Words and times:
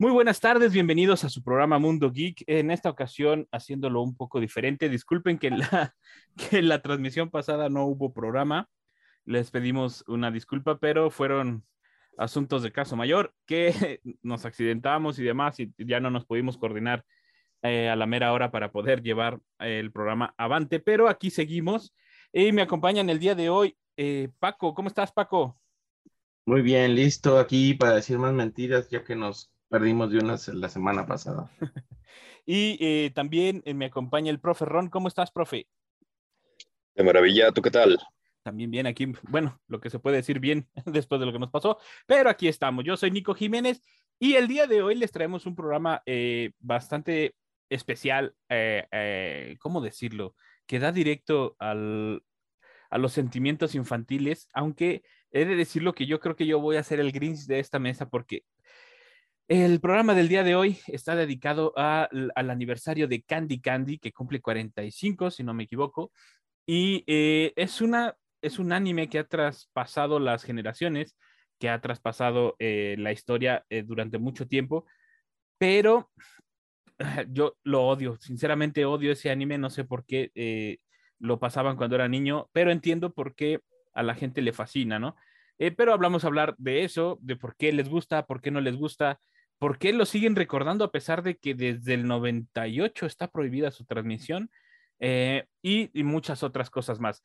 Muy 0.00 0.12
buenas 0.12 0.38
tardes, 0.38 0.72
bienvenidos 0.72 1.24
a 1.24 1.28
su 1.28 1.42
programa 1.42 1.80
Mundo 1.80 2.12
Geek. 2.12 2.44
En 2.46 2.70
esta 2.70 2.88
ocasión 2.88 3.48
haciéndolo 3.50 4.00
un 4.00 4.14
poco 4.14 4.38
diferente. 4.38 4.88
Disculpen 4.88 5.40
que 5.40 5.50
la, 5.50 5.96
que 6.50 6.62
la 6.62 6.80
transmisión 6.82 7.30
pasada 7.30 7.68
no 7.68 7.84
hubo 7.84 8.12
programa. 8.12 8.68
Les 9.24 9.50
pedimos 9.50 10.04
una 10.06 10.30
disculpa, 10.30 10.78
pero 10.78 11.10
fueron 11.10 11.64
asuntos 12.16 12.62
de 12.62 12.70
caso 12.70 12.94
mayor 12.94 13.34
que 13.44 14.00
nos 14.22 14.44
accidentamos 14.44 15.18
y 15.18 15.24
demás 15.24 15.58
y 15.58 15.72
ya 15.78 15.98
no 15.98 16.10
nos 16.12 16.24
pudimos 16.26 16.58
coordinar 16.58 17.04
eh, 17.62 17.88
a 17.88 17.96
la 17.96 18.06
mera 18.06 18.32
hora 18.32 18.52
para 18.52 18.70
poder 18.70 19.02
llevar 19.02 19.40
el 19.58 19.90
programa 19.90 20.32
avante, 20.38 20.78
pero 20.78 21.08
aquí 21.08 21.28
seguimos 21.30 21.92
y 22.32 22.52
me 22.52 22.62
acompañan 22.62 23.10
el 23.10 23.18
día 23.18 23.34
de 23.34 23.48
hoy 23.50 23.76
eh, 23.96 24.28
Paco. 24.38 24.74
¿Cómo 24.74 24.86
estás, 24.86 25.10
Paco? 25.10 25.58
Muy 26.46 26.62
bien, 26.62 26.94
listo 26.94 27.36
aquí 27.36 27.74
para 27.74 27.96
decir 27.96 28.16
más 28.16 28.32
mentiras, 28.32 28.88
ya 28.90 29.02
que 29.02 29.16
nos 29.16 29.50
perdimos 29.68 30.10
de 30.10 30.18
una 30.18 30.36
la 30.54 30.68
semana 30.68 31.06
pasada. 31.06 31.50
y 32.46 32.78
eh, 32.80 33.10
también 33.14 33.62
me 33.74 33.86
acompaña 33.86 34.30
el 34.30 34.40
profe 34.40 34.64
Ron. 34.64 34.88
¿Cómo 34.88 35.08
estás, 35.08 35.30
profe? 35.30 35.68
De 36.94 37.04
maravilla, 37.04 37.52
¿tú 37.52 37.62
qué 37.62 37.70
tal? 37.70 37.98
También 38.42 38.70
bien 38.70 38.86
aquí, 38.86 39.12
bueno, 39.28 39.60
lo 39.68 39.80
que 39.80 39.90
se 39.90 39.98
puede 39.98 40.16
decir 40.16 40.40
bien 40.40 40.68
después 40.86 41.20
de 41.20 41.26
lo 41.26 41.32
que 41.32 41.38
nos 41.38 41.50
pasó, 41.50 41.78
pero 42.06 42.30
aquí 42.30 42.48
estamos. 42.48 42.84
Yo 42.84 42.96
soy 42.96 43.10
Nico 43.10 43.34
Jiménez 43.34 43.82
y 44.18 44.34
el 44.34 44.48
día 44.48 44.66
de 44.66 44.82
hoy 44.82 44.94
les 44.94 45.12
traemos 45.12 45.46
un 45.46 45.54
programa 45.54 46.02
eh, 46.06 46.52
bastante 46.58 47.34
especial, 47.68 48.34
eh, 48.48 48.86
eh, 48.90 49.56
¿cómo 49.60 49.80
decirlo? 49.80 50.34
Que 50.66 50.78
da 50.78 50.90
directo 50.90 51.56
al, 51.58 52.22
a 52.90 52.98
los 52.98 53.12
sentimientos 53.12 53.74
infantiles, 53.74 54.48
aunque 54.52 55.02
he 55.30 55.44
de 55.44 55.54
decirlo 55.54 55.92
que 55.92 56.06
yo 56.06 56.20
creo 56.20 56.36
que 56.36 56.46
yo 56.46 56.58
voy 56.58 56.76
a 56.76 56.82
ser 56.82 57.00
el 57.00 57.12
Grinch 57.12 57.46
de 57.46 57.60
esta 57.60 57.78
mesa 57.78 58.08
porque 58.08 58.44
el 59.48 59.80
programa 59.80 60.14
del 60.14 60.28
día 60.28 60.44
de 60.44 60.54
hoy 60.54 60.78
está 60.86 61.16
dedicado 61.16 61.72
al 61.76 62.50
aniversario 62.50 63.08
de 63.08 63.22
Candy 63.22 63.60
Candy, 63.60 63.98
que 63.98 64.12
cumple 64.12 64.40
45, 64.40 65.30
si 65.30 65.42
no 65.42 65.54
me 65.54 65.64
equivoco, 65.64 66.12
y 66.66 67.02
es 67.06 67.80
una 67.80 68.14
es 68.42 68.58
un 68.58 68.72
anime 68.72 69.08
que 69.08 69.18
ha 69.18 69.24
traspasado 69.24 70.18
las 70.20 70.44
generaciones, 70.44 71.16
que 71.58 71.68
ha 71.68 71.80
traspasado 71.80 72.56
eh, 72.58 72.96
la 72.98 73.12
historia 73.12 73.64
eh, 73.68 73.82
durante 73.82 74.18
mucho 74.18 74.46
tiempo, 74.46 74.86
pero 75.58 76.10
yo 77.28 77.56
lo 77.64 77.86
odio, 77.86 78.16
sinceramente 78.20 78.84
odio 78.84 79.12
ese 79.12 79.30
anime, 79.30 79.58
no 79.58 79.70
sé 79.70 79.84
por 79.84 80.04
qué 80.04 80.30
eh, 80.34 80.78
lo 81.18 81.38
pasaban 81.38 81.76
cuando 81.76 81.96
era 81.96 82.08
niño, 82.08 82.48
pero 82.52 82.70
entiendo 82.70 83.12
por 83.12 83.34
qué 83.34 83.60
a 83.92 84.02
la 84.02 84.14
gente 84.14 84.42
le 84.42 84.52
fascina, 84.52 84.98
¿no? 84.98 85.16
pero 85.76 85.92
hablamos 85.92 86.22
a 86.22 86.28
hablar 86.28 86.54
de 86.56 86.84
eso, 86.84 87.18
de 87.20 87.34
por 87.34 87.56
qué 87.56 87.72
les 87.72 87.88
gusta, 87.88 88.26
por 88.26 88.40
qué 88.40 88.52
no 88.52 88.60
les 88.60 88.76
gusta, 88.76 89.18
por 89.58 89.78
qué 89.78 89.92
lo 89.92 90.06
siguen 90.06 90.36
recordando 90.36 90.84
a 90.84 90.92
pesar 90.92 91.22
de 91.22 91.36
que 91.36 91.54
desde 91.54 91.94
el 91.94 92.06
98 92.06 93.06
está 93.06 93.28
prohibida 93.28 93.70
su 93.70 93.84
transmisión 93.84 94.50
y, 95.00 95.90
y 95.92 96.02
muchas 96.02 96.42
otras 96.42 96.70
cosas 96.70 97.00
más. 97.00 97.22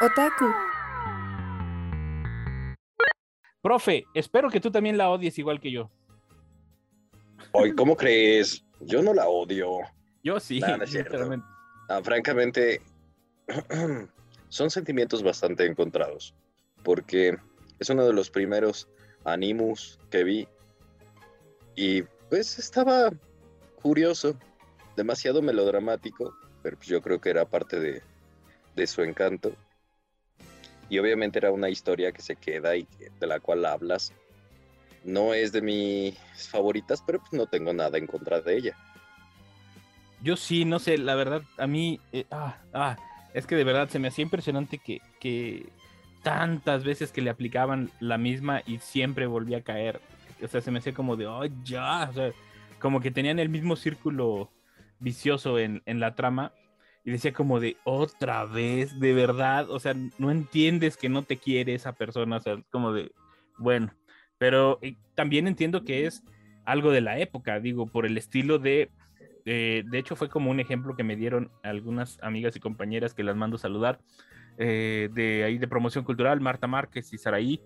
Otaku. 0.00 0.52
Profe, 3.62 4.04
espero 4.12 4.50
que 4.50 4.60
tú 4.60 4.70
también 4.70 4.98
la 4.98 5.08
odies 5.08 5.38
igual 5.38 5.60
que 5.60 5.70
yo. 5.70 5.90
Ay, 7.54 7.72
¿cómo 7.72 7.96
crees? 7.96 8.64
Yo 8.80 9.00
no 9.00 9.14
la 9.14 9.28
odio. 9.28 9.78
Yo 10.22 10.38
sí, 10.40 10.60
sinceramente. 10.86 11.46
Ah, 11.88 12.00
francamente, 12.02 12.82
son 14.48 14.70
sentimientos 14.70 15.22
bastante 15.22 15.64
encontrados, 15.66 16.34
porque 16.82 17.36
es 17.78 17.90
uno 17.90 18.06
de 18.06 18.12
los 18.12 18.30
primeros 18.30 18.88
animus 19.24 19.98
que 20.10 20.24
vi 20.24 20.48
y 21.76 22.02
pues 22.30 22.58
estaba 22.58 23.10
curioso, 23.82 24.36
demasiado 24.96 25.42
melodramático, 25.42 26.34
pero 26.62 26.76
pues 26.76 26.88
yo 26.88 27.02
creo 27.02 27.20
que 27.20 27.30
era 27.30 27.44
parte 27.44 27.80
de, 27.80 28.02
de 28.74 28.86
su 28.86 29.02
encanto. 29.02 29.54
Y 30.88 30.98
obviamente 30.98 31.38
era 31.38 31.50
una 31.50 31.70
historia 31.70 32.12
que 32.12 32.22
se 32.22 32.36
queda 32.36 32.76
y 32.76 32.86
de 33.18 33.26
la 33.26 33.40
cual 33.40 33.64
hablas. 33.64 34.12
No 35.02 35.34
es 35.34 35.52
de 35.52 35.62
mis 35.62 36.16
favoritas, 36.48 37.02
pero 37.04 37.18
pues 37.20 37.32
no 37.32 37.46
tengo 37.46 37.72
nada 37.72 37.98
en 37.98 38.06
contra 38.06 38.40
de 38.40 38.56
ella. 38.56 38.76
Yo 40.22 40.36
sí, 40.36 40.64
no 40.64 40.78
sé, 40.78 40.96
la 40.96 41.14
verdad, 41.14 41.42
a 41.58 41.66
mí, 41.66 42.00
eh, 42.12 42.24
ah, 42.30 42.56
ah, 42.72 42.96
es 43.34 43.46
que 43.46 43.56
de 43.56 43.64
verdad 43.64 43.88
se 43.88 43.98
me 43.98 44.08
hacía 44.08 44.22
impresionante 44.22 44.78
que, 44.78 45.02
que 45.20 45.66
tantas 46.24 46.82
veces 46.82 47.12
que 47.12 47.22
le 47.22 47.30
aplicaban 47.30 47.90
la 48.00 48.18
misma 48.18 48.62
y 48.66 48.78
siempre 48.78 49.26
volvía 49.26 49.58
a 49.58 49.62
caer. 49.62 50.00
O 50.42 50.48
sea, 50.48 50.60
se 50.60 50.72
me 50.72 50.80
hacía 50.80 50.94
como 50.94 51.14
de, 51.14 51.28
oh, 51.28 51.44
ya, 51.62 52.08
o 52.10 52.12
sea, 52.12 52.32
como 52.80 53.00
que 53.00 53.12
tenían 53.12 53.38
el 53.38 53.48
mismo 53.48 53.76
círculo 53.76 54.50
vicioso 54.98 55.60
en, 55.60 55.82
en 55.86 56.00
la 56.00 56.16
trama 56.16 56.52
y 57.04 57.10
decía 57.10 57.32
como 57.32 57.60
de 57.60 57.76
otra 57.84 58.46
vez, 58.46 58.98
de 58.98 59.12
verdad, 59.12 59.70
o 59.70 59.78
sea, 59.78 59.94
no 60.18 60.30
entiendes 60.30 60.96
que 60.96 61.10
no 61.10 61.22
te 61.22 61.36
quiere 61.36 61.74
esa 61.74 61.92
persona, 61.92 62.38
o 62.38 62.40
sea, 62.40 62.56
como 62.70 62.92
de, 62.92 63.12
bueno, 63.58 63.92
pero 64.38 64.78
eh, 64.80 64.96
también 65.14 65.46
entiendo 65.46 65.84
que 65.84 66.06
es 66.06 66.24
algo 66.64 66.90
de 66.90 67.02
la 67.02 67.18
época, 67.18 67.60
digo, 67.60 67.86
por 67.86 68.06
el 68.06 68.16
estilo 68.16 68.58
de, 68.58 68.90
de 69.44 69.84
hecho 69.92 70.16
fue 70.16 70.30
como 70.30 70.50
un 70.50 70.60
ejemplo 70.60 70.96
que 70.96 71.04
me 71.04 71.16
dieron 71.16 71.50
algunas 71.62 72.18
amigas 72.22 72.56
y 72.56 72.60
compañeras 72.60 73.12
que 73.12 73.22
las 73.22 73.36
mando 73.36 73.56
a 73.56 73.60
saludar, 73.60 74.00
eh, 74.58 75.08
de 75.12 75.44
ahí 75.44 75.58
de 75.58 75.68
promoción 75.68 76.04
cultural, 76.04 76.40
Marta 76.40 76.66
Márquez 76.66 77.12
y 77.12 77.18
Saraí, 77.18 77.60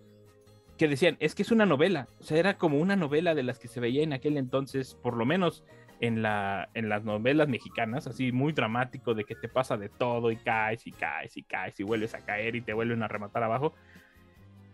que 0.77 0.89
decían, 0.89 1.17
es 1.21 1.35
que 1.35 1.43
es 1.43 1.51
una 1.51 1.67
novela, 1.67 2.07
o 2.21 2.23
sea, 2.23 2.39
era 2.39 2.57
como 2.57 2.79
una 2.79 2.97
novela 2.97 3.35
de 3.35 3.43
las 3.43 3.59
que 3.59 3.69
se 3.69 3.81
veía 3.81 4.03
en 4.03 4.13
aquel 4.13 4.37
entonces, 4.37 4.95
por 5.03 5.17
lo 5.17 5.27
menos 5.27 5.65
en, 6.01 6.23
la, 6.23 6.69
en 6.75 6.89
las 6.89 7.05
novelas 7.05 7.49
mexicanas, 7.49 8.07
así 8.07 8.33
muy 8.33 8.53
dramático 8.53 9.15
de 9.15 9.25
que 9.25 9.35
te 9.35 9.49
pasa 9.49 9.77
de 9.77 9.89
todo 9.89 10.31
y 10.31 10.37
caes 10.37 10.87
y 10.87 10.93
caes 10.93 11.37
y 11.37 11.43
caes 11.43 11.79
y 11.81 11.83
vuelves 11.83 12.15
a 12.15 12.21
caer 12.21 12.55
y 12.55 12.61
te 12.61 12.73
vuelven 12.73 13.03
a 13.03 13.09
rematar 13.09 13.43
abajo. 13.43 13.75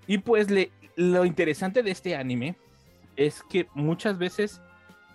Y 0.06 0.18
pues 0.18 0.48
lo 0.96 1.24
interesante 1.24 1.82
de 1.82 1.90
este 1.90 2.14
anime 2.14 2.56
es 3.16 3.42
que 3.44 3.66
muchas 3.74 4.18
veces 4.18 4.60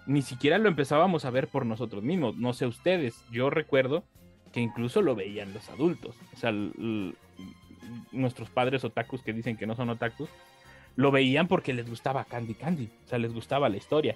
ni 0.08 0.24
siquiera 0.24 0.58
lo 0.58 0.70
empezábamos 0.70 1.26
a 1.26 1.30
ver 1.30 1.48
por 1.48 1.66
nosotros 1.68 2.04
mismos, 2.04 2.36
no 2.36 2.54
sé 2.54 2.66
ustedes, 2.66 3.24
yo 3.32 3.52
recuerdo 3.52 4.04
que 4.52 4.60
incluso 4.60 5.02
lo 5.02 5.16
veían 5.16 5.54
los 5.54 5.70
adultos, 5.70 6.16
o 6.34 6.38
sea, 6.38 6.52
nuestros 8.12 8.50
padres 8.50 8.84
otakus 8.84 9.22
que 9.22 9.34
dicen 9.34 9.58
que 9.58 9.68
no 9.68 9.76
son 9.76 9.90
otakus, 9.90 10.30
lo 10.96 11.12
veían 11.12 11.48
porque 11.48 11.74
les 11.74 11.90
gustaba 11.90 12.26
Candy 12.26 12.56
Candy, 12.56 12.90
o 13.06 13.08
sea, 13.08 13.20
les 13.20 13.34
gustaba 13.34 13.70
la 13.70 13.78
historia. 13.78 14.16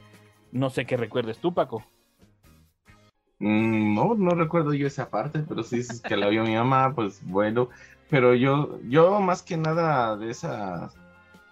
No 0.51 0.69
sé 0.69 0.85
qué 0.85 0.97
recuerdes 0.97 1.37
tú, 1.39 1.53
Paco. 1.53 1.83
Mm, 3.39 3.95
no, 3.95 4.15
no 4.15 4.31
recuerdo 4.31 4.73
yo 4.73 4.87
esa 4.87 5.09
parte, 5.09 5.39
pero 5.47 5.63
sí 5.63 5.79
es 5.79 6.01
que 6.01 6.17
la 6.17 6.27
vio 6.29 6.43
mi 6.43 6.55
mamá, 6.55 6.93
pues 6.93 7.21
bueno. 7.23 7.69
Pero 8.09 8.35
yo, 8.35 8.79
yo 8.87 9.19
más 9.21 9.41
que 9.41 9.57
nada 9.57 10.15
de 10.17 10.29
esa, 10.29 10.91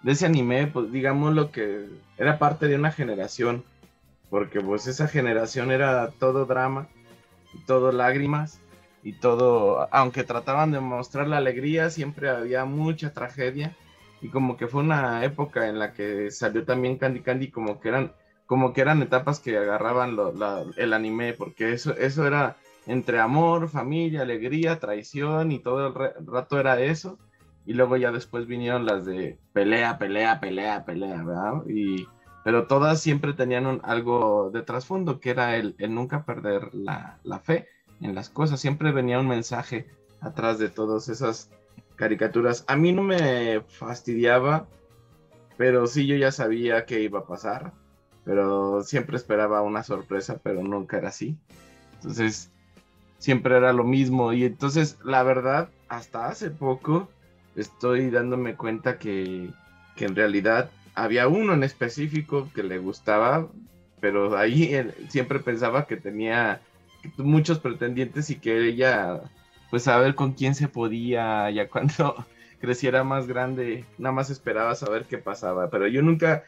de 0.02 0.12
ese 0.12 0.26
anime, 0.26 0.68
pues 0.68 0.92
digamos 0.92 1.34
lo 1.34 1.50
que 1.50 1.86
era 2.18 2.38
parte 2.38 2.68
de 2.68 2.76
una 2.76 2.92
generación, 2.92 3.64
porque 4.30 4.60
pues 4.60 4.86
esa 4.86 5.08
generación 5.08 5.70
era 5.70 6.10
todo 6.10 6.46
drama, 6.46 6.88
todo 7.66 7.90
lágrimas 7.90 8.60
y 9.02 9.14
todo, 9.14 9.88
aunque 9.92 10.24
trataban 10.24 10.72
de 10.72 10.80
mostrar 10.80 11.28
la 11.28 11.38
alegría, 11.38 11.90
siempre 11.90 12.28
había 12.30 12.64
mucha 12.64 13.12
tragedia 13.12 13.76
y 14.20 14.28
como 14.28 14.56
que 14.56 14.68
fue 14.68 14.82
una 14.82 15.24
época 15.24 15.68
en 15.68 15.78
la 15.78 15.92
que 15.92 16.30
salió 16.30 16.64
también 16.64 16.98
Candy 16.98 17.20
Candy, 17.20 17.50
como 17.50 17.80
que 17.80 17.88
eran 17.88 18.12
como 18.46 18.74
que 18.74 18.82
eran 18.82 19.00
etapas 19.00 19.40
que 19.40 19.56
agarraban 19.56 20.14
el 20.76 20.92
anime, 20.92 21.32
porque 21.32 21.72
eso, 21.72 21.96
eso 21.96 22.26
era 22.26 22.56
entre 22.86 23.18
amor, 23.18 23.68
familia, 23.68 24.20
alegría, 24.22 24.78
traición 24.78 25.52
y 25.52 25.58
todo 25.58 25.86
el 25.86 26.26
rato 26.26 26.60
era 26.60 26.78
eso. 26.80 27.18
Y 27.64 27.72
luego 27.72 27.96
ya 27.96 28.12
después 28.12 28.46
vinieron 28.46 28.84
las 28.84 29.06
de 29.06 29.38
pelea, 29.54 29.96
pelea, 29.98 30.38
pelea, 30.38 30.84
pelea, 30.84 31.22
¿verdad? 31.22 31.66
Y, 31.66 32.06
pero 32.44 32.66
todas 32.66 33.00
siempre 33.00 33.32
tenían 33.32 33.80
algo 33.84 34.50
de 34.52 34.62
trasfondo, 34.62 35.18
que 35.18 35.30
era 35.30 35.56
el, 35.56 35.74
nunca 35.88 36.26
perder 36.26 36.74
la, 36.74 37.20
la, 37.22 37.38
fe 37.38 37.68
en 38.02 38.14
las 38.14 38.28
cosas. 38.28 38.60
Siempre 38.60 38.92
venía 38.92 39.20
un 39.20 39.28
mensaje 39.28 39.86
atrás 40.20 40.58
de 40.58 40.68
todas 40.68 41.08
esas 41.08 41.50
caricaturas. 41.96 42.64
A 42.66 42.76
mí 42.76 42.92
no 42.92 43.02
me 43.02 43.60
fastidiaba, 43.68 44.66
pero 45.56 45.86
sí 45.86 46.06
yo 46.06 46.16
ya 46.16 46.32
sabía 46.32 46.84
que 46.84 47.00
iba 47.00 47.20
a 47.20 47.26
pasar 47.26 47.72
pero 48.24 48.82
siempre 48.82 49.16
esperaba 49.16 49.62
una 49.62 49.82
sorpresa, 49.82 50.40
pero 50.42 50.62
nunca 50.62 50.98
era 50.98 51.08
así. 51.08 51.36
Entonces, 51.94 52.50
siempre 53.18 53.56
era 53.56 53.72
lo 53.72 53.84
mismo. 53.84 54.32
Y 54.32 54.44
entonces, 54.44 54.98
la 55.04 55.22
verdad, 55.22 55.68
hasta 55.88 56.28
hace 56.28 56.50
poco 56.50 57.08
estoy 57.56 58.10
dándome 58.10 58.54
cuenta 58.54 58.98
que, 58.98 59.50
que 59.96 60.04
en 60.04 60.16
realidad 60.16 60.70
había 60.94 61.28
uno 61.28 61.54
en 61.54 61.64
específico 61.64 62.48
que 62.54 62.62
le 62.62 62.78
gustaba, 62.78 63.48
pero 64.00 64.36
ahí 64.36 64.72
siempre 65.08 65.38
pensaba 65.40 65.86
que 65.86 65.96
tenía 65.96 66.60
muchos 67.16 67.58
pretendientes 67.58 68.30
y 68.30 68.36
que 68.36 68.68
ella, 68.68 69.22
pues 69.70 69.88
a 69.88 69.98
ver 69.98 70.14
con 70.14 70.32
quién 70.32 70.54
se 70.54 70.68
podía, 70.68 71.50
ya 71.50 71.68
cuando 71.68 72.26
creciera 72.60 73.04
más 73.04 73.26
grande, 73.26 73.84
nada 73.98 74.14
más 74.14 74.30
esperaba 74.30 74.74
saber 74.74 75.04
qué 75.06 75.18
pasaba, 75.18 75.70
pero 75.70 75.86
yo 75.86 76.02
nunca, 76.02 76.44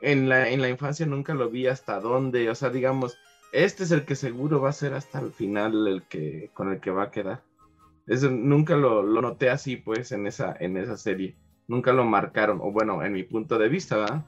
en 0.00 0.28
la, 0.28 0.48
en 0.48 0.60
la 0.60 0.68
infancia 0.68 1.06
nunca 1.06 1.34
lo 1.34 1.50
vi 1.50 1.66
hasta 1.66 2.00
dónde, 2.00 2.50
o 2.50 2.54
sea, 2.54 2.70
digamos, 2.70 3.18
este 3.52 3.84
es 3.84 3.90
el 3.90 4.04
que 4.04 4.16
seguro 4.16 4.60
va 4.60 4.70
a 4.70 4.72
ser 4.72 4.94
hasta 4.94 5.20
el 5.20 5.32
final 5.32 5.86
el 5.86 6.02
que, 6.02 6.50
con 6.52 6.72
el 6.72 6.80
que 6.80 6.90
va 6.90 7.04
a 7.04 7.10
quedar. 7.10 7.42
Eso 8.06 8.30
nunca 8.30 8.76
lo, 8.76 9.02
lo 9.02 9.22
noté 9.22 9.50
así, 9.50 9.76
pues, 9.76 10.12
en 10.12 10.26
esa, 10.26 10.54
en 10.60 10.76
esa 10.76 10.96
serie. 10.96 11.36
Nunca 11.66 11.92
lo 11.92 12.04
marcaron, 12.04 12.60
o 12.60 12.70
bueno, 12.70 13.02
en 13.02 13.12
mi 13.12 13.24
punto 13.24 13.58
de 13.58 13.68
vista, 13.68 13.96
¿verdad? 13.96 14.24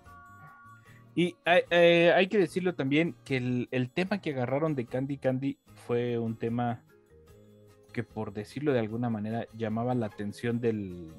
Y 1.19 1.35
hay, 1.45 1.63
eh, 1.71 2.13
hay 2.15 2.29
que 2.29 2.39
decirlo 2.39 2.77
también 2.77 3.17
que 3.25 3.39
el, 3.39 3.91
tema 3.91 4.21
que 4.21 4.31
agarraron 4.31 4.77
de 4.77 4.87
Candy 4.87 5.17
Candy 5.17 5.59
fue 5.75 6.17
un 6.17 6.37
tema 6.37 6.85
que 7.93 8.05
por 8.05 8.33
decirlo 8.33 8.73
de 8.73 8.79
alguna 8.79 9.11
manera 9.11 9.49
llamaba 9.53 9.97
la 9.97 10.07
atención 10.07 10.61
del 10.61 11.11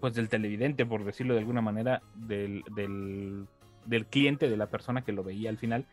pues 0.00 0.14
del 0.14 0.30
televidente, 0.30 0.86
por 0.86 1.04
decirlo 1.04 1.34
de 1.34 1.40
alguna 1.40 1.60
manera, 1.60 2.00
del, 2.14 2.62
del, 2.74 3.46
del 3.84 4.06
cliente, 4.06 4.48
de 4.48 4.56
la 4.56 4.70
persona 4.70 5.04
que 5.04 5.12
lo 5.12 5.22
veía 5.22 5.50
al 5.50 5.58
final, 5.58 5.84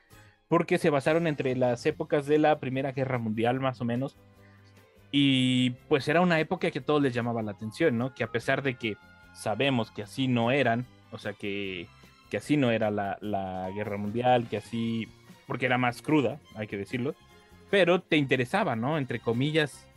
porque 0.47 0.77
se 0.77 0.89
basaron 0.89 1.27
entre 1.27 1.53
las 1.57 1.85
épocas 1.85 2.27
de 2.27 2.37
la 2.37 2.61
Primera 2.61 2.93
Guerra 2.93 3.17
Mundial, 3.17 3.59
más 3.59 3.81
o 3.81 3.83
menos, 3.83 4.15
y 5.11 5.71
pues 5.89 6.07
era 6.07 6.21
una 6.21 6.39
época 6.39 6.71
que 6.71 6.79
a 6.79 6.85
todos 6.85 7.01
les 7.01 7.13
llamaba 7.13 7.43
la 7.43 7.51
atención, 7.51 7.97
¿no? 7.97 8.13
Que 8.13 8.23
a 8.23 8.31
pesar 8.31 8.61
de 8.61 8.75
que 8.75 8.95
sabemos 9.33 9.91
que 9.91 10.03
así 10.03 10.29
no 10.29 10.51
eran, 10.51 10.85
o 11.11 11.17
sea, 11.17 11.33
que, 11.33 11.89
que 12.29 12.37
así 12.37 12.57
no 12.57 12.71
era 12.71 12.91
la, 12.91 13.17
la 13.21 13.69
guerra 13.71 13.97
mundial, 13.97 14.47
que 14.49 14.57
así, 14.57 15.07
porque 15.47 15.65
era 15.65 15.77
más 15.77 16.01
cruda, 16.01 16.39
hay 16.55 16.67
que 16.67 16.77
decirlo, 16.77 17.15
pero 17.69 18.01
te 18.01 18.17
interesaba, 18.17 18.75
¿no? 18.75 18.97
Entre 18.97 19.19
comillas, 19.19 19.87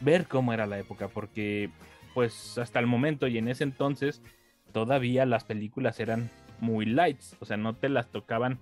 ver 0.00 0.26
cómo 0.26 0.52
era 0.52 0.66
la 0.66 0.78
época, 0.78 1.08
porque 1.08 1.70
pues 2.14 2.58
hasta 2.58 2.80
el 2.80 2.86
momento 2.86 3.26
y 3.26 3.38
en 3.38 3.48
ese 3.48 3.64
entonces 3.64 4.22
todavía 4.72 5.24
las 5.26 5.44
películas 5.44 6.00
eran 6.00 6.30
muy 6.60 6.84
lights, 6.84 7.36
o 7.40 7.44
sea, 7.44 7.56
no 7.56 7.74
te 7.74 7.88
las 7.88 8.08
tocaban 8.08 8.58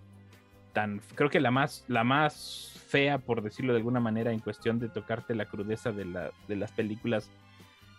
tan, 0.72 1.00
creo 1.14 1.30
que 1.30 1.40
la 1.40 1.50
más, 1.50 1.84
la 1.88 2.04
más 2.04 2.82
fea, 2.88 3.18
por 3.18 3.42
decirlo 3.42 3.72
de 3.72 3.78
alguna 3.78 4.00
manera, 4.00 4.32
en 4.32 4.40
cuestión 4.40 4.78
de 4.78 4.88
tocarte 4.88 5.34
la 5.34 5.46
crudeza 5.46 5.90
de, 5.92 6.04
la, 6.04 6.30
de 6.48 6.56
las 6.56 6.72
películas. 6.72 7.30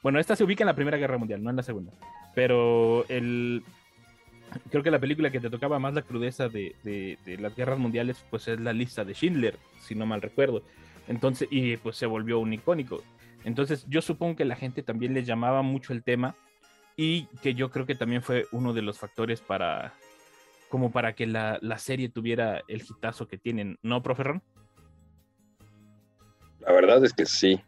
Bueno, 0.03 0.19
esta 0.19 0.35
se 0.35 0.43
ubica 0.43 0.63
en 0.63 0.67
la 0.67 0.75
Primera 0.75 0.97
Guerra 0.97 1.17
Mundial, 1.17 1.43
no 1.43 1.49
en 1.49 1.55
la 1.55 1.63
Segunda, 1.63 1.91
pero 2.35 3.03
el, 3.09 3.63
creo 4.69 4.83
que 4.83 4.91
la 4.91 4.99
película 4.99 5.31
que 5.31 5.39
te 5.39 5.49
tocaba 5.49 5.79
más 5.79 5.93
la 5.93 6.01
crudeza 6.01 6.49
de, 6.49 6.75
de, 6.83 7.17
de, 7.25 7.37
las 7.37 7.55
guerras 7.55 7.79
mundiales, 7.79 8.25
pues 8.29 8.47
es 8.47 8.59
la 8.59 8.73
lista 8.73 9.03
de 9.03 9.13
Schindler, 9.13 9.57
si 9.79 9.95
no 9.95 10.05
mal 10.05 10.21
recuerdo. 10.21 10.63
Entonces, 11.07 11.47
y 11.51 11.77
pues 11.77 11.95
se 11.95 12.05
volvió 12.05 12.39
un 12.39 12.53
icónico. 12.53 13.03
Entonces, 13.43 13.85
yo 13.87 14.01
supongo 14.01 14.35
que 14.35 14.45
la 14.45 14.55
gente 14.55 14.83
también 14.83 15.13
les 15.13 15.25
llamaba 15.25 15.61
mucho 15.61 15.93
el 15.93 16.03
tema 16.03 16.35
y 16.95 17.25
que 17.41 17.53
yo 17.53 17.69
creo 17.69 17.85
que 17.85 17.95
también 17.95 18.21
fue 18.21 18.45
uno 18.51 18.73
de 18.73 18.81
los 18.81 18.97
factores 18.97 19.39
para, 19.39 19.93
como 20.69 20.91
para 20.91 21.13
que 21.13 21.27
la, 21.27 21.59
la 21.61 21.77
serie 21.77 22.09
tuviera 22.09 22.61
el 22.67 22.81
hitazo 22.81 23.27
que 23.27 23.37
tienen, 23.37 23.77
¿no, 23.83 24.01
profe 24.03 24.23
Ron? 24.23 24.43
La 26.59 26.73
verdad 26.73 27.03
es 27.05 27.13
que 27.13 27.25
sí, 27.25 27.61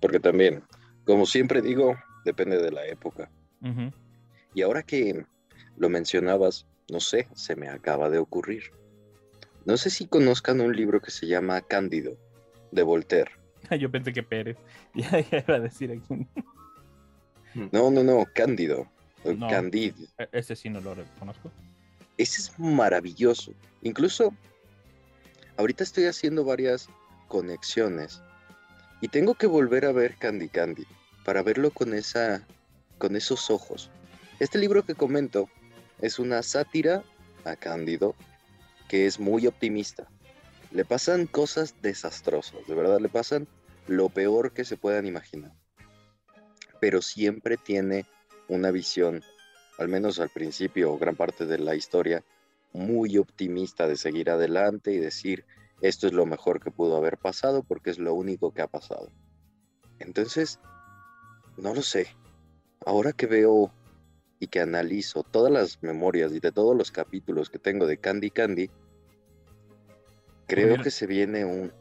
porque 0.00 0.20
también, 0.20 0.62
como 1.04 1.26
siempre 1.26 1.62
digo, 1.62 1.96
depende 2.24 2.60
de 2.60 2.70
la 2.70 2.86
época. 2.86 3.30
Uh 3.62 3.68
-huh. 3.68 3.92
Y 4.54 4.62
ahora 4.62 4.82
que 4.82 5.24
lo 5.76 5.88
mencionabas, 5.88 6.66
no 6.90 7.00
sé, 7.00 7.28
se 7.34 7.56
me 7.56 7.68
acaba 7.68 8.10
de 8.10 8.18
ocurrir. 8.18 8.72
No 9.64 9.76
sé 9.76 9.90
si 9.90 10.06
conozcan 10.06 10.60
un 10.60 10.76
libro 10.76 11.00
que 11.00 11.10
se 11.10 11.26
llama 11.26 11.60
Cándido, 11.62 12.16
de 12.70 12.82
Voltaire. 12.82 13.30
Yo 13.78 13.90
pensé 13.90 14.12
que 14.12 14.22
Pérez. 14.22 14.56
Ya, 14.94 15.18
ya 15.18 15.38
iba 15.38 15.56
a 15.56 15.60
decir 15.60 15.90
aquí. 15.90 16.26
No, 17.72 17.90
no, 17.90 18.04
no, 18.04 18.24
Cándido. 18.32 18.88
No, 19.24 19.48
Candid. 19.48 19.94
Ese 20.32 20.54
sí 20.54 20.68
no 20.68 20.80
lo 20.80 20.94
reconozco. 20.94 21.50
Ese 22.18 22.42
es 22.42 22.58
maravilloso. 22.58 23.52
Incluso, 23.82 24.34
ahorita 25.56 25.82
estoy 25.82 26.04
haciendo 26.04 26.44
varias 26.44 26.88
conexiones 27.28 28.22
y 29.00 29.08
tengo 29.08 29.34
que 29.34 29.46
volver 29.46 29.86
a 29.86 29.92
ver 29.92 30.14
Candy 30.16 30.48
Candy 30.48 30.86
para 31.24 31.42
verlo 31.42 31.70
con 31.70 31.94
esa, 31.94 32.46
con 32.98 33.16
esos 33.16 33.50
ojos. 33.50 33.90
Este 34.40 34.58
libro 34.58 34.84
que 34.84 34.94
comento 34.94 35.48
es 36.04 36.18
una 36.18 36.42
sátira 36.42 37.02
a 37.46 37.56
Cándido 37.56 38.14
que 38.88 39.06
es 39.06 39.18
muy 39.18 39.46
optimista. 39.46 40.06
Le 40.70 40.84
pasan 40.84 41.26
cosas 41.26 41.76
desastrosas, 41.80 42.66
de 42.66 42.74
verdad 42.74 43.00
le 43.00 43.08
pasan 43.08 43.48
lo 43.86 44.10
peor 44.10 44.52
que 44.52 44.66
se 44.66 44.76
puedan 44.76 45.06
imaginar. 45.06 45.54
Pero 46.78 47.00
siempre 47.00 47.56
tiene 47.56 48.04
una 48.48 48.70
visión, 48.70 49.22
al 49.78 49.88
menos 49.88 50.20
al 50.20 50.28
principio 50.28 50.92
o 50.92 50.98
gran 50.98 51.16
parte 51.16 51.46
de 51.46 51.58
la 51.58 51.74
historia, 51.74 52.22
muy 52.74 53.16
optimista 53.16 53.88
de 53.88 53.96
seguir 53.96 54.28
adelante 54.28 54.92
y 54.92 54.98
decir, 54.98 55.46
esto 55.80 56.06
es 56.06 56.12
lo 56.12 56.26
mejor 56.26 56.60
que 56.60 56.70
pudo 56.70 56.98
haber 56.98 57.16
pasado 57.16 57.62
porque 57.62 57.88
es 57.88 57.98
lo 57.98 58.12
único 58.12 58.52
que 58.52 58.60
ha 58.60 58.66
pasado. 58.66 59.08
Entonces, 60.00 60.60
no 61.56 61.72
lo 61.72 61.80
sé. 61.80 62.08
Ahora 62.84 63.14
que 63.14 63.26
veo 63.26 63.72
y 64.40 64.48
que 64.48 64.60
analizo 64.60 65.22
todas 65.22 65.52
las 65.52 65.82
memorias 65.82 66.32
y 66.32 66.40
de 66.40 66.52
todos 66.52 66.76
los 66.76 66.90
capítulos 66.90 67.50
que 67.50 67.58
tengo 67.58 67.86
de 67.86 67.98
Candy 67.98 68.30
Candy, 68.30 68.70
creo 70.46 70.82
que 70.82 70.90
se 70.90 71.06
viene 71.06 71.44
un, 71.44 71.72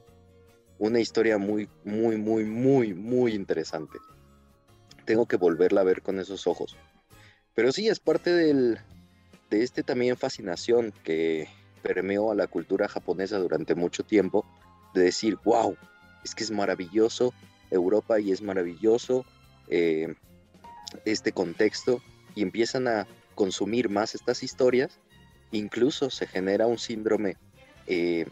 una 0.77 0.99
historia 0.99 1.37
muy, 1.37 1.69
muy, 1.83 2.17
muy, 2.17 2.45
muy, 2.45 2.93
muy 2.93 3.33
interesante. 3.33 3.99
Tengo 5.05 5.25
que 5.25 5.37
volverla 5.37 5.81
a 5.81 5.85
ver 5.85 6.01
con 6.01 6.19
esos 6.19 6.47
ojos. 6.47 6.77
Pero 7.53 7.71
sí, 7.71 7.87
es 7.87 7.99
parte 7.99 8.31
del, 8.31 8.79
de 9.49 9.63
este 9.63 9.83
también 9.83 10.17
fascinación 10.17 10.93
que 11.03 11.47
permeó 11.81 12.31
a 12.31 12.35
la 12.35 12.47
cultura 12.47 12.87
japonesa 12.87 13.37
durante 13.37 13.75
mucho 13.75 14.03
tiempo, 14.03 14.45
de 14.93 15.03
decir, 15.03 15.37
wow, 15.43 15.75
es 16.23 16.33
que 16.33 16.43
es 16.43 16.51
maravilloso 16.51 17.33
Europa 17.69 18.19
y 18.19 18.31
es 18.31 18.41
maravilloso 18.41 19.25
eh, 19.67 20.15
este 21.05 21.31
contexto, 21.31 22.01
y 22.35 22.41
empiezan 22.41 22.87
a 22.87 23.07
consumir 23.35 23.89
más 23.89 24.15
estas 24.15 24.43
historias, 24.43 24.99
incluso 25.51 26.09
se 26.09 26.27
genera 26.27 26.67
un 26.67 26.77
síndrome 26.77 27.37
eh, 27.87 28.25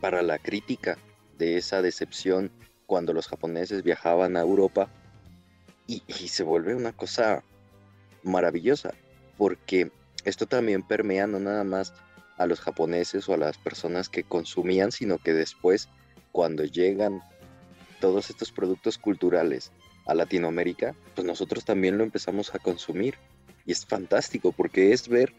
para 0.00 0.22
la 0.22 0.38
crítica 0.38 0.98
de 1.38 1.56
esa 1.56 1.82
decepción 1.82 2.50
cuando 2.86 3.12
los 3.12 3.28
japoneses 3.28 3.82
viajaban 3.82 4.36
a 4.36 4.40
Europa 4.40 4.88
y, 5.86 6.02
y, 6.06 6.28
se 6.28 6.42
vuelve 6.42 6.74
una 6.74 6.92
cosa 6.92 7.42
maravillosa 8.22 8.94
porque 9.36 9.90
esto 10.24 10.46
también 10.46 10.82
permea 10.82 11.26
no 11.26 11.40
nada 11.40 11.64
más 11.64 11.94
a 12.36 12.46
los 12.46 12.60
japoneses 12.60 13.28
o 13.28 13.34
a 13.34 13.38
las 13.38 13.58
personas 13.58 14.08
que 14.08 14.24
consumían, 14.24 14.92
sino 14.92 15.18
que 15.18 15.32
después 15.32 15.88
cuando 16.30 16.64
llegan 16.64 17.22
todos 18.00 18.30
estos 18.30 18.50
productos 18.52 18.98
culturales 18.98 19.70
a 20.06 20.14
Latinoamérica, 20.14 20.94
pues 21.14 21.26
nosotros 21.26 21.64
también 21.64 21.98
lo 21.98 22.04
empezamos 22.04 22.54
a 22.54 22.58
consumir. 22.58 23.16
Y 23.64 23.72
es 23.72 23.86
fantástico 23.86 24.52
porque 24.52 24.92
es 24.92 25.08
ver 25.08 25.32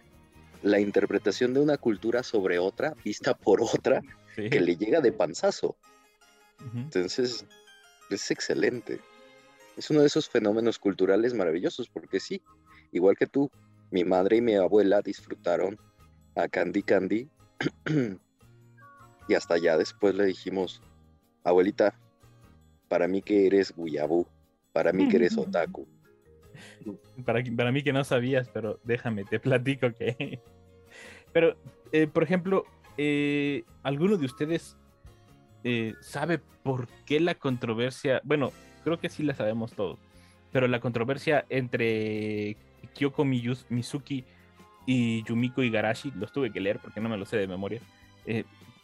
la 0.61 0.79
interpretación 0.79 1.53
de 1.53 1.59
una 1.59 1.77
cultura 1.77 2.23
sobre 2.23 2.57
otra, 2.57 2.93
vista 3.03 3.33
por 3.33 3.61
otra, 3.61 4.01
sí. 4.35 4.49
que 4.49 4.61
le 4.61 4.77
llega 4.77 5.01
de 5.01 5.11
panzazo. 5.11 5.75
Uh 6.59 6.63
-huh. 6.63 6.83
Entonces, 6.83 7.45
es 8.09 8.31
excelente. 8.31 9.01
Es 9.75 9.89
uno 9.89 10.01
de 10.01 10.07
esos 10.07 10.29
fenómenos 10.29 10.79
culturales 10.79 11.33
maravillosos, 11.33 11.89
porque 11.89 12.19
sí, 12.19 12.41
igual 12.91 13.17
que 13.17 13.27
tú, 13.27 13.49
mi 13.91 14.03
madre 14.05 14.37
y 14.37 14.41
mi 14.41 14.55
abuela 14.55 15.01
disfrutaron 15.01 15.77
a 16.35 16.47
Candy 16.47 16.83
Candy. 16.83 17.29
y 19.27 19.33
hasta 19.33 19.55
allá 19.55 19.77
después 19.77 20.15
le 20.15 20.25
dijimos, 20.25 20.81
abuelita, 21.43 21.99
para 22.87 23.07
mí 23.07 23.21
que 23.21 23.47
eres 23.47 23.73
Guyabú, 23.75 24.27
para 24.73 24.91
mí 24.91 25.07
que 25.07 25.15
eres 25.17 25.37
otaku. 25.37 25.87
Para, 27.25 27.41
para 27.55 27.71
mí 27.71 27.83
que 27.83 27.93
no 27.93 28.03
sabías, 28.03 28.49
pero 28.49 28.79
déjame, 28.83 29.23
te 29.23 29.39
platico 29.39 29.91
que... 29.93 30.39
Pero, 31.33 31.55
eh, 31.91 32.05
por 32.05 32.21
ejemplo, 32.21 32.63
eh, 32.95 33.63
¿alguno 33.81 34.17
de 34.17 34.25
ustedes 34.27 34.77
eh, 35.63 35.95
sabe 35.99 36.39
por 36.61 36.87
qué 37.07 37.19
la 37.19 37.33
controversia? 37.33 38.21
Bueno, 38.23 38.51
creo 38.83 38.99
que 38.99 39.09
sí 39.09 39.23
la 39.23 39.33
sabemos 39.33 39.73
todos, 39.73 39.97
pero 40.51 40.67
la 40.67 40.79
controversia 40.79 41.45
entre 41.49 42.55
Kyoko 42.93 43.25
Mizuki 43.25 44.25
y 44.85 45.23
Yumiko 45.23 45.63
Igarashi, 45.63 46.11
los 46.11 46.31
tuve 46.31 46.51
que 46.51 46.59
leer 46.59 46.77
porque 46.77 46.99
no 47.01 47.09
me 47.09 47.17
lo 47.17 47.25
sé 47.25 47.37
de 47.37 47.47
memoria, 47.47 47.81
eh, 48.27 48.43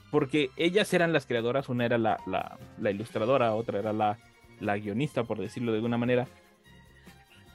porque 0.09 0.49
ellas 0.57 0.91
eran 0.95 1.13
las 1.13 1.27
creadoras, 1.27 1.69
una 1.69 1.85
era 1.85 1.99
la, 1.99 2.17
la- 2.25 2.57
la 2.79 2.89
ilustradora, 2.89 3.53
otra 3.53 3.77
era 3.77 3.93
la, 3.93 4.17
la 4.59 4.77
guionista, 4.77 5.23
por 5.23 5.39
decirlo 5.39 5.71
de 5.71 5.77
alguna 5.77 5.97
manera, 5.97 6.27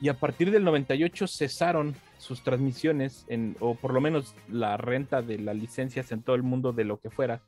y 0.00 0.08
a 0.08 0.14
partir 0.14 0.50
del 0.50 0.64
98 0.64 1.26
cesaron 1.26 1.94
sus 2.18 2.42
transmisiones, 2.42 3.24
en, 3.28 3.56
o 3.60 3.74
por 3.74 3.94
lo 3.94 4.00
menos 4.00 4.34
la 4.48 4.76
renta 4.76 5.22
de 5.22 5.38
las 5.38 5.56
licencias 5.56 6.12
en 6.12 6.22
todo 6.22 6.36
el 6.36 6.42
mundo 6.42 6.72
de 6.72 6.84
lo 6.84 6.98
que 6.98 7.10
fuera, 7.10 7.42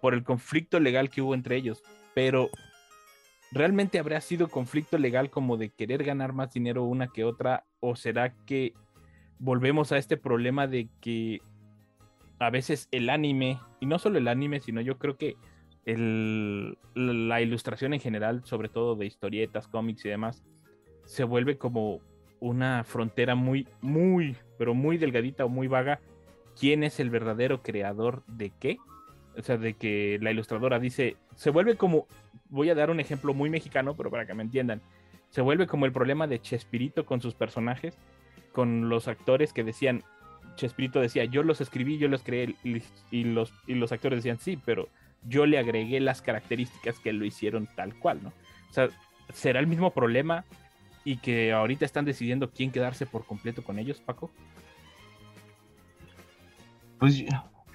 por 0.00 0.14
el 0.14 0.22
conflicto 0.22 0.78
legal 0.78 1.10
que 1.10 1.22
hubo 1.22 1.34
entre 1.34 1.56
ellos. 1.56 1.82
Pero 2.14 2.50
¿realmente 3.50 3.98
habrá 3.98 4.20
sido 4.20 4.48
conflicto 4.48 4.98
legal 4.98 5.30
como 5.30 5.56
de 5.56 5.70
querer 5.70 6.04
ganar 6.04 6.32
más 6.32 6.52
dinero 6.52 6.84
una 6.84 7.08
que 7.08 7.24
otra? 7.24 7.64
¿O 7.80 7.96
será 7.96 8.34
que 8.46 8.74
volvemos 9.38 9.90
a 9.90 9.98
este 9.98 10.16
problema 10.16 10.66
de 10.66 10.88
que 11.00 11.40
a 12.38 12.50
veces 12.50 12.88
el 12.92 13.10
anime, 13.10 13.58
y 13.80 13.86
no 13.86 13.98
solo 13.98 14.18
el 14.18 14.28
anime, 14.28 14.60
sino 14.60 14.80
yo 14.80 14.98
creo 14.98 15.16
que 15.16 15.36
la 15.84 17.40
ilustración 17.40 17.94
en 17.94 18.00
general, 18.00 18.42
sobre 18.44 18.68
todo 18.68 18.96
de 18.96 19.06
historietas, 19.06 19.68
cómics 19.68 20.04
y 20.04 20.08
demás, 20.08 20.42
se 21.04 21.24
vuelve 21.24 21.56
como 21.56 22.00
una 22.38 22.84
frontera 22.84 23.34
muy, 23.34 23.66
muy, 23.80 24.36
pero 24.58 24.74
muy 24.74 24.98
delgadita 24.98 25.44
o 25.44 25.48
muy 25.48 25.68
vaga. 25.68 26.00
¿Quién 26.58 26.84
es 26.84 27.00
el 27.00 27.10
verdadero 27.10 27.62
creador 27.62 28.22
de 28.26 28.50
qué? 28.58 28.78
O 29.36 29.42
sea, 29.42 29.56
de 29.56 29.74
que 29.74 30.18
la 30.20 30.30
ilustradora 30.30 30.78
dice, 30.78 31.16
se 31.34 31.50
vuelve 31.50 31.76
como, 31.76 32.06
voy 32.48 32.70
a 32.70 32.74
dar 32.74 32.90
un 32.90 33.00
ejemplo 33.00 33.34
muy 33.34 33.50
mexicano, 33.50 33.96
pero 33.96 34.10
para 34.10 34.26
que 34.26 34.34
me 34.34 34.42
entiendan, 34.42 34.82
se 35.30 35.40
vuelve 35.40 35.66
como 35.66 35.86
el 35.86 35.92
problema 35.92 36.26
de 36.26 36.40
Chespirito 36.40 37.06
con 37.06 37.20
sus 37.20 37.34
personajes, 37.34 37.96
con 38.52 38.88
los 38.88 39.08
actores 39.08 39.52
que 39.52 39.64
decían, 39.64 40.02
Chespirito 40.56 41.00
decía, 41.00 41.24
yo 41.24 41.42
los 41.42 41.60
escribí, 41.60 41.98
yo 41.98 42.08
los 42.08 42.22
creé, 42.22 42.56
y 42.64 43.24
los, 43.24 43.52
y 43.66 43.74
los 43.74 43.92
actores 43.92 44.18
decían, 44.18 44.38
sí, 44.38 44.58
pero 44.64 44.88
yo 45.28 45.46
le 45.46 45.58
agregué 45.58 46.00
las 46.00 46.22
características 46.22 46.98
que 46.98 47.12
lo 47.12 47.24
hicieron 47.24 47.68
tal 47.76 47.94
cual, 47.94 48.22
¿no? 48.22 48.32
O 48.70 48.72
sea, 48.72 48.88
¿será 49.32 49.60
el 49.60 49.66
mismo 49.66 49.92
problema 49.92 50.44
y 51.04 51.16
que 51.16 51.52
ahorita 51.52 51.84
están 51.84 52.04
decidiendo 52.04 52.50
quién 52.50 52.70
quedarse 52.70 53.06
por 53.06 53.24
completo 53.24 53.62
con 53.62 53.78
ellos, 53.78 54.00
Paco? 54.00 54.30
Pues 56.98 57.24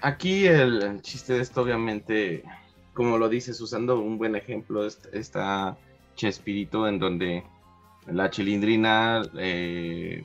aquí 0.00 0.46
el, 0.46 1.02
chiste 1.02 1.34
de 1.34 1.42
esto, 1.42 1.62
obviamente, 1.62 2.44
como 2.94 3.18
lo 3.18 3.28
dices, 3.28 3.60
usando 3.60 3.98
un 4.00 4.18
buen 4.18 4.36
ejemplo, 4.36 4.86
est- 4.86 5.12
está 5.12 5.76
Chespirito, 6.14 6.86
en 6.88 6.98
donde 6.98 7.42
la 8.06 8.30
chilindrina, 8.30 9.22
eh, 9.38 10.24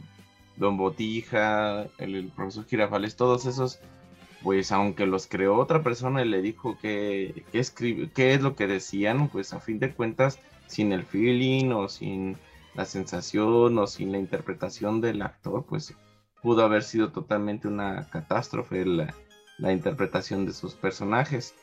Don 0.55 0.77
Botija, 0.77 1.87
el, 1.97 2.15
el 2.15 2.27
profesor 2.29 2.65
Girafales, 2.67 3.15
todos 3.15 3.45
esos, 3.45 3.79
pues 4.43 4.71
aunque 4.71 5.05
los 5.05 5.27
creó 5.27 5.57
otra 5.57 5.83
persona 5.83 6.23
y 6.23 6.27
le 6.27 6.41
dijo 6.41 6.77
que, 6.81 7.43
que 7.51 7.59
escribe, 7.59 8.09
qué 8.13 8.33
es 8.33 8.41
lo 8.41 8.55
que 8.55 8.67
decían, 8.67 9.29
pues 9.29 9.53
a 9.53 9.59
fin 9.59 9.79
de 9.79 9.93
cuentas, 9.93 10.39
sin 10.67 10.91
el 10.91 11.03
feeling 11.03 11.71
o 11.71 11.89
sin 11.89 12.37
la 12.73 12.85
sensación 12.85 13.77
o 13.77 13.87
sin 13.87 14.11
la 14.11 14.17
interpretación 14.17 15.01
del 15.01 15.21
actor, 15.21 15.65
pues 15.67 15.93
pudo 16.41 16.63
haber 16.63 16.83
sido 16.83 17.11
totalmente 17.11 17.67
una 17.67 18.09
catástrofe 18.09 18.85
la, 18.85 19.13
la 19.57 19.71
interpretación 19.71 20.45
de 20.45 20.53
sus 20.53 20.73
personajes. 20.73 21.53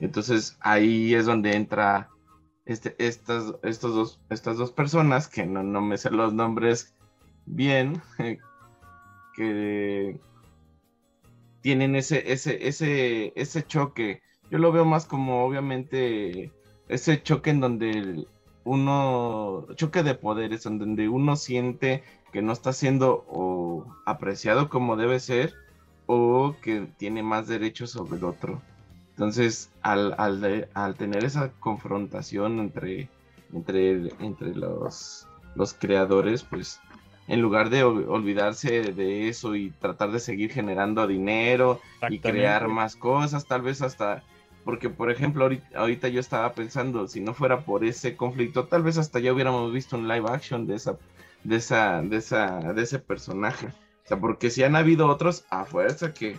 Entonces 0.00 0.56
ahí 0.60 1.14
es 1.14 1.26
donde 1.26 1.56
entra 1.56 2.08
este, 2.64 2.94
estas, 2.98 3.54
estos 3.62 3.94
dos, 3.94 4.20
estas 4.30 4.56
dos 4.56 4.70
personas, 4.70 5.28
que 5.28 5.46
no, 5.46 5.62
no 5.62 5.80
me 5.80 5.98
sé 5.98 6.10
los 6.10 6.32
nombres 6.32 6.94
bien, 7.46 8.00
que 9.36 10.20
tienen 11.62 11.96
ese, 11.96 12.32
ese, 12.32 12.68
ese, 12.68 13.32
ese 13.36 13.66
choque. 13.66 14.20
Yo 14.50 14.58
lo 14.58 14.72
veo 14.72 14.84
más 14.84 15.06
como 15.06 15.44
obviamente 15.44 16.52
ese 16.88 17.22
choque 17.22 17.50
en 17.50 17.60
donde 17.60 18.26
uno, 18.64 19.66
choque 19.76 20.02
de 20.02 20.14
poderes, 20.14 20.66
en 20.66 20.78
donde 20.78 21.08
uno 21.08 21.36
siente 21.36 22.04
que 22.32 22.42
no 22.42 22.52
está 22.52 22.72
siendo 22.72 23.86
apreciado 24.04 24.68
como 24.68 24.96
debe 24.96 25.20
ser 25.20 25.54
o 26.06 26.56
que 26.62 26.88
tiene 26.98 27.22
más 27.22 27.46
derechos 27.46 27.90
sobre 27.92 28.18
el 28.18 28.24
otro. 28.24 28.60
Entonces, 29.10 29.70
al, 29.82 30.14
al, 30.18 30.68
al 30.74 30.94
tener 30.96 31.24
esa 31.24 31.52
confrontación 31.52 32.58
entre, 32.58 33.08
entre, 33.52 34.08
entre 34.20 34.54
los, 34.54 35.28
los 35.54 35.74
creadores, 35.74 36.42
pues 36.42 36.80
en 37.28 37.40
lugar 37.40 37.70
de 37.70 37.84
ol- 37.84 38.06
olvidarse 38.08 38.92
de 38.92 39.28
eso 39.28 39.54
y 39.54 39.70
tratar 39.70 40.10
de 40.12 40.20
seguir 40.20 40.50
generando 40.52 41.06
dinero 41.06 41.80
y 42.14 42.18
crear 42.32 42.62
más 42.68 42.96
cosas, 42.96 43.46
tal 43.46 43.62
vez 43.62 43.80
hasta, 43.82 44.22
porque 44.64 44.90
por 44.90 45.10
ejemplo 45.10 45.44
ahorita, 45.44 45.78
ahorita 45.78 46.08
yo 46.08 46.20
estaba 46.20 46.52
pensando, 46.52 47.06
si 47.08 47.20
no 47.20 47.32
fuera 47.34 47.60
por 47.64 47.84
ese 47.84 48.16
conflicto, 48.16 48.66
tal 48.66 48.82
vez 48.82 48.98
hasta 48.98 49.18
ya 49.20 49.32
hubiéramos 49.32 49.72
visto 49.72 49.96
un 49.96 50.08
live 50.08 50.28
action 50.28 50.66
de 50.66 50.74
esa, 50.76 50.96
de 51.44 51.56
esa, 51.56 52.02
de 52.02 52.16
esa, 52.16 52.72
de 52.72 52.82
ese 52.82 52.98
personaje. 52.98 53.66
O 54.04 54.08
sea, 54.08 54.18
porque 54.18 54.50
si 54.50 54.62
han 54.64 54.74
habido 54.76 55.06
otros 55.08 55.44
a 55.50 55.64
fuerza 55.64 56.12
que, 56.12 56.36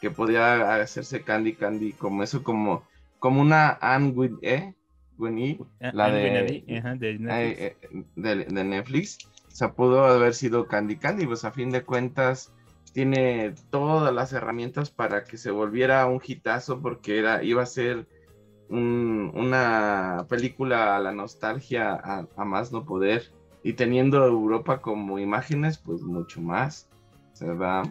que 0.00 0.10
podía 0.10 0.74
hacerse 0.76 1.22
Candy 1.22 1.54
Candy, 1.54 1.92
como 1.92 2.22
eso, 2.22 2.42
como, 2.42 2.82
como 3.18 3.40
una 3.42 3.78
Anne 3.80 4.10
with 4.10 4.32
E, 4.42 4.74
Winnie, 5.18 5.58
Ah, 5.80 5.90
la 5.94 6.06
Anne 6.06 6.18
de, 6.18 6.24
Winnie, 6.24 6.78
ajá, 6.78 6.94
de 8.16 8.64
Netflix. 8.64 9.18
O 9.52 9.54
sea, 9.54 9.72
pudo 9.74 10.04
haber 10.06 10.32
sido 10.34 10.66
Candy 10.66 10.96
Candy, 10.96 11.26
pues 11.26 11.44
a 11.44 11.52
fin 11.52 11.70
de 11.70 11.82
cuentas 11.84 12.52
tiene 12.92 13.54
todas 13.70 14.12
las 14.14 14.32
herramientas 14.32 14.90
para 14.90 15.24
que 15.24 15.36
se 15.36 15.50
volviera 15.50 16.06
un 16.06 16.20
hitazo 16.24 16.80
porque 16.80 17.18
era, 17.18 17.42
iba 17.42 17.62
a 17.62 17.66
ser 17.66 18.06
un- 18.68 19.30
una 19.34 20.24
película 20.28 20.96
a 20.96 21.00
la 21.00 21.12
nostalgia 21.12 21.92
a, 21.92 22.44
más 22.44 22.72
no 22.72 22.84
poder 22.84 23.30
y 23.62 23.74
teniendo 23.74 24.24
Europa 24.26 24.80
como 24.80 25.18
imágenes, 25.18 25.78
pues 25.78 26.00
mucho 26.02 26.40
más. 26.40 26.88
Va- 27.42 27.82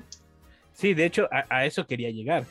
Sí, 0.73 0.93
de 0.93 1.05
hecho, 1.05 1.27
a, 1.31 1.45
a 1.49 1.65
eso 1.65 1.85
quería 1.85 2.09
llegar. 2.09 2.45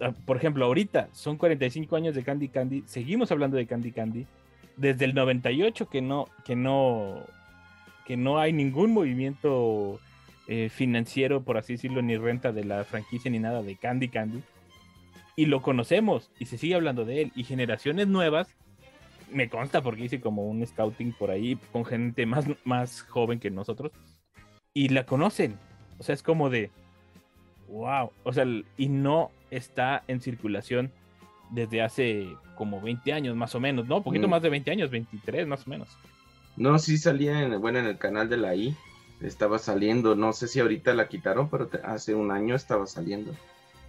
Ah, 0.00 0.12
Por 0.26 0.36
ejemplo, 0.36 0.64
ahorita 0.66 1.08
son 1.12 1.36
45 1.36 1.96
años 1.96 2.14
de 2.14 2.22
Candy 2.22 2.48
Candy, 2.48 2.84
seguimos 2.86 3.32
hablando 3.32 3.56
de 3.56 3.66
Candy 3.66 3.90
Candy. 3.92 4.26
Desde 4.76 5.04
el 5.06 5.14
98 5.14 5.88
que 5.88 6.02
no, 6.02 6.26
que 6.44 6.56
no, 6.56 7.20
que 8.06 8.16
no 8.16 8.38
hay 8.38 8.52
ningún 8.52 8.92
movimiento 8.92 10.00
eh, 10.46 10.68
financiero, 10.68 11.42
por 11.42 11.56
así 11.56 11.74
decirlo, 11.74 12.02
ni 12.02 12.16
renta 12.16 12.52
de 12.52 12.64
la 12.64 12.84
franquicia 12.84 13.30
ni 13.30 13.38
nada 13.38 13.62
de 13.62 13.76
Candy 13.76 14.08
Candy. 14.08 14.42
Y 15.36 15.46
lo 15.46 15.62
conocemos 15.62 16.30
y 16.38 16.46
se 16.46 16.58
sigue 16.58 16.74
hablando 16.74 17.04
de 17.04 17.22
él. 17.22 17.32
Y 17.34 17.44
generaciones 17.44 18.06
nuevas, 18.08 18.48
me 19.32 19.48
consta 19.48 19.82
porque 19.82 20.04
hice 20.04 20.20
como 20.20 20.46
un 20.48 20.64
scouting 20.66 21.12
por 21.12 21.30
ahí 21.30 21.56
con 21.72 21.84
gente 21.84 22.24
más, 22.26 22.46
más 22.64 23.02
joven 23.02 23.40
que 23.40 23.50
nosotros. 23.50 23.90
Y 24.72 24.88
la 24.90 25.06
conocen. 25.06 25.58
O 25.98 26.02
sea, 26.02 26.14
es 26.14 26.22
como 26.22 26.50
de, 26.50 26.70
Wow, 27.68 28.10
o 28.22 28.32
sea, 28.32 28.44
y 28.76 28.88
no 28.88 29.30
está 29.50 30.04
en 30.06 30.20
circulación 30.20 30.92
desde 31.50 31.82
hace 31.82 32.28
como 32.56 32.80
20 32.80 33.12
años 33.12 33.34
más 33.36 33.54
o 33.54 33.60
menos, 33.60 33.86
¿no? 33.88 33.96
Un 33.96 34.02
poquito 34.02 34.28
Mm. 34.28 34.30
más 34.30 34.42
de 34.42 34.50
20 34.50 34.70
años, 34.70 34.90
23 34.90 35.46
más 35.46 35.66
o 35.66 35.70
menos. 35.70 35.88
No, 36.56 36.78
sí 36.78 36.98
salía 36.98 37.42
en, 37.42 37.60
bueno, 37.60 37.78
en 37.78 37.86
el 37.86 37.98
canal 37.98 38.28
de 38.28 38.36
la 38.36 38.54
I. 38.54 38.76
Estaba 39.20 39.58
saliendo, 39.58 40.14
no 40.14 40.32
sé 40.32 40.48
si 40.48 40.60
ahorita 40.60 40.92
la 40.94 41.08
quitaron, 41.08 41.48
pero 41.48 41.68
te- 41.68 41.78
hace 41.84 42.14
un 42.14 42.30
año 42.30 42.54
estaba 42.54 42.86
saliendo. 42.86 43.32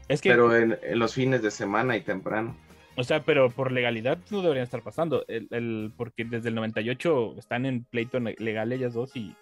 Es 0.08 0.22
que, 0.22 0.30
Pero 0.30 0.56
en, 0.56 0.78
en 0.84 1.00
los 1.00 1.14
fines 1.14 1.42
de 1.42 1.52
semana 1.52 1.98
y 1.98 2.02
temprano. 2.02 2.56
o 2.96 3.04
sea, 3.04 3.24
pero 3.24 3.50
por 3.50 3.72
legalidad 3.72 4.18
no 4.30 4.42
deberían 4.42 4.64
estar 4.64 4.82
pasando, 4.82 5.26
el, 5.28 5.48
el- 5.52 5.92
porque 5.98 6.24
desde 6.26 6.50
el 6.50 6.56
98 6.56 7.36
están 7.38 7.66
en 7.66 7.84
pleito 7.86 8.20
legal 8.20 8.72
ellas 8.72 8.94
dos 8.94 9.16
y, 9.16 9.36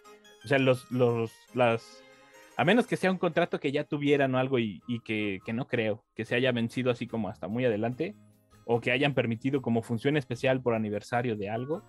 o 0.44 0.48
sea, 0.48 0.58
los, 0.58 0.90
los, 0.90 1.32
las, 1.54 2.02
a 2.58 2.64
menos 2.66 2.88
que 2.88 2.98
sea 2.98 3.12
un 3.12 3.18
contrato 3.18 3.60
que 3.60 3.72
ya 3.72 3.84
tuvieran 3.84 4.34
o 4.34 4.40
algo 4.40 4.58
y, 4.58 4.82
y 4.88 5.00
que, 5.02 5.40
que 5.46 5.54
no 5.54 5.68
creo, 5.68 6.04
que 6.16 6.26
se 6.26 6.36
haya 6.36 6.52
vencido 6.52 6.90
así 6.92 7.08
como 7.08 7.30
hasta 7.30 7.48
muy 7.48 7.66
adelante, 7.66 8.16
o 8.66 8.80
que 8.82 8.92
hayan 8.92 9.14
permitido 9.14 9.62
como 9.62 9.82
función 9.84 10.16
especial 10.18 10.62
por 10.62 10.74
aniversario 10.74 11.36
de 11.36 11.50
algo, 11.50 11.84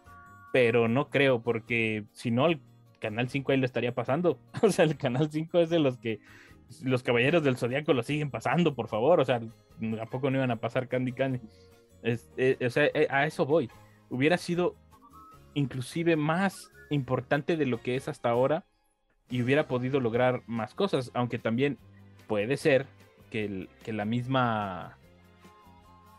pero 0.55 0.87
no 0.87 1.11
creo, 1.11 1.43
porque 1.43 2.05
si 2.13 2.31
no, 2.31 2.47
el 2.47 2.61
Canal 3.01 3.29
5 3.29 3.51
ahí 3.51 3.59
lo 3.59 3.67
estaría 3.67 3.93
pasando. 3.93 4.39
O 4.63 4.71
sea, 4.71 4.85
el 4.85 4.97
Canal 4.97 5.29
5 5.29 5.59
es 5.59 5.69
de 5.69 5.81
los 5.81 5.99
que 5.99 6.21
los 6.85 7.03
Caballeros 7.03 7.43
del 7.43 7.57
Zodiaco 7.57 7.93
lo 7.93 8.05
siguen 8.05 8.31
pasando, 8.31 8.77
por 8.77 8.87
favor. 8.87 9.19
O 9.19 9.25
sea, 9.25 9.41
¿a 10.01 10.07
poco 10.07 10.31
no 10.31 10.37
iban 10.39 10.53
a 10.53 10.61
pasar 10.61 10.87
Candy 10.87 11.11
Candy? 11.11 11.41
Es- 12.05 12.31
eh, 12.37 12.57
o 12.65 12.71
sea, 12.71 12.85
eh, 12.95 13.09
a 13.11 13.27
eso 13.27 13.47
voy. 13.47 13.69
Hubiera 14.11 14.37
sido 14.37 14.77
inclusive 15.55 16.15
más 16.15 16.71
importante 16.89 17.57
de 17.57 17.67
lo 17.67 17.81
que 17.81 17.97
es 17.97 18.07
hasta 18.07 18.31
ahora 18.31 18.65
y 19.29 19.43
hubiera 19.43 19.67
podido 19.67 19.99
lograr 19.99 20.45
más 20.47 20.73
cosas, 20.73 21.11
aunque 21.15 21.41
también 21.41 21.79
puede 22.29 22.57
ser 22.57 22.87
que, 23.29 23.45
el- 23.47 23.69
que 23.83 23.93
la 23.93 24.05
misma, 24.05 24.99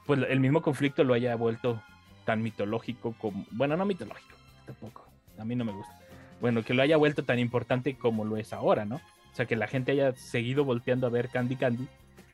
pues 0.05 0.19
el 0.27 0.41
mismo 0.41 0.61
conflicto 0.61 1.05
lo 1.05 1.13
haya 1.13 1.37
vuelto 1.37 1.81
tan 2.25 2.41
mitológico 2.41 3.15
como, 3.17 3.45
bueno, 3.51 3.77
no 3.77 3.85
mitológico, 3.85 4.35
tampoco, 4.65 5.05
a 5.37 5.45
mí 5.45 5.55
no 5.55 5.63
me 5.63 5.71
gusta. 5.71 5.97
Bueno, 6.41 6.63
que 6.63 6.73
lo 6.73 6.81
haya 6.81 6.97
vuelto 6.97 7.23
tan 7.23 7.39
importante 7.39 7.95
como 7.95 8.25
lo 8.25 8.37
es 8.37 8.51
ahora, 8.51 8.83
¿no? 8.85 8.95
O 8.95 9.35
sea, 9.35 9.45
que 9.45 9.55
la 9.55 9.67
gente 9.67 9.91
haya 9.91 10.13
seguido 10.13 10.65
volteando 10.65 11.07
a 11.07 11.09
ver 11.09 11.29
Candy 11.29 11.55
Candy, 11.55 11.87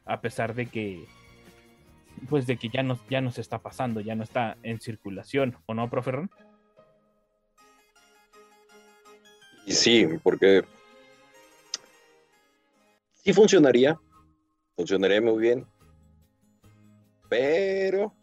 a 0.05 0.21
pesar 0.21 0.55
de 0.55 0.67
que, 0.67 1.05
pues 2.29 2.47
de 2.47 2.57
que 2.57 2.69
ya 2.69 2.83
no, 2.83 2.99
ya 3.09 3.21
no 3.21 3.31
se 3.31 3.41
está 3.41 3.59
pasando, 3.59 4.01
ya 4.01 4.15
no 4.15 4.23
está 4.23 4.57
en 4.63 4.79
circulación, 4.79 5.57
¿o 5.65 5.73
no, 5.73 5.89
profe 5.89 6.11
Ron? 6.11 6.31
Y 9.65 9.73
sí, 9.73 10.07
porque 10.23 10.63
sí 13.13 13.33
funcionaría, 13.33 13.99
funcionaría 14.75 15.21
muy 15.21 15.39
bien, 15.39 15.65
pero 17.29 18.13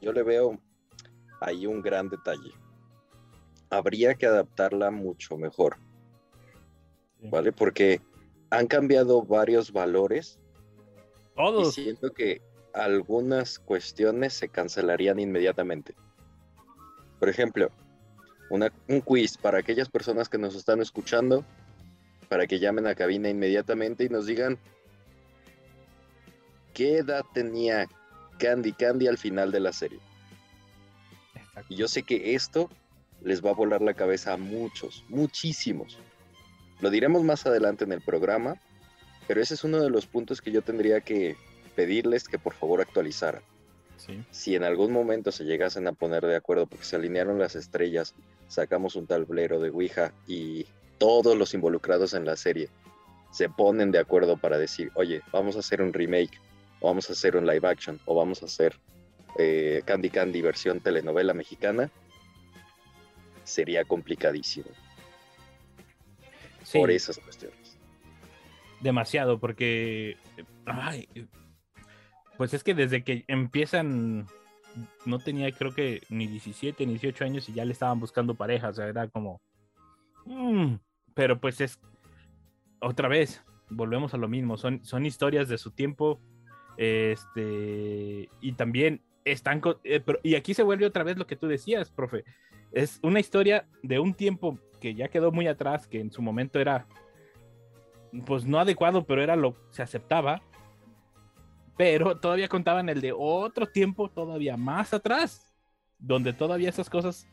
yo 0.00 0.12
le 0.12 0.22
veo 0.22 0.60
ahí 1.40 1.66
un 1.66 1.82
gran 1.82 2.08
detalle. 2.08 2.52
Habría 3.70 4.14
que 4.14 4.26
adaptarla 4.26 4.90
mucho 4.90 5.36
mejor. 5.36 5.76
¿vale? 7.30 7.50
Porque 7.50 8.00
han 8.50 8.66
cambiado 8.68 9.22
varios 9.22 9.72
valores 9.72 10.38
y 11.32 11.34
Todos. 11.34 11.74
siento 11.74 12.10
que 12.12 12.40
algunas 12.72 13.58
cuestiones 13.58 14.34
se 14.34 14.48
cancelarían 14.48 15.18
inmediatamente. 15.18 15.94
Por 17.18 17.28
ejemplo, 17.28 17.70
una- 18.50 18.72
un 18.88 19.00
quiz 19.00 19.36
para 19.38 19.58
aquellas 19.58 19.88
personas 19.88 20.28
que 20.28 20.38
nos 20.38 20.54
están 20.54 20.80
escuchando, 20.80 21.44
para 22.28 22.46
que 22.46 22.58
llamen 22.60 22.86
a 22.86 22.94
cabina 22.94 23.28
inmediatamente 23.28 24.04
y 24.04 24.08
nos 24.08 24.26
digan 24.26 24.58
qué 26.74 26.98
edad 26.98 27.24
tenía 27.32 27.86
Candy 28.38 28.72
Candy 28.72 29.06
al 29.08 29.18
final 29.18 29.50
de 29.50 29.60
la 29.60 29.72
serie. 29.72 29.98
Exacto. 31.56 31.72
Y 31.72 31.76
yo 31.76 31.88
sé 31.88 32.02
que 32.02 32.34
esto 32.34 32.68
les 33.22 33.44
va 33.44 33.50
a 33.50 33.54
volar 33.54 33.82
la 33.82 33.94
cabeza 33.94 34.34
a 34.34 34.36
muchos, 34.36 35.04
muchísimos. 35.08 35.98
Lo 36.80 36.90
diremos 36.90 37.24
más 37.24 37.46
adelante 37.46 37.84
en 37.84 37.92
el 37.92 38.02
programa, 38.02 38.60
pero 39.26 39.40
ese 39.40 39.54
es 39.54 39.64
uno 39.64 39.80
de 39.80 39.90
los 39.90 40.06
puntos 40.06 40.42
que 40.42 40.52
yo 40.52 40.62
tendría 40.62 41.00
que 41.00 41.36
pedirles 41.74 42.28
que 42.28 42.38
por 42.38 42.54
favor 42.54 42.80
actualizaran. 42.80 43.42
Sí. 43.96 44.22
Si 44.30 44.54
en 44.54 44.64
algún 44.64 44.92
momento 44.92 45.32
se 45.32 45.44
llegasen 45.44 45.88
a 45.88 45.92
poner 45.92 46.26
de 46.26 46.36
acuerdo 46.36 46.66
porque 46.66 46.84
se 46.84 46.96
alinearon 46.96 47.38
las 47.38 47.56
estrellas, 47.56 48.14
sacamos 48.48 48.94
un 48.94 49.06
tablero 49.06 49.58
de 49.58 49.70
Ouija 49.70 50.12
y 50.26 50.66
todos 50.98 51.36
los 51.36 51.54
involucrados 51.54 52.12
en 52.12 52.26
la 52.26 52.36
serie 52.36 52.68
se 53.30 53.48
ponen 53.48 53.90
de 53.90 53.98
acuerdo 53.98 54.36
para 54.36 54.58
decir, 54.58 54.90
oye, 54.94 55.22
vamos 55.32 55.56
a 55.56 55.60
hacer 55.60 55.82
un 55.82 55.92
remake, 55.92 56.40
o 56.80 56.88
vamos 56.88 57.10
a 57.10 57.12
hacer 57.12 57.36
un 57.36 57.46
live 57.46 57.68
action, 57.68 58.00
o 58.06 58.14
vamos 58.14 58.42
a 58.42 58.46
hacer 58.46 58.78
eh, 59.38 59.82
Candy 59.84 60.10
Candy 60.10 60.40
versión 60.42 60.80
telenovela 60.80 61.34
mexicana, 61.34 61.90
sería 63.44 63.84
complicadísimo 63.84 64.68
Sí, 66.62 66.78
por 66.78 66.90
esas 66.90 67.18
cuestiones. 67.18 67.78
demasiado, 68.80 69.38
porque. 69.38 70.16
ay, 70.64 71.08
pues 72.36 72.54
es 72.54 72.64
que 72.64 72.74
desde 72.74 73.04
que 73.04 73.24
empiezan. 73.28 74.26
No 75.06 75.20
tenía, 75.20 75.50
creo 75.52 75.72
que 75.74 76.02
ni 76.10 76.26
17 76.26 76.84
ni 76.84 76.92
18 76.94 77.24
años 77.24 77.48
y 77.48 77.54
ya 77.54 77.64
le 77.64 77.72
estaban 77.72 77.98
buscando 78.00 78.34
pareja. 78.34 78.70
O 78.70 78.74
sea, 78.74 78.88
era 78.88 79.08
como. 79.08 79.40
mm, 80.24 80.74
pero 81.14 81.40
pues 81.40 81.60
es. 81.60 81.78
Otra 82.80 83.08
vez, 83.08 83.42
volvemos 83.70 84.12
a 84.12 84.18
lo 84.18 84.28
mismo. 84.28 84.56
Son, 84.58 84.84
son 84.84 85.06
historias 85.06 85.48
de 85.48 85.58
su 85.58 85.70
tiempo. 85.70 86.20
Este. 86.76 88.28
Y 88.40 88.52
también 88.52 89.02
están. 89.26 89.60
eh, 89.84 90.02
y 90.22 90.34
aquí 90.34 90.54
se 90.54 90.62
vuelve 90.62 90.86
otra 90.86 91.04
vez 91.04 91.18
lo 91.18 91.26
que 91.26 91.36
tú 91.36 91.46
decías, 91.46 91.90
profe. 91.90 92.24
Es 92.72 92.98
una 93.02 93.20
historia 93.20 93.66
de 93.82 93.98
un 93.98 94.14
tiempo 94.14 94.58
que 94.80 94.94
ya 94.94 95.08
quedó 95.08 95.32
muy 95.32 95.46
atrás, 95.46 95.86
que 95.86 96.00
en 96.00 96.10
su 96.10 96.22
momento 96.22 96.58
era 96.58 96.86
pues 98.24 98.46
no 98.46 98.58
adecuado, 98.58 99.04
pero 99.04 99.22
era 99.22 99.36
lo 99.36 99.54
se 99.70 99.82
aceptaba. 99.82 100.40
Pero 101.76 102.18
todavía 102.18 102.48
contaban 102.48 102.88
el 102.88 103.02
de 103.02 103.12
otro 103.12 103.66
tiempo 103.66 104.08
todavía 104.08 104.56
más 104.56 104.94
atrás, 104.94 105.52
donde 105.98 106.32
todavía 106.32 106.70
esas 106.70 106.88
cosas 106.88 107.26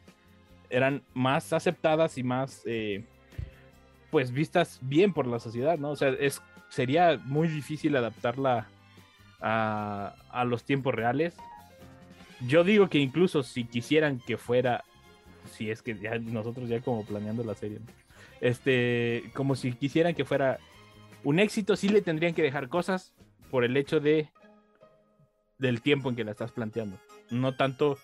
eran 0.70 1.04
más 1.14 1.54
aceptadas 1.54 2.18
y 2.18 2.24
más 2.24 2.62
eh, 2.66 3.06
pues 4.12 4.32
vistas 4.32 4.80
bien 4.82 5.14
por 5.14 5.28
la 5.28 5.40
sociedad, 5.40 5.78
¿no? 5.78 5.92
O 5.92 5.96
sea, 5.96 6.10
es 6.10 6.42
sería 6.70 7.20
muy 7.24 7.48
difícil 7.48 7.96
adaptarla 7.96 8.68
a, 9.40 10.16
a 10.32 10.44
los 10.44 10.64
tiempos 10.64 10.94
reales. 10.94 11.38
Yo 12.48 12.64
digo 12.64 12.90
que 12.90 13.00
incluso 13.00 13.44
si 13.44 13.66
quisieran 13.66 14.20
que 14.20 14.38
fuera, 14.38 14.84
si 15.52 15.70
es 15.70 15.82
que 15.82 15.98
ya 15.98 16.18
nosotros 16.20 16.68
ya 16.70 16.82
como 16.82 17.06
planeando 17.06 17.44
la 17.44 17.56
serie, 17.56 17.80
este, 18.42 19.24
como 19.34 19.56
si 19.56 19.74
quisieran 19.74 20.14
que 20.16 20.26
fuera 20.26 20.60
un 21.24 21.40
éxito, 21.40 21.76
sí 21.76 21.90
le 21.90 22.02
tendrían 22.02 22.34
que 22.34 22.42
dejar 22.42 22.68
cosas 22.68 23.14
por 23.50 23.64
el 23.64 23.78
hecho 23.78 24.00
de 24.00 24.30
del 25.58 25.82
tiempo 25.82 26.10
en 26.10 26.16
que 26.16 26.26
la 26.26 26.32
estás 26.32 26.52
planteando, 26.52 26.98
no 27.30 27.56
tanto 27.56 27.98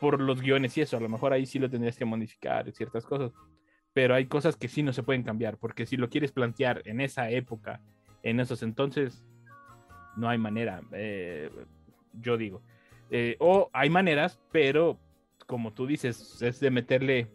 por 0.00 0.20
los 0.20 0.40
guiones 0.40 0.76
y 0.76 0.80
eso, 0.80 0.96
a 0.96 1.00
lo 1.00 1.08
mejor 1.08 1.32
ahí 1.32 1.46
sí 1.46 1.60
lo 1.60 1.70
tendrías 1.70 1.96
que 1.96 2.04
modificar 2.04 2.72
ciertas 2.72 3.04
cosas, 3.04 3.30
pero 3.92 4.16
hay 4.16 4.26
cosas 4.26 4.56
que 4.56 4.66
sí 4.66 4.82
no 4.82 4.92
se 4.92 5.04
pueden 5.04 5.22
cambiar, 5.22 5.58
porque 5.58 5.86
si 5.86 5.96
lo 5.96 6.08
quieres 6.08 6.32
plantear 6.32 6.82
en 6.86 7.00
esa 7.00 7.30
época, 7.30 7.80
en 8.24 8.40
esos 8.40 8.64
entonces, 8.64 9.24
no 10.16 10.28
hay 10.28 10.38
manera, 10.38 10.82
eh, 10.92 11.50
yo 12.14 12.36
digo, 12.36 12.62
Eh, 13.14 13.36
o 13.40 13.68
hay 13.74 13.90
maneras, 13.90 14.40
pero 14.50 14.98
como 15.46 15.72
tú 15.74 15.86
dices, 15.86 16.40
es 16.40 16.60
de 16.60 16.70
meterle 16.70 17.28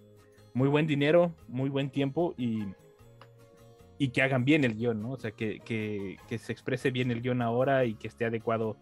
muy 0.56 0.68
buen 0.70 0.88
dinero, 0.88 1.36
muy 1.48 1.70
buen 1.70 1.92
tiempo 1.92 2.34
y, 2.36 2.64
y 4.00 4.10
que 4.10 4.24
hagan 4.24 4.44
bien 4.44 4.64
el 4.64 4.74
guion, 4.76 5.02
¿no? 5.04 5.12
O 5.12 5.18
sea, 5.18 5.30
que, 5.32 5.60
que- 5.60 6.18
que 6.28 6.40
se 6.40 6.52
exprese 6.52 6.90
bien 6.90 7.12
el 7.12 7.22
guion 7.22 7.44
ahora 7.44 7.86
y 7.86 7.94
que 7.94 8.08
esté 8.08 8.26
adecuado 8.26 8.76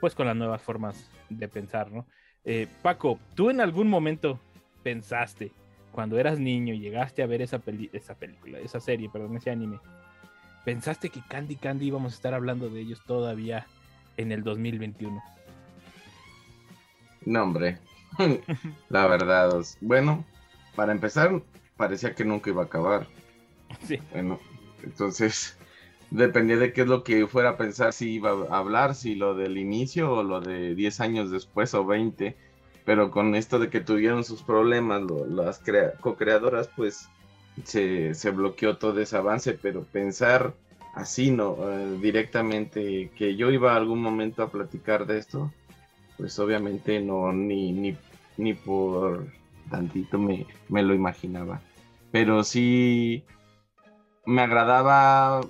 pues 0.00 0.14
con 0.14 0.26
las 0.26 0.36
nuevas 0.36 0.62
formas 0.62 1.10
de 1.30 1.48
pensar, 1.48 1.90
¿no? 1.90 2.06
Eh, 2.44 2.68
Paco, 2.80 3.18
¿tú 3.34 3.50
en 3.50 3.60
algún 3.60 3.88
momento 3.88 4.38
pensaste, 4.84 5.50
cuando 5.90 6.16
eras 6.16 6.38
niño 6.38 6.74
y 6.74 6.78
llegaste 6.78 7.24
a 7.24 7.26
ver 7.26 7.42
esa, 7.42 7.58
peli- 7.58 7.90
esa 7.92 8.14
película, 8.14 8.60
esa 8.60 8.78
serie, 8.78 9.08
perdón, 9.10 9.36
ese 9.36 9.50
anime, 9.50 9.80
pensaste 10.64 11.08
que 11.08 11.22
Candy 11.28 11.56
Candy 11.56 11.86
íbamos 11.86 12.12
a 12.12 12.16
estar 12.16 12.34
hablando 12.34 12.68
de 12.68 12.80
ellos 12.82 13.02
todavía 13.04 13.66
en 14.16 14.30
el 14.30 14.44
2021? 14.44 15.20
No, 17.26 17.42
hombre. 17.42 17.78
La 18.88 19.06
verdad, 19.06 19.52
bueno, 19.82 20.24
para 20.74 20.92
empezar, 20.92 21.42
parecía 21.76 22.14
que 22.14 22.24
nunca 22.24 22.48
iba 22.50 22.62
a 22.62 22.66
acabar. 22.66 23.06
Sí. 23.86 23.98
Bueno, 24.12 24.40
entonces 24.82 25.58
dependía 26.10 26.56
de 26.56 26.72
qué 26.72 26.82
es 26.82 26.86
lo 26.88 27.04
que 27.04 27.26
fuera 27.26 27.50
a 27.50 27.56
pensar 27.56 27.92
si 27.92 28.12
iba 28.14 28.30
a 28.50 28.58
hablar, 28.58 28.94
si 28.94 29.14
lo 29.14 29.34
del 29.34 29.58
inicio 29.58 30.12
o 30.12 30.22
lo 30.22 30.40
de 30.40 30.74
10 30.74 31.00
años 31.00 31.30
después 31.30 31.74
o 31.74 31.84
20. 31.84 32.36
Pero 32.84 33.10
con 33.10 33.34
esto 33.34 33.58
de 33.58 33.70
que 33.70 33.80
tuvieron 33.80 34.24
sus 34.24 34.42
problemas, 34.42 35.02
lo- 35.02 35.26
las 35.26 35.58
crea- 35.58 35.94
co-creadoras, 36.00 36.70
pues 36.76 37.08
se, 37.64 38.14
se 38.14 38.30
bloqueó 38.30 38.78
todo 38.78 39.00
ese 39.00 39.16
avance. 39.16 39.54
Pero 39.54 39.82
pensar 39.84 40.54
así, 40.94 41.30
no, 41.32 41.56
Eh, 41.70 41.98
directamente 42.00 43.10
que 43.16 43.36
yo 43.36 43.50
iba 43.50 43.72
a 43.74 43.76
algún 43.76 44.00
momento 44.00 44.42
a 44.42 44.50
platicar 44.52 45.06
de 45.06 45.18
esto, 45.18 45.52
pues 46.16 46.38
obviamente 46.38 47.00
no, 47.00 47.32
ni, 47.32 47.72
ni, 47.72 47.96
ni 48.36 48.54
por 48.54 49.26
tantito 49.70 50.18
me, 50.18 50.46
me 50.68 50.82
lo 50.82 50.94
imaginaba. 50.94 51.60
Pero 52.10 52.44
sí 52.44 53.24
me 54.24 54.42
agradaba 54.42 55.40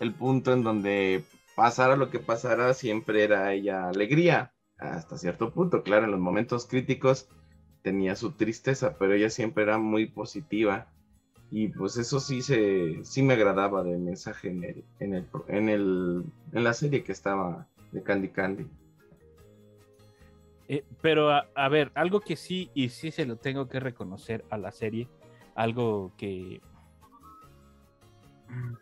el 0.00 0.14
punto 0.14 0.52
en 0.52 0.62
donde 0.62 1.24
pasara 1.54 1.96
lo 1.96 2.10
que 2.10 2.18
pasara, 2.18 2.72
siempre 2.74 3.24
era 3.24 3.52
ella 3.52 3.88
alegría, 3.88 4.52
hasta 4.78 5.18
cierto 5.18 5.52
punto. 5.52 5.82
Claro, 5.82 6.06
en 6.06 6.12
los 6.12 6.20
momentos 6.20 6.66
críticos 6.66 7.28
tenía 7.82 8.16
su 8.16 8.32
tristeza, 8.32 8.96
pero 8.98 9.14
ella 9.14 9.30
siempre 9.30 9.64
era 9.64 9.78
muy 9.78 10.06
positiva. 10.06 10.86
Y 11.50 11.68
pues 11.68 11.96
eso 11.96 12.20
sí 12.20 12.42
se 12.42 13.04
sí 13.04 13.22
me 13.22 13.34
agradaba 13.34 13.82
del 13.82 13.98
mensaje 13.98 14.48
en 14.48 14.64
el, 14.64 14.84
en 15.00 15.14
el, 15.14 15.26
en 15.48 15.68
el 15.68 16.24
en 16.52 16.64
la 16.64 16.72
serie 16.72 17.02
que 17.02 17.12
estaba 17.12 17.66
de 17.90 18.02
Candy 18.02 18.28
Candy. 18.28 18.66
Eh, 20.72 20.84
pero 21.02 21.32
a, 21.32 21.68
ver, 21.68 21.90
algo 21.96 22.20
que 22.20 22.36
sí, 22.36 22.70
y 22.74 22.90
sí 22.90 23.10
se 23.10 23.26
lo 23.26 23.34
tengo 23.34 23.68
que 23.68 23.80
reconocer 23.80 24.44
a 24.50 24.56
la 24.56 24.70
serie, 24.70 25.08
algo 25.56 26.12
que, 26.16 26.60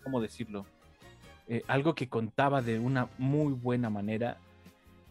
¿cómo 0.04 0.20
decirlo? 0.20 0.66
Eh, 1.46 1.62
algo 1.66 1.94
que 1.94 2.10
contaba 2.10 2.60
de 2.60 2.78
una 2.78 3.08
muy 3.16 3.54
buena 3.54 3.88
manera 3.88 4.36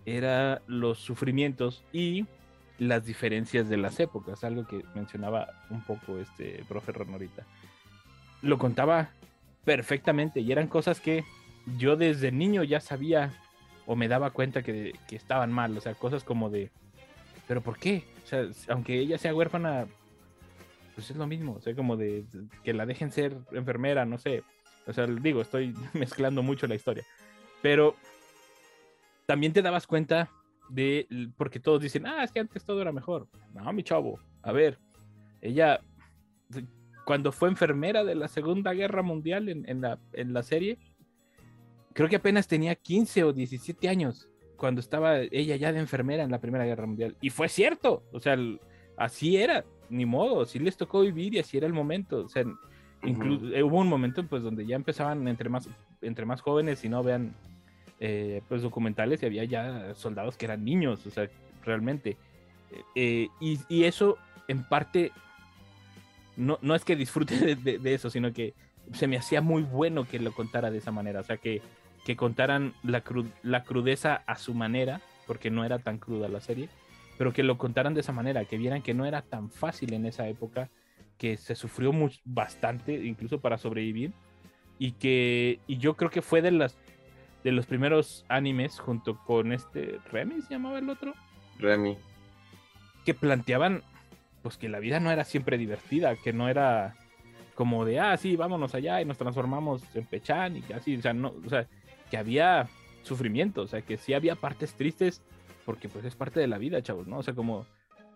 era 0.06 0.62
los 0.68 1.00
sufrimientos 1.00 1.84
y 1.92 2.28
las 2.78 3.08
diferencias 3.08 3.70
de 3.70 3.78
las 3.78 4.00
épocas, 4.00 4.44
algo 4.44 4.68
que 4.68 4.86
mencionaba 4.94 5.48
un 5.72 5.82
poco 5.82 6.20
este 6.20 6.63
profe 6.70 6.92
Ron 6.92 7.13
ahorita. 7.13 7.44
Lo 8.44 8.60
contaba 8.60 9.10
perfectamente 9.66 10.42
y 10.42 10.52
eran 10.52 10.68
cosas 10.68 11.02
que 11.02 11.24
yo 11.80 11.96
desde 11.96 12.32
niño 12.32 12.62
ya 12.62 12.80
sabía 12.82 13.34
o 13.88 13.95
me 13.95 14.10
daba 14.10 14.30
cuenta 14.32 14.62
que, 14.62 14.93
que 15.08 15.15
estaban 15.15 15.52
mal, 15.52 15.76
o 15.76 15.82
sea, 15.82 15.95
cosas 15.95 16.23
como 16.23 16.50
de, 16.50 16.69
pero 17.47 17.62
¿por 17.62 17.80
qué? 17.80 18.04
O 18.23 18.28
sea, 18.28 18.45
aunque 18.67 19.00
ella 19.00 19.17
sea 19.17 19.34
huérfana, 19.34 19.88
pues 20.93 21.10
es 21.10 21.17
lo 21.17 21.26
mismo, 21.26 21.54
o 21.54 21.62
sea, 21.62 21.73
como 21.73 21.95
de, 21.95 22.26
que 22.63 22.73
la 22.73 22.86
dejen 22.86 23.12
ser 23.12 23.38
enfermera, 23.54 24.06
no 24.06 24.17
sé, 24.17 24.43
O 24.86 24.93
sea, 24.93 25.08
digo, 25.08 25.41
estoy 25.41 25.73
mezclando 25.93 26.43
mucho 26.43 26.67
la 26.67 26.76
historia. 26.76 27.06
Pero 27.62 27.95
también 29.26 29.54
te 29.54 29.62
dabas 29.62 29.88
cuenta 29.88 30.30
de, 30.69 31.08
porque 31.38 31.62
todos 31.62 31.82
dicen, 31.82 32.06
ah, 32.06 32.23
es 32.23 32.32
que 32.32 32.41
antes 32.41 32.65
todo 32.65 32.82
era 32.82 32.91
mejor. 32.91 33.28
No, 33.54 33.71
mi 33.71 33.84
chavo, 33.84 34.19
a 34.41 34.52
ver, 34.52 34.78
ella, 35.39 35.80
cuando 37.06 37.32
fue 37.32 37.47
enfermera 37.47 38.04
de 38.04 38.15
la 38.15 38.28
Segunda 38.28 38.73
Guerra 38.73 39.02
Mundial 39.02 39.47
en 39.47 39.82
la, 39.82 39.97
en 40.12 40.34
la 40.34 40.43
serie, 40.43 40.78
creo 41.98 42.08
que 42.10 42.16
apenas 42.18 42.48
tenía 42.48 42.76
15 42.76 43.24
o 43.24 43.34
17 43.34 43.90
años 43.90 44.28
cuando 44.56 44.82
estaba 44.82 45.18
ella 45.20 45.56
ya 45.56 45.72
de 45.74 45.80
enfermera 45.80 46.22
en 46.24 46.30
la 46.30 46.40
Primera 46.40 46.64
Guerra 46.64 46.86
Mundial. 46.86 47.18
Y 47.22 47.32
fue 47.32 47.50
cierto, 47.50 48.04
o 48.12 48.20
sea, 48.20 48.38
así 48.98 49.38
era, 49.38 49.66
ni 49.90 50.06
modo, 50.06 50.46
sí 50.46 50.60
les 50.60 50.78
tocó 50.78 51.02
vivir 51.02 51.34
y 51.34 51.40
así 51.40 51.58
era 51.58 51.66
el 51.66 51.74
momento. 51.74 52.24
O 52.26 52.30
sea, 52.30 52.44
eh, 52.44 53.64
hubo 53.64 53.80
un 53.80 53.88
momento 53.88 54.24
pues 54.28 54.44
donde 54.44 54.68
ya 54.68 54.76
empezaban 54.76 55.28
entre 55.28 55.50
más, 55.50 55.68
entre 56.04 56.26
más 56.28 56.42
jóvenes 56.42 56.84
y 56.86 56.90
no 56.90 57.02
vean 57.02 57.34
eh, 58.00 58.42
pues 58.48 58.62
documentales 58.62 59.24
y 59.24 59.26
había 59.26 59.44
ya 59.46 59.96
soldados 59.96 60.38
que 60.38 60.46
eran 60.46 60.64
niños, 60.64 61.04
o 61.08 61.10
sea, 61.10 61.28
realmente. 61.66 62.16
Eh, 62.94 63.28
y, 63.40 63.58
y 63.70 63.86
eso 63.86 64.18
en 64.48 64.64
parte 64.64 65.12
no, 66.36 66.60
no 66.62 66.76
es 66.76 66.86
que 66.86 66.96
disfrute 66.96 67.36
de, 67.46 67.56
de- 67.56 67.80
de 67.80 67.94
eso, 67.96 68.10
sino 68.12 68.32
que 68.34 68.54
se 68.94 69.08
me 69.08 69.18
hacía 69.18 69.42
muy 69.42 69.64
bueno 69.64 70.06
que 70.08 70.20
lo 70.20 70.32
contara 70.32 70.72
de 70.72 70.78
esa 70.78 70.92
manera, 70.92 71.20
o 71.20 71.24
sea, 71.24 71.38
que, 71.38 71.62
que 72.08 72.15
contaran 72.15 72.74
la, 72.84 73.04
cru- 73.04 73.30
la 73.43 73.65
crudeza 73.65 74.24
a 74.28 74.38
su 74.38 74.54
manera, 74.54 75.02
porque 75.26 75.50
no 75.52 75.65
era 75.65 75.78
tan 75.78 75.98
cruda 75.98 76.30
la 76.30 76.39
serie, 76.39 76.70
pero 77.17 77.34
que 77.34 77.43
lo 77.43 77.58
contaran 77.58 77.93
de 77.93 78.00
esa 78.00 78.13
manera, 78.13 78.46
que 78.46 78.58
vieran 78.58 78.82
que 78.82 78.93
no 78.93 79.06
era 79.06 79.24
tan 79.24 79.50
fácil 79.52 79.91
en 79.91 80.06
esa 80.06 80.26
época, 80.30 80.70
que 81.17 81.36
se 81.36 81.54
sufrió 81.54 81.91
much- 81.91 82.22
bastante, 82.24 82.93
incluso 82.93 83.41
para 83.41 83.58
sobrevivir, 83.58 84.13
y 84.80 84.93
que 84.93 85.60
y 85.67 85.80
yo 85.80 85.98
creo 85.98 86.10
que 86.10 86.22
fue 86.22 86.41
de 86.41 86.52
las 86.52 86.78
de 87.43 87.52
los 87.52 87.65
primeros 87.65 88.24
animes 88.30 88.80
junto 88.80 89.17
con 89.26 89.52
este 89.52 90.00
Remy 90.10 90.41
se 90.43 90.52
llamaba 90.54 90.80
el 90.80 90.89
otro 90.89 91.13
Remy. 91.60 91.98
que 93.04 93.13
planteaban 93.15 93.84
pues 94.43 94.56
que 94.58 94.70
la 94.70 94.80
vida 94.80 95.02
no 95.02 95.12
era 95.12 95.26
siempre 95.26 95.58
divertida, 95.58 96.15
que 96.15 96.32
no 96.32 96.48
era 96.48 96.96
como 97.54 97.84
de 97.84 98.00
ah 98.00 98.15
sí, 98.15 98.38
vámonos 98.38 98.74
allá 98.76 99.02
y 99.02 99.06
nos 99.06 99.17
transformamos 99.17 99.82
en 99.93 100.06
Pechan 100.06 100.56
y 100.58 100.72
así, 100.72 100.96
o 100.96 101.02
sea, 101.02 101.12
no, 101.13 101.34
o 101.46 101.50
sea, 101.50 101.67
que 102.10 102.17
había 102.17 102.67
sufrimiento, 103.04 103.62
o 103.62 103.67
sea, 103.67 103.82
que 103.82 103.98
sí 103.98 104.13
había 104.13 104.36
partes 104.36 104.74
tristes 104.74 105.22
porque 105.65 105.89
pues 105.89 106.06
es 106.06 106.15
parte 106.15 106.39
de 106.39 106.48
la 106.48 106.58
vida, 106.58 106.82
chavos, 106.82 107.08
¿no? 107.08 107.20
O 107.20 107.24
sea, 107.24 107.34
como 107.34 107.65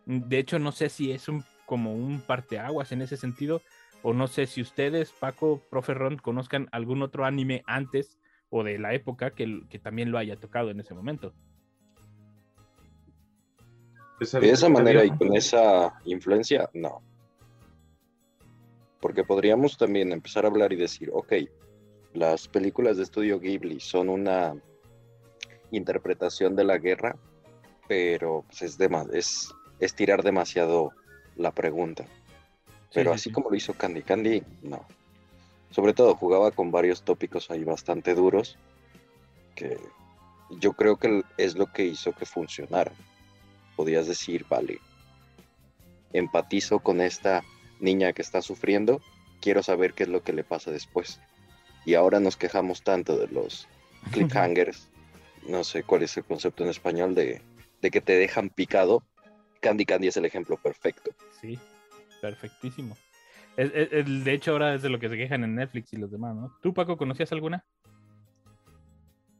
de 0.05 0.39
hecho 0.39 0.57
no 0.59 0.71
sé 0.71 0.89
si 0.89 1.11
es 1.11 1.27
un 1.27 1.43
como 1.65 1.93
un 1.93 2.21
parteaguas 2.21 2.91
en 2.91 3.01
ese 3.01 3.17
sentido 3.17 3.61
o 4.03 4.13
no 4.13 4.27
sé 4.27 4.47
si 4.47 4.61
ustedes, 4.61 5.11
Paco, 5.11 5.61
profe 5.69 5.93
Ron, 5.93 6.17
conozcan 6.17 6.67
algún 6.71 7.01
otro 7.01 7.25
anime 7.25 7.63
antes 7.67 8.17
o 8.49 8.63
de 8.63 8.79
la 8.79 8.93
época 8.93 9.31
que, 9.31 9.61
que 9.69 9.79
también 9.79 10.11
lo 10.11 10.17
haya 10.17 10.35
tocado 10.35 10.71
en 10.71 10.79
ese 10.79 10.93
momento. 10.93 11.33
De 14.19 14.51
esa 14.51 14.69
manera 14.69 15.03
y 15.03 15.09
con 15.09 15.35
esa 15.35 15.99
influencia, 16.05 16.69
no. 16.73 17.01
Porque 18.99 19.23
podríamos 19.23 19.77
también 19.77 20.11
empezar 20.11 20.45
a 20.45 20.49
hablar 20.49 20.71
y 20.73 20.75
decir, 20.75 21.09
ok, 21.11 21.33
las 22.13 22.47
películas 22.47 22.97
de 22.97 23.03
estudio 23.03 23.39
Ghibli 23.39 23.79
son 23.79 24.09
una 24.09 24.55
interpretación 25.71 26.55
de 26.55 26.63
la 26.63 26.77
guerra, 26.77 27.15
pero 27.87 28.43
pues, 28.47 28.61
es, 28.61 28.79
dema- 28.79 29.09
es, 29.13 29.53
es 29.79 29.95
tirar 29.95 30.23
demasiado 30.23 30.91
la 31.35 31.51
pregunta. 31.51 32.05
Pero 32.93 33.11
sí, 33.11 33.15
así 33.15 33.29
sí. 33.29 33.31
como 33.31 33.49
lo 33.49 33.55
hizo 33.55 33.73
Candy 33.73 34.01
Candy, 34.01 34.43
no. 34.61 34.85
Sobre 35.69 35.93
todo 35.93 36.15
jugaba 36.15 36.51
con 36.51 36.71
varios 36.71 37.03
tópicos 37.03 37.49
ahí 37.49 37.63
bastante 37.63 38.13
duros, 38.13 38.57
que 39.55 39.77
yo 40.59 40.73
creo 40.73 40.97
que 40.97 41.23
es 41.37 41.55
lo 41.55 41.67
que 41.67 41.85
hizo 41.85 42.11
que 42.11 42.25
funcionara. 42.25 42.91
Podías 43.77 44.07
decir, 44.07 44.45
vale, 44.49 44.79
empatizo 46.11 46.79
con 46.79 46.99
esta 46.99 47.41
niña 47.79 48.11
que 48.11 48.21
está 48.21 48.41
sufriendo, 48.41 49.01
quiero 49.39 49.63
saber 49.63 49.93
qué 49.93 50.03
es 50.03 50.09
lo 50.09 50.23
que 50.23 50.33
le 50.33 50.43
pasa 50.43 50.71
después. 50.71 51.21
Y 51.85 51.95
ahora 51.95 52.19
nos 52.19 52.37
quejamos 52.37 52.83
tanto 52.83 53.17
de 53.17 53.27
los 53.27 53.67
cliffhangers, 54.11 54.89
no 55.47 55.63
sé 55.63 55.83
cuál 55.83 56.03
es 56.03 56.15
el 56.17 56.23
concepto 56.23 56.63
en 56.63 56.69
español, 56.69 57.15
de, 57.15 57.41
de 57.81 57.91
que 57.91 58.01
te 58.01 58.13
dejan 58.17 58.49
picado. 58.49 59.03
Candy 59.61 59.85
Candy 59.85 60.07
es 60.07 60.17
el 60.17 60.25
ejemplo 60.25 60.57
perfecto. 60.57 61.11
Sí, 61.39 61.57
perfectísimo. 62.21 62.97
Es- 63.57 63.71
es- 63.75 63.89
es- 63.91 64.23
de 64.23 64.33
hecho, 64.33 64.51
ahora 64.53 64.73
es 64.75 64.81
de 64.81 64.89
lo 64.89 64.99
que 64.99 65.09
se 65.09 65.17
quejan 65.17 65.43
en 65.43 65.55
Netflix 65.55 65.91
y 65.93 65.97
los 65.97 66.09
demás, 66.11 66.35
¿no? 66.35 66.55
¿Tú, 66.61 66.73
Paco, 66.73 66.97
conocías 66.97 67.31
alguna? 67.31 67.63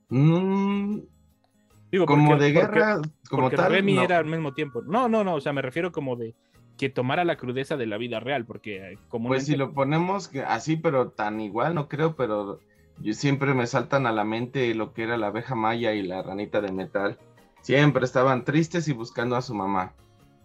Mm, 0.10 1.00
Digo, 1.92 2.06
como 2.06 2.30
porque- 2.30 2.44
de 2.46 2.54
porque- 2.54 2.74
guerra, 2.80 3.02
como 3.30 3.44
porque 3.44 3.56
tal. 3.58 3.72
Remy 3.72 3.94
no. 3.96 4.04
era 4.04 4.18
al 4.18 4.26
mismo 4.26 4.54
tiempo. 4.54 4.82
No, 4.82 5.08
no, 5.10 5.24
no, 5.24 5.36
o 5.36 5.42
sea, 5.42 5.54
me 5.54 5.62
refiero 5.62 5.92
como 5.92 6.16
de 6.16 6.36
que 6.78 6.90
tomara 6.90 7.24
la 7.26 7.38
crudeza 7.38 7.78
de 7.78 7.86
la 7.86 7.98
vida 7.98 8.20
real, 8.20 8.46
porque 8.46 8.98
como 9.10 9.30
Pues 9.30 9.46
si 9.46 9.56
lo 9.56 9.74
ponemos 9.74 10.32
así, 10.48 10.78
pero 10.78 11.10
tan 11.10 11.40
igual, 11.42 11.76
no 11.76 11.88
creo, 11.88 12.16
pero 12.16 12.60
yo 13.00 13.14
siempre 13.14 13.54
me 13.54 13.68
saltan 13.68 14.06
a 14.08 14.12
la 14.12 14.24
mente 14.24 14.74
lo 14.76 14.94
que 14.94 15.04
era 15.04 15.18
la 15.18 15.28
abeja 15.28 15.56
maya 15.56 15.94
y 15.94 16.02
la 16.02 16.22
ranita 16.22 16.62
de 16.62 16.72
metal. 16.72 17.18
Siempre 17.62 18.06
estaban 18.06 18.44
tristes 18.44 18.88
y 18.88 18.94
buscando 18.94 19.36
a 19.36 19.42
su 19.42 19.54
mamá. 19.54 19.94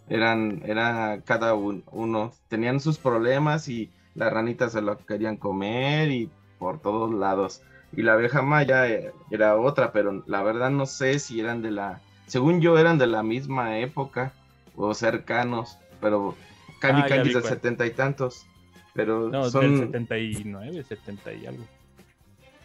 Eran, 0.09 0.63
era 0.65 1.21
cada 1.25 1.55
un- 1.55 1.83
uno, 1.91 2.33
tenían 2.49 2.81
sus 2.81 2.99
problemas 2.99 3.69
y 3.69 3.91
la 4.15 4.31
ranita 4.31 4.69
se 4.69 4.81
lo 4.83 4.97
querían 4.99 5.37
comer 5.37 6.11
y 6.11 6.31
por 6.59 6.81
todos 6.81 7.13
lados. 7.13 7.63
Y 7.93 8.03
la 8.03 8.13
abeja 8.15 8.43
maya 8.43 8.89
eh, 8.89 9.13
era 9.31 9.57
otra, 9.57 9.93
pero 9.93 10.23
la 10.27 10.43
verdad 10.43 10.71
no 10.71 10.87
sé 10.87 11.19
si 11.19 11.41
eran 11.41 11.63
de 11.63 11.71
la, 11.73 12.01
según 12.27 12.61
yo 12.61 12.79
eran 12.79 12.99
de 12.99 13.07
la 13.07 13.23
misma 13.23 13.79
época 13.79 14.33
o 14.77 14.95
cercanos, 14.95 15.79
pero 16.01 16.35
Candy 16.81 17.03
Ah, 17.03 17.09
Candy 17.09 17.29
es 17.31 17.35
de 17.37 17.41
cuál. 17.43 17.53
setenta 17.55 17.87
y 17.87 17.91
tantos. 17.91 18.47
Pero 18.95 19.29
No, 19.29 19.51
son, 19.51 19.63
del 19.79 19.87
79, 19.87 20.83
70 20.83 21.33
y 21.35 21.47
algo. 21.47 21.65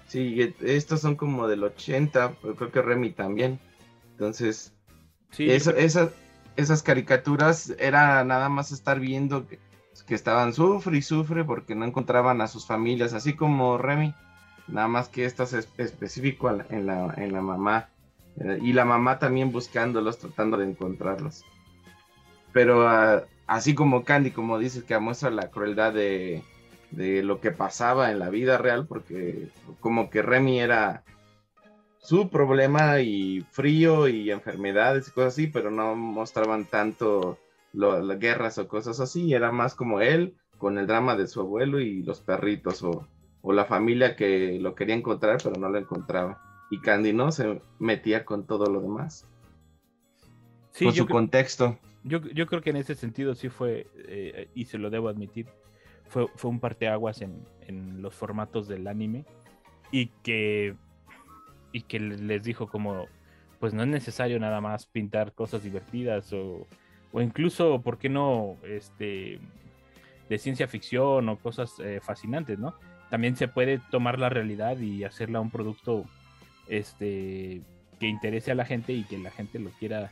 sí, 0.08 0.54
estos 0.62 1.02
son 1.02 1.16
como 1.16 1.48
del 1.48 1.64
80, 1.64 2.34
pero 2.42 2.56
creo 2.56 2.72
que 2.72 2.82
Remy 2.82 3.12
también. 3.12 3.60
Entonces, 4.12 4.74
Sí, 5.32 5.50
eso- 5.50 5.76
esas, 5.76 6.12
esas 6.58 6.84
caricaturas 6.84 7.74
era 7.80 8.24
nada 8.26 8.50
más 8.50 8.72
estar 8.72 9.00
viendo 9.00 9.48
que, 9.48 9.60
que 10.06 10.16
estaban 10.16 10.54
sufre 10.54 10.98
y 10.98 11.02
sufre 11.02 11.44
porque 11.46 11.76
no 11.76 11.86
encontraban 11.86 12.42
a 12.42 12.48
sus 12.48 12.66
familias, 12.66 13.14
así 13.14 13.34
como 13.36 13.78
Remy. 13.78 14.14
Nada 14.68 14.88
más 14.88 15.08
que 15.10 15.26
esto 15.26 15.44
es 15.44 15.54
espe- 15.54 15.84
específico 15.84 16.50
en, 16.70 16.86
la, 16.86 17.14
en 17.18 17.32
la 17.34 17.42
mamá. 17.42 17.90
Eh, 18.38 18.60
y 18.62 18.72
la 18.74 18.86
mamá 18.86 19.20
también 19.20 19.52
buscándolos, 19.52 20.18
tratando 20.20 20.56
de 20.58 20.66
encontrarlos. 20.70 21.44
Pero 22.54 22.88
ah, 22.88 23.24
así 23.48 23.74
como 23.76 24.04
Candy, 24.04 24.32
como 24.32 24.60
dices, 24.60 24.84
que 24.84 24.98
muestra 25.00 25.30
la 25.30 25.50
crueldad 25.50 25.94
de, 25.94 26.44
de 26.92 27.24
lo 27.24 27.40
que 27.40 27.52
pasaba 27.52 28.12
en 28.12 28.20
la 28.20 28.30
vida 28.30 28.58
real, 28.58 28.88
porque 28.88 29.48
como 29.80 30.10
que 30.10 30.22
Remy 30.22 30.60
era 30.60 31.04
su 32.00 32.30
problema 32.30 33.00
y 33.00 33.42
frío 33.52 34.08
y 34.08 34.32
enfermedades 34.32 35.08
y 35.08 35.12
cosas 35.12 35.34
así, 35.34 35.48
pero 35.48 35.70
no 35.72 35.96
mostraban 35.96 36.66
tanto 36.66 37.38
lo- 37.74 38.02
las 38.02 38.20
guerras 38.20 38.58
o 38.58 38.68
cosas 38.68 39.00
así, 39.00 39.34
era 39.34 39.52
más 39.52 39.76
como 39.76 40.02
él 40.02 40.36
con 40.58 40.78
el 40.78 40.88
drama 40.88 41.16
de 41.16 41.28
su 41.28 41.42
abuelo 41.42 41.80
y 41.80 42.04
los 42.04 42.20
perritos 42.20 42.84
o, 42.84 43.08
o 43.42 43.54
la 43.54 43.66
familia 43.66 44.16
que 44.16 44.58
lo 44.60 44.76
quería 44.76 44.96
encontrar 44.96 45.38
pero 45.44 45.56
no 45.60 45.70
lo 45.70 45.78
encontraba. 45.78 46.42
Y 46.72 46.80
Candy 46.82 47.14
no 47.14 47.32
se 47.32 47.62
metía 47.80 48.26
con 48.26 48.46
todo 48.46 48.66
lo 48.66 48.82
demás, 48.82 49.26
sí, 50.72 50.86
con 50.86 50.94
su 50.94 51.06
creo- 51.06 51.16
contexto. 51.16 51.78
Yo, 52.04 52.20
yo 52.22 52.48
creo 52.48 52.62
que 52.62 52.72
en 52.72 52.78
ese 52.78 52.96
sentido 52.96 53.36
sí 53.36 53.50
fue, 53.50 53.88
eh, 54.08 54.50
y 54.56 54.66
se 54.66 54.78
lo 54.78 54.90
debo 54.90 55.10
admitir, 55.10 55.48
fue, 56.08 56.28
fue 56.36 56.50
un 56.50 56.60
parteaguas 56.60 57.22
en, 57.22 57.46
en 57.68 58.02
los 58.02 58.14
formatos 58.16 58.68
del 58.68 58.88
anime 58.88 59.26
y 59.92 60.08
que, 60.24 60.76
y 61.72 61.82
que 61.84 62.00
les 62.00 62.44
dijo 62.44 62.68
como, 62.68 63.08
pues 63.60 63.74
no 63.74 63.84
es 63.84 63.90
necesario 63.90 64.40
nada 64.40 64.60
más 64.62 64.88
pintar 64.88 65.34
cosas 65.34 65.64
divertidas 65.64 66.34
o, 66.34 66.68
o 67.12 67.22
incluso, 67.22 67.82
¿por 67.82 67.98
qué 67.98 68.10
no? 68.10 68.58
Este, 68.64 69.40
de 70.30 70.38
ciencia 70.38 70.68
ficción 70.68 71.30
o 71.30 71.38
cosas 71.38 71.76
eh, 71.80 72.00
fascinantes, 72.02 72.58
¿no? 72.58 72.74
También 73.10 73.36
se 73.36 73.48
puede 73.48 73.80
tomar 73.92 74.18
la 74.18 74.30
realidad 74.30 74.80
y 74.80 75.04
hacerla 75.04 75.42
un 75.42 75.52
producto 75.52 76.06
este, 76.68 77.62
que 78.00 78.08
interese 78.08 78.52
a 78.52 78.56
la 78.56 78.66
gente 78.66 78.94
y 78.94 79.04
que 79.04 79.18
la 79.18 79.30
gente 79.30 79.60
lo 79.60 79.70
quiera 79.72 80.12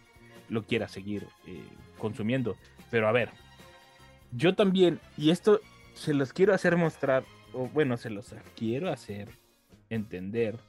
lo 0.50 0.64
quiera 0.64 0.88
seguir 0.88 1.28
eh, 1.46 1.64
consumiendo. 1.98 2.56
Pero 2.90 3.08
a 3.08 3.12
ver, 3.12 3.30
yo 4.32 4.56
también, 4.56 5.00
y 5.18 5.30
esto 5.32 5.62
se 5.94 6.14
los 6.14 6.34
quiero 6.34 6.54
hacer 6.54 6.76
mostrar, 6.78 7.24
o 7.54 7.68
bueno, 7.68 7.98
se 7.98 8.10
los 8.10 8.34
quiero 8.56 8.90
hacer 8.90 9.30
entender, 9.90 10.60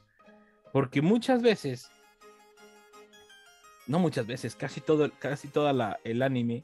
porque 0.73 1.01
muchas 1.01 1.41
veces, 1.41 1.91
no 3.87 3.99
muchas 3.99 4.25
veces, 4.25 4.55
casi 4.55 4.81
todo, 4.81 5.11
casi 5.19 5.47
toda 5.47 5.73
la, 5.73 5.99
el 6.03 6.21
anime, 6.21 6.63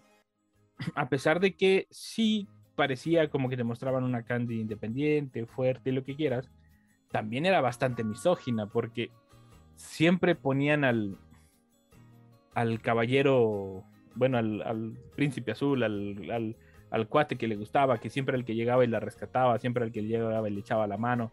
a 0.95 1.10
pesar 1.10 1.39
de 1.39 1.56
que 1.56 1.88
sí 1.89 2.47
parecía 2.75 3.30
como 3.30 3.49
que 3.49 3.58
te 3.58 3.63
mostraban 3.63 4.03
una 4.03 4.23
Candy 4.23 4.60
independiente, 4.60 5.45
fuerte, 5.45 5.91
lo 5.91 6.03
que 6.03 6.15
quieras, 6.15 6.49
también 7.12 7.45
era 7.45 7.62
bastante 7.62 8.03
misógina 8.03 8.67
porque 8.67 9.12
siempre 9.75 10.36
ponían 10.36 10.84
al, 10.84 11.17
al 12.57 12.81
caballero, 12.81 13.83
bueno, 14.15 14.39
al, 14.39 14.97
príncipe 15.15 15.51
azul, 15.51 15.83
al, 15.83 16.55
al, 16.89 17.07
cuate 17.07 17.35
que 17.35 17.47
le 17.47 17.55
gustaba, 17.55 17.99
que 17.99 18.09
siempre 18.09 18.35
el 18.35 18.45
que 18.45 18.55
llegaba 18.55 18.83
y 18.83 18.87
la 18.87 18.99
rescataba, 18.99 19.59
siempre 19.59 19.85
el 19.85 19.91
que 19.91 20.01
llegaba 20.01 20.49
y 20.49 20.53
le 20.53 20.61
echaba 20.61 20.87
la 20.87 20.97
mano. 20.97 21.31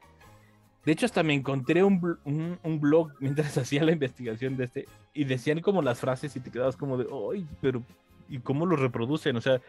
De 0.84 0.92
hecho, 0.92 1.06
hasta 1.06 1.22
me 1.22 1.32
encontré 1.32 1.82
un- 1.82 2.18
un 2.62 2.78
blog 2.78 3.12
mientras 3.20 3.56
hacía 3.56 3.82
la 3.84 3.92
investigación 3.92 4.58
de 4.58 4.64
este 4.64 4.84
y 5.14 5.24
decían 5.24 5.62
como 5.62 5.80
las 5.80 5.98
frases 5.98 6.36
y 6.36 6.40
te 6.40 6.50
quedabas 6.50 6.76
como 6.76 6.98
de, 6.98 7.06
¡ay! 7.32 7.46
Pero, 7.62 7.82
¿y 8.28 8.40
cómo 8.40 8.66
lo 8.66 8.76
reproducen? 8.76 9.34
O 9.36 9.40
sea, 9.40 9.62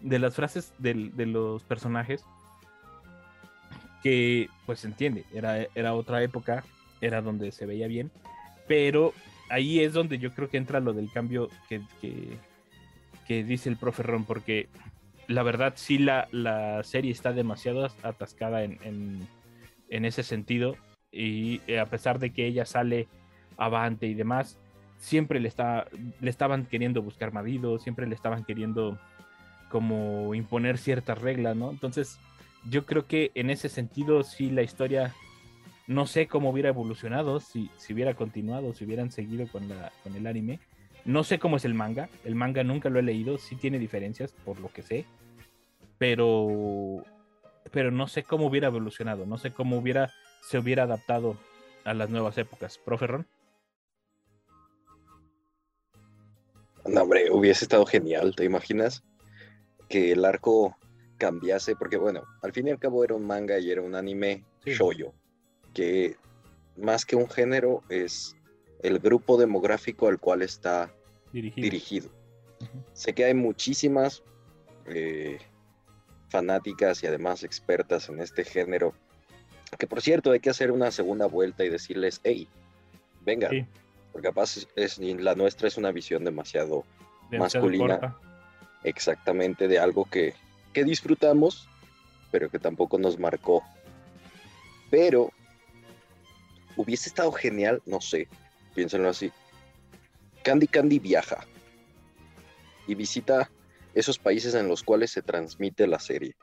de 0.00 0.18
las 0.20 0.36
frases 0.36 0.72
del- 0.78 1.16
de 1.16 1.26
los 1.26 1.64
personajes 1.64 2.24
que, 4.04 4.48
pues 4.64 4.78
se 4.78 4.86
entiende, 4.86 5.24
era, 5.34 5.66
era 5.74 5.94
otra 5.94 6.22
época, 6.22 6.62
era 7.00 7.20
donde 7.20 7.50
se 7.50 7.66
veía 7.66 7.88
bien, 7.88 8.12
pero 8.68 9.12
ahí 9.50 9.80
es 9.80 9.92
donde 9.92 10.18
yo 10.18 10.32
creo 10.32 10.48
que 10.48 10.56
entra 10.56 10.80
lo 10.80 10.92
del 10.92 11.10
cambio 11.10 11.48
que, 11.68 11.82
que, 12.00 13.44
dice 13.44 13.68
el 13.68 13.76
profe 13.76 14.02
Ron, 14.02 14.24
porque 14.24 14.68
la 15.28 15.44
verdad 15.44 15.74
sí 15.76 15.98
la, 15.98 16.26
la 16.32 16.82
serie 16.82 17.12
está 17.12 17.32
demasiado 17.32 17.88
atascada 18.02 18.64
en, 18.64 18.78
en, 18.82 19.28
en 19.88 20.04
ese 20.04 20.24
sentido 20.24 20.76
y 21.12 21.60
eh, 21.68 21.78
a 21.78 21.86
pesar 21.86 22.18
de 22.18 22.30
que 22.30 22.46
ella 22.46 22.64
sale 22.64 23.06
avante 23.56 24.06
y 24.06 24.14
demás, 24.14 24.58
siempre 24.98 25.38
le, 25.38 25.48
está, 25.48 25.86
le 26.20 26.30
estaban 26.30 26.66
queriendo 26.66 27.02
buscar 27.02 27.32
marido, 27.32 27.78
siempre 27.78 28.06
le 28.06 28.14
estaban 28.14 28.44
queriendo 28.44 28.98
como 29.68 30.34
imponer 30.34 30.78
ciertas 30.78 31.20
reglas, 31.20 31.56
¿no? 31.56 31.70
Entonces 31.70 32.18
yo 32.68 32.84
creo 32.84 33.06
que 33.06 33.30
en 33.34 33.50
ese 33.50 33.68
sentido 33.68 34.22
sí 34.22 34.50
la 34.50 34.62
historia 34.62 35.14
no 35.90 36.06
sé 36.06 36.28
cómo 36.28 36.50
hubiera 36.50 36.68
evolucionado 36.68 37.40
si, 37.40 37.68
si 37.76 37.92
hubiera 37.92 38.14
continuado, 38.14 38.72
si 38.74 38.84
hubieran 38.84 39.10
seguido 39.10 39.48
con, 39.48 39.68
la, 39.68 39.90
con 40.04 40.14
el 40.14 40.24
anime. 40.28 40.60
No 41.04 41.24
sé 41.24 41.40
cómo 41.40 41.56
es 41.56 41.64
el 41.64 41.74
manga. 41.74 42.08
El 42.24 42.36
manga 42.36 42.62
nunca 42.62 42.88
lo 42.90 43.00
he 43.00 43.02
leído. 43.02 43.38
Sí 43.38 43.56
tiene 43.56 43.80
diferencias, 43.80 44.32
por 44.44 44.60
lo 44.60 44.68
que 44.72 44.82
sé. 44.82 45.04
Pero, 45.98 47.02
pero 47.72 47.90
no 47.90 48.06
sé 48.06 48.22
cómo 48.22 48.46
hubiera 48.46 48.68
evolucionado. 48.68 49.26
No 49.26 49.36
sé 49.36 49.52
cómo 49.52 49.78
hubiera, 49.78 50.12
se 50.42 50.58
hubiera 50.58 50.84
adaptado 50.84 51.36
a 51.82 51.92
las 51.92 52.08
nuevas 52.08 52.38
épocas. 52.38 52.78
Profe 52.78 53.08
Ron. 53.08 53.26
No, 56.86 57.02
hombre, 57.02 57.32
hubiese 57.32 57.64
estado 57.64 57.84
genial, 57.84 58.36
¿te 58.36 58.44
imaginas? 58.44 59.02
Que 59.88 60.12
el 60.12 60.24
arco 60.24 60.76
cambiase, 61.18 61.74
porque 61.74 61.96
bueno, 61.96 62.22
al 62.42 62.52
fin 62.52 62.68
y 62.68 62.70
al 62.70 62.78
cabo 62.78 63.02
era 63.02 63.16
un 63.16 63.26
manga 63.26 63.58
y 63.58 63.72
era 63.72 63.82
un 63.82 63.96
anime 63.96 64.44
Sí. 64.64 64.72
shoyo, 64.72 65.14
que 65.74 66.16
más 66.76 67.04
que 67.04 67.16
un 67.16 67.28
género 67.28 67.82
es 67.88 68.36
el 68.82 68.98
grupo 68.98 69.36
demográfico 69.36 70.08
al 70.08 70.18
cual 70.18 70.42
está 70.42 70.92
Dirigido. 71.32 72.10
Sé 72.92 73.12
que 73.14 73.24
hay 73.24 73.34
muchísimas 73.34 74.22
eh, 74.86 75.38
fanáticas 76.28 77.02
y 77.02 77.06
además 77.06 77.44
expertas 77.44 78.08
en 78.08 78.20
este 78.20 78.44
género, 78.44 78.94
que 79.78 79.86
por 79.86 80.00
cierto 80.02 80.32
hay 80.32 80.40
que 80.40 80.50
hacer 80.50 80.72
una 80.72 80.90
segunda 80.90 81.26
vuelta 81.26 81.64
y 81.64 81.68
decirles, 81.68 82.20
hey, 82.24 82.48
venga, 83.24 83.48
Sí, 83.50 83.64
porque 84.12 84.28
capaz 84.28 84.56
es- 84.56 84.68
es- 84.76 84.98
la 84.98 85.34
nuestra 85.36 85.68
es 85.68 85.76
una 85.76 85.92
visión 85.92 86.24
demasiado 86.24 86.84
demasiado 87.30 87.66
masculina. 87.66 88.00
corta. 88.00 88.16
exactamente 88.82 89.68
de 89.68 89.78
algo 89.78 90.04
que, 90.06 90.34
que 90.72 90.82
disfrutamos, 90.84 91.68
pero 92.32 92.48
que 92.50 92.58
tampoco 92.58 92.98
nos 92.98 93.18
marcó. 93.18 93.62
Pero 94.90 95.30
hubiese 96.80 97.10
estado 97.10 97.30
genial, 97.30 97.82
no 97.84 98.00
sé, 98.00 98.26
piénsenlo 98.74 99.10
así. 99.10 99.30
Candy 100.42 100.66
Candy 100.66 100.98
viaja 100.98 101.46
y 102.86 102.94
visita 102.94 103.50
esos 103.92 104.18
países 104.18 104.54
en 104.54 104.66
los 104.66 104.82
cuales 104.82 105.10
se 105.10 105.20
transmite 105.20 105.86
la 105.86 105.98
serie. 105.98 106.34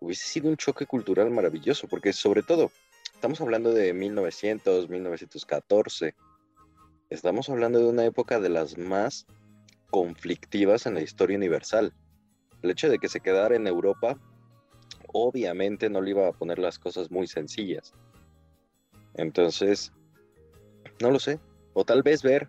Hubiese 0.00 0.26
sido 0.26 0.48
un 0.48 0.56
choque 0.56 0.86
cultural 0.86 1.30
maravilloso, 1.30 1.86
porque 1.86 2.14
sobre 2.14 2.42
todo, 2.42 2.70
estamos 3.12 3.40
hablando 3.42 3.72
de 3.72 3.92
1900, 3.92 4.88
1914. 4.88 6.14
Estamos 7.10 7.50
hablando 7.50 7.78
de 7.78 7.86
una 7.86 8.06
época 8.06 8.40
de 8.40 8.48
las 8.48 8.78
más 8.78 9.26
conflictivas 9.90 10.86
en 10.86 10.94
la 10.94 11.02
historia 11.02 11.36
universal. 11.36 11.92
El 12.62 12.70
hecho 12.70 12.88
de 12.88 12.98
que 12.98 13.08
se 13.08 13.20
quedara 13.20 13.54
en 13.54 13.66
Europa, 13.66 14.18
obviamente 15.12 15.90
no 15.90 16.00
le 16.00 16.10
iba 16.10 16.26
a 16.26 16.32
poner 16.32 16.58
las 16.58 16.78
cosas 16.78 17.10
muy 17.10 17.26
sencillas. 17.26 17.92
Entonces, 19.16 19.92
no 21.00 21.10
lo 21.10 21.18
sé. 21.18 21.40
O 21.74 21.84
tal 21.84 22.02
vez 22.02 22.22
ver 22.22 22.48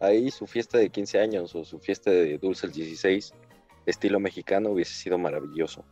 ahí 0.00 0.30
su 0.30 0.46
fiesta 0.46 0.78
de 0.78 0.90
15 0.90 1.20
años 1.20 1.54
o 1.54 1.64
su 1.64 1.78
fiesta 1.78 2.10
de 2.10 2.38
dulces 2.38 2.72
16, 2.72 3.34
estilo 3.86 4.20
mexicano, 4.20 4.70
hubiese 4.70 4.94
sido 4.94 5.18
maravilloso. 5.18 5.84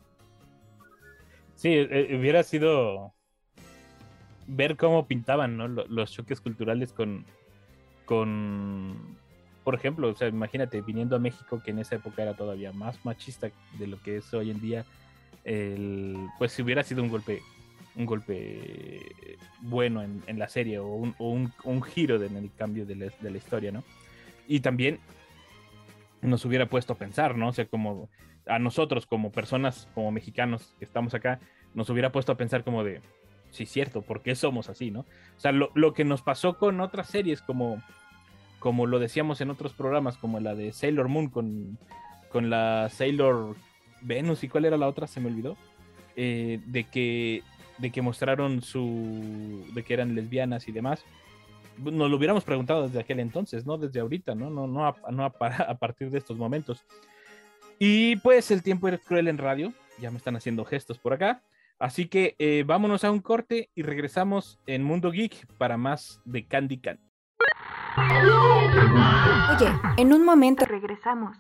Sí, 1.57 1.71
eh, 1.75 2.17
hubiera 2.19 2.43
sido 2.45 3.13
ver 4.47 4.77
cómo 4.77 5.07
pintaban 5.07 5.57
¿no? 5.57 5.69
Lo- 5.69 5.87
los 5.89 6.13
choques 6.13 6.41
culturales 6.41 6.93
con, 6.93 7.25
con, 8.07 9.17
por 9.65 9.75
ejemplo, 9.75 10.09
o 10.09 10.15
sea, 10.15 10.29
imagínate, 10.29 10.81
viniendo 10.81 11.17
a 11.17 11.19
México, 11.19 11.61
que 11.63 11.73
en 11.73 11.81
esa 11.81 11.97
época 11.97 12.23
era 12.23 12.35
todavía 12.35 12.73
más 12.73 13.05
machista 13.05 13.51
de 13.79 13.87
lo 13.87 14.01
que 14.03 14.19
es 14.19 14.33
hoy 14.33 14.51
en 14.51 14.61
día, 14.61 14.85
el, 15.45 16.17
pues 16.39 16.53
si 16.53 16.63
hubiera 16.63 16.83
sido 16.85 17.03
un 17.03 17.11
golpe, 17.11 17.41
un 17.99 18.07
golpe 18.07 19.37
bueno 19.61 20.03
en, 20.03 20.39
la 20.39 20.49
serie 20.49 20.79
o 20.79 20.87
un, 20.87 21.15
o 21.19 21.31
un- 21.65 21.83
giro 21.83 22.23
en 22.23 22.37
el 22.37 22.51
cambio 22.57 22.87
de 22.87 22.95
la, 22.95 23.37
historia, 23.37 23.73
¿no? 23.73 23.83
Y 24.47 24.61
también 24.61 25.01
nos 26.23 26.45
hubiera 26.45 26.67
puesto 26.67 26.93
a 26.93 26.97
pensar, 26.97 27.37
¿no? 27.37 27.49
O 27.49 27.53
sea, 27.53 27.67
como 27.67 28.09
a 28.47 28.59
nosotros 28.61 29.05
como 29.05 29.33
personas, 29.33 29.89
como 29.95 30.13
mexicanos 30.13 30.75
que 30.79 30.85
estamos 30.85 31.13
acá, 31.15 31.41
nos 31.75 31.91
hubiera 31.91 32.13
puesto 32.13 32.33
a 32.33 32.37
pensar 32.37 32.63
como 32.63 32.85
de, 32.85 33.01
sí, 33.51 33.67
cierto, 33.67 34.01
¿por 34.03 34.23
qué 34.23 34.37
somos 34.37 34.69
así, 34.69 34.93
no? 34.93 35.01
O 35.01 35.41
sea, 35.41 35.51
lo, 35.51 35.71
lo 35.75 35.93
que 35.93 36.05
nos 36.05 36.23
pasó 36.23 36.57
con 36.57 36.81
otras 36.81 37.09
series, 37.09 37.43
como, 37.43 37.83
como 38.61 38.87
lo 38.87 39.01
decíamos 39.01 39.41
en 39.41 39.51
otros 39.51 39.75
programas, 39.75 40.17
como 40.17 40.39
la 40.39 40.55
de 40.55 40.73
Sailor 40.73 41.09
Moon 41.09 41.29
con, 41.29 41.79
con 42.31 42.49
la 42.49 42.89
Sailor 42.91 43.57
Venus 44.03 44.45
y 44.45 44.49
cuál 44.49 44.67
era 44.67 44.77
la 44.77 44.87
otra, 44.87 45.09
se 45.09 45.21
me 45.21 45.29
olvidó, 45.29 45.57
eh, 46.17 46.61
de, 46.67 46.85
que, 46.85 47.43
de 47.79 47.91
que 47.91 48.03
mostraron 48.03 48.63
su, 48.63 49.65
de 49.75 49.83
que 49.85 49.95
eran 49.95 50.15
lesbianas 50.15 50.69
y 50.69 50.73
demás. 50.73 51.05
Nos 51.79 52.11
lo 52.11 52.17
hubiéramos 52.17 52.43
preguntado 52.45 52.83
desde 52.89 53.01
aquel 53.01 53.21
entonces, 53.21 53.65
no 53.65 53.79
desde 53.79 54.01
ahorita, 54.01 54.35
no, 54.35 54.51
no, 54.51 54.67
no, 54.67 54.87
a, 54.87 54.97
no 55.11 55.25
a, 55.25 55.31
pa- 55.31 55.49
a 55.69 55.75
partir 55.79 56.11
de 56.11 56.19
estos 56.19 56.37
momentos. 56.37 56.85
Y 57.79 58.17
pues 58.17 58.51
el 58.51 58.63
tiempo 58.63 58.89
es 58.89 59.01
cruel 59.01 59.29
en 59.29 59.39
radio, 59.39 59.73
ya 60.01 60.11
me 60.11 60.17
están 60.19 60.35
haciendo 60.37 60.65
gestos 60.65 60.99
por 60.99 61.13
acá. 61.13 61.43
Así 61.79 62.07
que 62.09 62.35
eh, 62.41 62.65
vámonos 62.67 63.05
a 63.05 63.13
un 63.13 63.21
corte 63.21 63.71
y 63.77 63.83
regresamos 63.83 64.59
en 64.67 64.83
Mundo 64.83 65.13
Geek 65.13 65.47
para 65.59 65.77
más 65.77 66.21
de 66.25 66.45
Candy 66.45 66.79
Candy. 66.79 67.03
Oye, 69.57 69.73
en 69.97 70.13
un 70.13 70.25
momento 70.25 70.65
regresamos. 70.65 71.37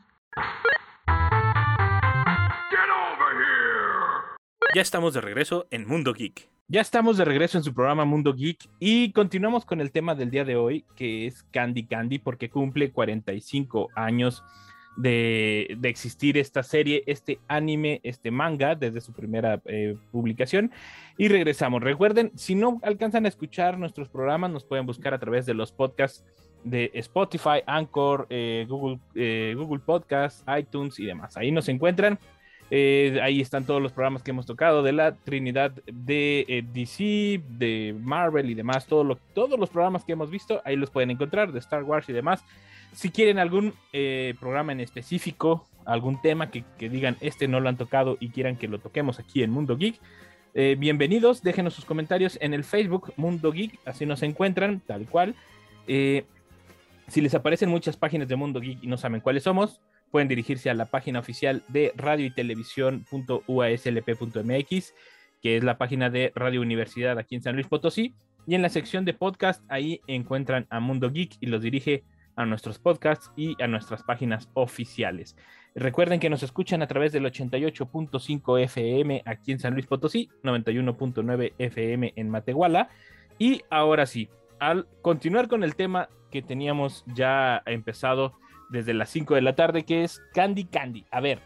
Ya 4.74 4.82
estamos 4.82 5.14
de 5.14 5.22
regreso 5.22 5.66
en 5.70 5.88
Mundo 5.88 6.12
Geek. 6.12 6.46
Ya 6.68 6.82
estamos 6.82 7.16
de 7.16 7.24
regreso 7.24 7.56
en 7.56 7.64
su 7.64 7.72
programa 7.72 8.04
Mundo 8.04 8.34
Geek 8.34 8.68
y 8.78 9.12
continuamos 9.12 9.64
con 9.64 9.80
el 9.80 9.90
tema 9.90 10.14
del 10.14 10.30
día 10.30 10.44
de 10.44 10.56
hoy, 10.56 10.84
que 10.94 11.26
es 11.26 11.42
Candy 11.44 11.84
Candy, 11.84 12.18
porque 12.18 12.50
cumple 12.50 12.92
45 12.92 13.88
años 13.94 14.44
de, 14.98 15.78
existir 15.84 16.36
esta 16.36 16.62
serie, 16.62 17.02
este 17.06 17.38
anime, 17.48 18.00
este 18.02 18.30
manga, 18.30 18.74
desde 18.74 19.00
su 19.00 19.14
primera 19.14 19.62
eh, 19.64 19.96
publicación. 20.12 20.70
Y 21.16 21.28
regresamos. 21.28 21.82
Recuerden, 21.82 22.32
si 22.34 22.54
no 22.54 22.78
alcanzan 22.82 23.24
a 23.24 23.28
escuchar 23.28 23.78
nuestros 23.78 24.10
programas, 24.10 24.50
nos 24.50 24.64
pueden 24.64 24.84
buscar 24.84 25.14
a 25.14 25.18
través 25.18 25.46
de 25.46 25.54
los 25.54 25.72
podcasts 25.72 26.26
de 26.62 26.90
Spotify, 26.92 27.62
Anchor, 27.66 28.26
eh, 28.28 28.66
Google, 28.68 28.98
eh, 29.14 29.54
Google 29.56 29.80
Podcasts, 29.80 30.44
iTunes 30.58 30.98
y 30.98 31.06
demás. 31.06 31.38
Ahí 31.38 31.50
nos 31.52 31.70
encuentran. 31.70 32.18
Eh, 32.70 33.18
ahí 33.22 33.40
están 33.40 33.64
todos 33.64 33.80
los 33.80 33.92
programas 33.92 34.22
que 34.22 34.30
hemos 34.30 34.44
tocado 34.44 34.82
de 34.82 34.92
la 34.92 35.14
Trinidad 35.14 35.72
de 35.86 36.44
eh, 36.48 36.64
DC, 36.72 37.42
de 37.48 37.96
Marvel 37.98 38.50
y 38.50 38.54
demás. 38.54 38.86
Todos 38.86 39.06
los 39.58 39.70
programas 39.70 40.04
que 40.04 40.12
hemos 40.12 40.30
visto, 40.30 40.60
ahí 40.64 40.76
los 40.76 40.90
pueden 40.90 41.10
encontrar, 41.10 41.52
de 41.52 41.58
Star 41.60 41.82
Wars 41.82 42.08
y 42.08 42.12
demás. 42.12 42.44
Si 42.92 43.10
quieren 43.10 43.38
algún 43.38 43.74
eh, 43.92 44.34
programa 44.38 44.72
en 44.72 44.80
específico, 44.80 45.66
algún 45.86 46.20
tema 46.20 46.50
que, 46.50 46.64
que 46.78 46.90
digan 46.90 47.16
este 47.20 47.48
no 47.48 47.60
lo 47.60 47.68
han 47.68 47.76
tocado 47.76 48.18
y 48.20 48.30
quieran 48.30 48.56
que 48.56 48.68
lo 48.68 48.78
toquemos 48.78 49.18
aquí 49.18 49.42
en 49.42 49.50
Mundo 49.50 49.76
Geek, 49.76 49.98
bienvenidos. 50.78 51.42
Déjenos 51.42 51.74
sus 51.74 51.84
comentarios 51.84 52.36
en 52.40 52.52
el 52.52 52.64
Facebook 52.64 53.12
Mundo 53.16 53.52
Geek, 53.52 53.78
así 53.84 54.06
nos 54.06 54.22
encuentran, 54.24 54.80
tal 54.80 55.06
cual. 55.06 55.36
Si 55.86 57.20
les 57.20 57.34
aparecen 57.34 57.70
muchas 57.70 57.96
páginas 57.96 58.26
de 58.26 58.34
Mundo 58.34 58.58
Geek 58.58 58.82
y 58.82 58.88
no 58.88 58.96
saben 58.96 59.20
cuáles 59.20 59.44
somos, 59.44 59.80
pueden 60.10 60.28
dirigirse 60.28 60.70
a 60.70 60.74
la 60.74 60.86
página 60.86 61.20
oficial 61.20 61.62
de 61.68 61.92
radio 61.96 62.26
y 62.26 62.30
televisión.uaslp.mx 62.30 64.94
que 65.40 65.56
es 65.56 65.64
la 65.64 65.78
página 65.78 66.10
de 66.10 66.32
Radio 66.34 66.60
Universidad 66.60 67.18
aquí 67.18 67.34
en 67.34 67.42
San 67.42 67.54
Luis 67.54 67.68
Potosí. 67.68 68.14
Y 68.46 68.54
en 68.54 68.62
la 68.62 68.70
sección 68.70 69.04
de 69.04 69.14
podcast, 69.14 69.62
ahí 69.68 70.00
encuentran 70.06 70.66
a 70.70 70.80
Mundo 70.80 71.10
Geek 71.10 71.36
y 71.40 71.46
los 71.46 71.62
dirige 71.62 72.04
a 72.34 72.46
nuestros 72.46 72.78
podcasts 72.78 73.30
y 73.36 73.60
a 73.62 73.66
nuestras 73.66 74.02
páginas 74.02 74.48
oficiales. 74.54 75.36
Recuerden 75.74 76.18
que 76.18 76.30
nos 76.30 76.42
escuchan 76.42 76.82
a 76.82 76.86
través 76.86 77.12
del 77.12 77.24
88.5 77.24 78.62
FM 78.62 79.22
aquí 79.26 79.52
en 79.52 79.58
San 79.58 79.74
Luis 79.74 79.86
Potosí, 79.86 80.30
91.9 80.42 81.52
FM 81.58 82.14
en 82.16 82.30
Matehuala. 82.30 82.88
Y 83.38 83.62
ahora 83.70 84.06
sí, 84.06 84.28
al 84.60 84.88
continuar 85.02 85.48
con 85.48 85.62
el 85.62 85.76
tema 85.76 86.08
que 86.30 86.42
teníamos 86.42 87.04
ya 87.14 87.62
empezado 87.66 88.34
desde 88.68 88.94
las 88.94 89.10
5 89.10 89.34
de 89.34 89.42
la 89.42 89.54
tarde, 89.54 89.84
que 89.84 90.04
es 90.04 90.22
Candy 90.34 90.64
Candy. 90.64 91.04
A 91.10 91.20
ver, 91.20 91.40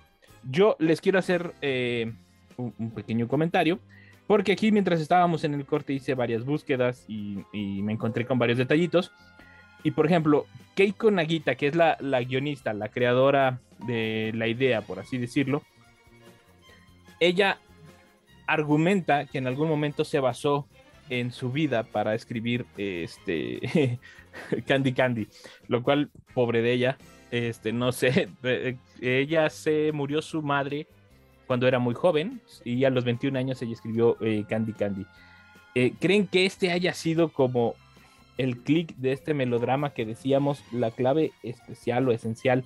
yo 0.49 0.77
les 0.79 1.01
quiero 1.01 1.19
hacer 1.19 1.55
eh, 1.63 2.13
un, 2.57 2.91
pequeño 2.91 3.29
comentario. 3.29 3.79
Porque 4.27 4.53
aquí 4.53 4.71
mientras 4.71 5.01
estábamos 5.01 5.45
en 5.45 5.53
el 5.55 5.67
corte 5.67 5.93
hice 5.93 6.15
varias 6.15 6.45
búsquedas 6.45 7.05
y, 7.09 7.45
y 7.53 7.83
me 7.83 7.93
encontré 7.93 8.25
con 8.25 8.39
varios 8.39 8.57
detallitos. 8.57 9.13
Y 9.83 9.91
por 9.91 10.07
ejemplo, 10.07 10.47
Keiko 10.75 11.11
Nagita, 11.11 11.57
que 11.57 11.67
es 11.67 11.75
la, 11.75 11.97
la, 12.01 12.23
guionista, 12.23 12.73
la 12.73 12.89
creadora 12.89 13.61
de 13.87 14.33
la 14.35 14.47
idea, 14.47 14.81
por 14.83 15.01
así 15.01 15.19
decirlo, 15.19 15.63
ella 17.21 17.59
argumenta 18.47 19.27
que 19.27 19.39
en 19.39 19.47
algún 19.47 19.69
momento 19.69 20.05
se 20.05 20.21
basó 20.21 20.67
en 21.09 21.33
su 21.33 21.51
vida 21.51 21.83
para 21.83 22.15
escribir 22.15 22.67
este 22.77 23.99
Candy 24.67 24.93
Candy, 24.93 25.29
lo 25.69 25.83
cual, 25.83 26.11
pobre 26.35 26.63
de 26.63 26.73
ella, 26.73 26.99
este, 27.31 27.73
no 27.73 27.93
sé, 27.93 28.29
ella 29.01 29.51
se 29.51 29.91
murió 29.93 30.23
su 30.23 30.43
madre 30.43 30.87
cuando 31.47 31.67
era 31.67 31.79
muy 31.79 31.95
joven 31.95 32.41
y 32.65 32.85
a 32.85 32.91
los 32.91 33.05
21 33.05 33.39
años 33.39 33.61
ella 33.63 33.73
escribió 33.73 34.17
eh, 34.21 34.45
Candy 34.49 34.73
Candy. 34.73 35.07
Eh, 35.75 35.95
¿Creen 35.99 36.27
que 36.27 36.47
este 36.47 36.71
haya 36.71 36.93
sido 36.93 37.31
como 37.31 37.75
el 38.39 38.59
clic 38.59 38.95
de 38.97 39.13
este 39.13 39.35
melodrama 39.35 39.91
que 39.91 40.05
decíamos, 40.05 40.63
la 40.73 40.91
clave 40.91 41.33
especial 41.43 42.09
o 42.09 42.13
esencial 42.13 42.65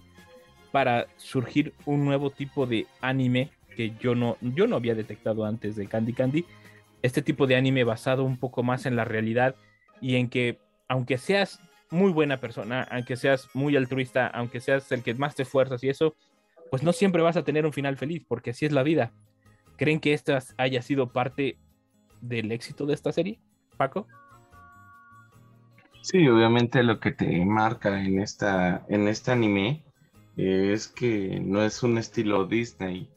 para 0.73 1.07
surgir 1.17 1.73
un 1.85 2.05
nuevo 2.05 2.31
tipo 2.31 2.67
de 2.67 2.87
anime 3.01 3.51
que 3.77 3.93
yo 4.01 4.15
no, 4.15 4.37
yo 4.41 4.67
no 4.67 4.77
había 4.77 4.95
detectado 4.95 5.45
antes 5.45 5.77
de 5.77 5.87
Candy 5.87 6.13
Candy? 6.13 6.45
Este 7.07 7.23
tipo 7.23 7.47
de 7.47 7.55
anime 7.55 7.85
basado 7.85 8.25
un 8.25 8.37
poco 8.37 8.65
más 8.65 8.85
en 8.85 8.97
la 8.97 9.05
realidad 9.05 9.55
y 10.01 10.17
en 10.17 10.29
que 10.29 10.59
aunque 10.89 11.19
seas 11.19 11.61
muy 11.89 12.11
buena 12.11 12.41
persona, 12.41 12.83
aunque 12.91 13.15
seas 13.15 13.49
muy 13.55 13.77
altruista, 13.77 14.27
aunque 14.27 14.59
seas 14.59 14.91
el 14.91 15.05
que 15.05 15.15
más 15.15 15.37
te 15.37 15.45
esfuerzas 15.45 15.85
y 15.85 15.89
eso, 15.89 16.17
pues 16.69 16.83
no 16.83 16.93
siempre 16.93 17.23
vas 17.23 17.37
a 17.37 17.45
tener 17.45 17.65
un 17.65 17.73
final 17.73 17.97
feliz, 17.97 18.25
porque 18.27 18.51
así 18.51 18.67
es 18.67 18.73
la 18.73 18.83
vida. 18.83 19.13
¿Creen 19.77 20.01
que 20.01 20.15
esta 20.15 20.43
haya 20.57 20.83
sido 20.83 21.13
parte 21.13 21.59
del 22.21 22.51
éxito 22.51 22.87
de 22.87 22.95
esta 22.95 23.13
serie, 23.13 23.39
Paco? 23.77 24.09
Sí, 26.03 26.27
obviamente 26.27 26.83
lo 26.83 26.99
que 26.99 27.13
te 27.13 27.45
marca 27.45 28.03
en, 28.03 28.19
esta, 28.19 28.85
en 28.89 29.07
este 29.07 29.31
anime 29.31 29.85
es 30.37 30.89
que 30.89 31.39
no 31.39 31.63
es 31.63 31.85
un 31.85 31.99
estilo 31.99 32.47
Disney. 32.47 33.09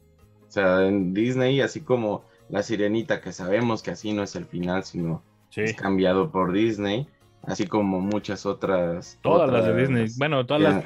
O 0.48 0.52
sea, 0.52 0.86
en 0.86 1.12
Disney, 1.16 1.60
así 1.62 1.82
como 1.82 2.29
La 2.50 2.64
Sirenita, 2.64 3.22
que 3.22 3.32
sabemos 3.32 3.84
que 3.84 3.92
así 3.92 4.12
no 4.12 4.24
es 4.24 4.36
el 4.36 4.46
final, 4.46 4.84
sino 4.84 5.24
sí. 5.50 5.62
es 5.62 5.76
cambiado 5.76 6.32
por 6.32 6.52
Disney, 6.52 7.08
así 7.44 7.68
como 7.68 8.02
muchas 8.02 8.46
otras. 8.46 9.20
Todas 9.22 9.50
otras, 9.50 9.66
las 9.66 9.76
de 9.76 9.82
Disney, 9.82 10.08
bueno, 10.18 10.46
todas 10.46 10.62
las 10.64 10.84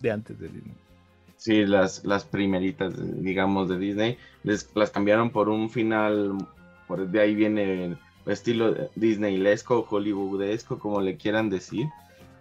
de 0.00 0.10
antes 0.10 0.38
de 0.38 0.48
Disney. 0.48 0.74
Sí, 1.36 1.64
las, 1.64 2.04
las 2.04 2.24
primeritas, 2.24 2.92
digamos, 3.22 3.68
de 3.68 3.78
Disney, 3.78 4.18
les, 4.42 4.68
las 4.74 4.90
cambiaron 4.90 5.30
por 5.30 5.48
un 5.48 5.70
final, 5.70 6.36
por 6.86 7.08
de 7.08 7.20
ahí 7.20 7.34
viene 7.34 7.86
el 7.86 7.98
estilo 8.26 8.76
disneylesco, 8.94 9.86
hollywoodesco, 9.88 10.78
como 10.78 11.00
le 11.00 11.16
quieran 11.16 11.48
decir, 11.48 11.86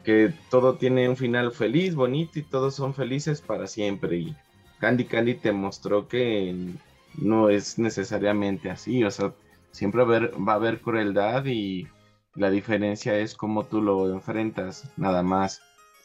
que 0.03 0.33
todo 0.49 0.75
tiene 0.75 1.07
un 1.07 1.15
final 1.15 1.51
feliz, 1.51 1.95
bonito 1.95 2.39
y 2.39 2.43
todos 2.43 2.75
son 2.75 2.93
felices 2.93 3.41
para 3.41 3.67
siempre. 3.67 4.17
Y 4.17 4.35
Candy 4.79 5.05
Candy 5.05 5.35
te 5.35 5.51
mostró 5.51 6.07
que 6.07 6.73
no 7.15 7.49
es 7.49 7.79
necesariamente 7.79 8.69
así, 8.69 9.03
o 9.03 9.11
sea, 9.11 9.33
siempre 9.71 10.03
va 10.03 10.53
a 10.53 10.55
haber, 10.55 10.81
crueldad 10.81 11.45
y 11.45 11.87
la 12.35 12.49
diferencia 12.49 13.17
es 13.17 13.35
cómo 13.35 13.65
tú 13.65 13.81
lo 13.81 14.11
enfrentas, 14.11 14.91
nada 14.97 15.23
más. 15.23 15.61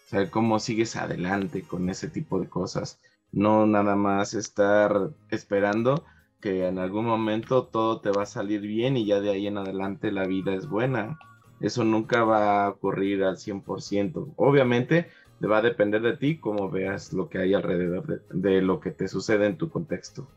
O 0.07 0.09
sea, 0.09 0.31
cómo 0.31 0.59
sigues 0.59 0.97
adelante 0.97 1.63
con 1.63 1.89
ese 1.89 2.09
tipo 2.09 2.41
de 2.41 2.49
cosas. 2.49 3.01
No 3.33 3.67
nada 3.67 3.97
más 3.97 4.35
estar 4.35 5.11
esperando 5.31 6.05
que 6.41 6.67
en 6.69 6.79
algún 6.79 7.07
momento 7.07 7.65
todo 7.65 8.01
te 8.01 8.11
va 8.11 8.25
a 8.25 8.27
salir 8.27 8.61
bien 8.61 8.97
y 8.97 9.07
ya 9.07 9.21
de 9.21 9.31
ahí 9.31 9.47
en 9.47 9.59
adelante 9.59 10.13
la 10.13 10.27
vida 10.27 10.55
es 10.55 10.69
buena. 10.69 11.19
Eso 11.61 11.85
nunca 11.85 12.25
va 12.25 12.65
a 12.65 12.69
ocurrir 12.71 13.25
al 13.25 13.39
100%. 13.39 14.35
Obviamente 14.37 15.09
va 15.47 15.59
a 15.59 15.63
depender 15.63 16.03
de 16.03 16.17
ti 16.17 16.39
cómo 16.39 16.71
veas 16.71 17.13
lo 17.13 17.29
que 17.29 17.39
hay 17.39 17.55
alrededor 17.55 18.07
de, 18.07 18.21
de 18.31 18.63
lo 18.63 18.81
que 18.81 18.91
te 18.91 19.09
sucede 19.09 19.47
en 19.47 19.57
tu 19.57 19.69
contexto. 19.71 20.29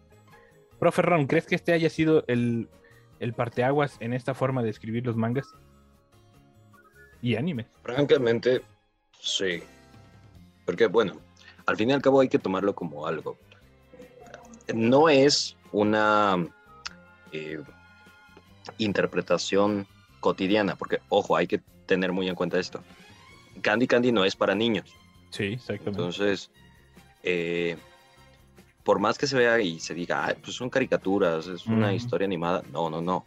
Profe 0.79 1.01
Ron, 1.01 1.27
¿crees 1.27 1.45
que 1.45 1.55
este 1.55 1.73
haya 1.73 1.89
sido 1.89 2.23
el, 2.27 2.69
el 3.19 3.33
parteaguas 3.33 3.97
en 3.99 4.13
esta 4.13 4.33
forma 4.33 4.63
de 4.63 4.69
escribir 4.69 5.05
los 5.05 5.15
mangas? 5.15 5.53
Y 7.21 7.35
anime. 7.35 7.65
Francamente, 7.81 8.61
Sí. 9.19 9.61
Porque, 10.65 10.87
bueno, 10.87 11.13
al 11.65 11.75
fin 11.75 11.89
y 11.89 11.93
al 11.93 12.01
cabo 12.01 12.19
hay 12.19 12.29
que 12.29 12.39
tomarlo 12.39 12.75
como 12.75 13.07
algo. 13.07 13.37
No 14.73 15.09
es 15.09 15.55
una 15.71 16.45
eh, 17.31 17.61
interpretación 18.77 19.87
cotidiana, 20.19 20.75
porque, 20.75 20.99
ojo, 21.09 21.35
hay 21.35 21.47
que 21.47 21.59
tener 21.85 22.11
muy 22.11 22.27
en 22.27 22.35
cuenta 22.35 22.59
esto. 22.59 22.83
Candy 23.61 23.87
Candy 23.87 24.11
no 24.11 24.25
es 24.25 24.35
para 24.35 24.55
niños. 24.55 24.93
Sí, 25.31 25.53
exactamente. 25.53 25.89
Entonces, 25.89 26.51
eh, 27.23 27.77
por 28.87 28.99
más 28.99 29.17
que 29.17 29.27
se 29.27 29.35
vea 29.35 29.59
y 29.59 29.81
se 29.81 29.93
diga, 29.93 30.33
pues 30.41 30.55
son 30.55 30.69
caricaturas, 30.69 31.45
es 31.47 31.65
una 31.65 31.87
uh 31.87 31.89
-huh. 31.89 31.95
historia 31.95 32.23
animada, 32.23 32.63
no, 32.71 32.89
no, 32.89 33.01
no. 33.01 33.25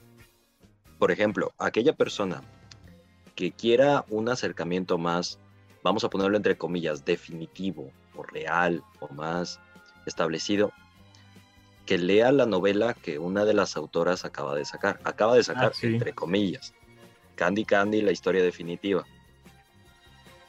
Por 0.98 1.10
ejemplo, 1.10 1.52
aquella 1.58 1.92
persona 1.92 2.40
que 3.34 3.52
quiera 3.52 4.06
un 4.08 4.30
acercamiento 4.30 4.96
más 4.96 5.38
vamos 5.82 6.02
a 6.02 6.08
ponerlo 6.08 6.38
entre 6.38 6.56
comillas, 6.56 7.04
definitivo 7.04 7.90
o 8.16 8.22
real 8.22 8.82
o 9.00 9.12
más 9.12 9.60
establecido, 10.06 10.72
que 11.84 11.98
lea 11.98 12.32
la 12.32 12.46
novela 12.46 12.94
que 12.94 13.18
una 13.18 13.44
de 13.44 13.52
las 13.52 13.76
autoras 13.76 14.24
acaba 14.24 14.54
de 14.54 14.64
sacar. 14.64 14.98
Acaba 15.04 15.34
de 15.34 15.44
sacar, 15.44 15.72
ah, 15.74 15.78
sí. 15.78 15.88
entre 15.88 16.14
comillas, 16.14 16.72
Candy 17.34 17.66
Candy, 17.66 18.00
la 18.00 18.12
historia 18.12 18.42
definitiva. 18.42 19.04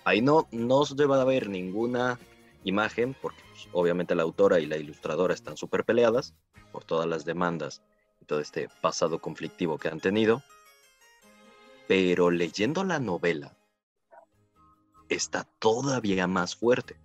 Ahí 0.05 0.21
no, 0.21 0.47
no 0.53 0.85
se 0.85 1.05
va 1.05 1.21
a 1.21 1.25
ver 1.25 1.49
ninguna 1.49 2.17
imagen, 2.63 3.13
porque 3.21 3.50
pues, 3.61 3.69
obviamente 3.73 4.15
la 4.15 4.23
autora 4.23 4.59
y 4.59 4.65
la 4.65 4.77
ilustradora 4.77 5.33
están 5.33 5.57
súper 5.57 5.85
peleadas 5.85 6.33
por 6.71 6.83
todas 6.83 7.07
las 7.07 7.25
demandas 7.25 7.81
y 8.19 8.25
todo 8.25 8.39
este 8.39 8.69
pasado 8.81 9.19
conflictivo 9.19 9.77
que 9.77 9.89
han 9.89 9.99
tenido. 9.99 10.43
Pero 11.87 12.31
leyendo 12.31 12.83
la 12.83 12.99
novela, 12.99 13.57
está 15.09 15.43
todavía 15.59 16.27
más 16.27 16.55
fuerte. 16.55 16.99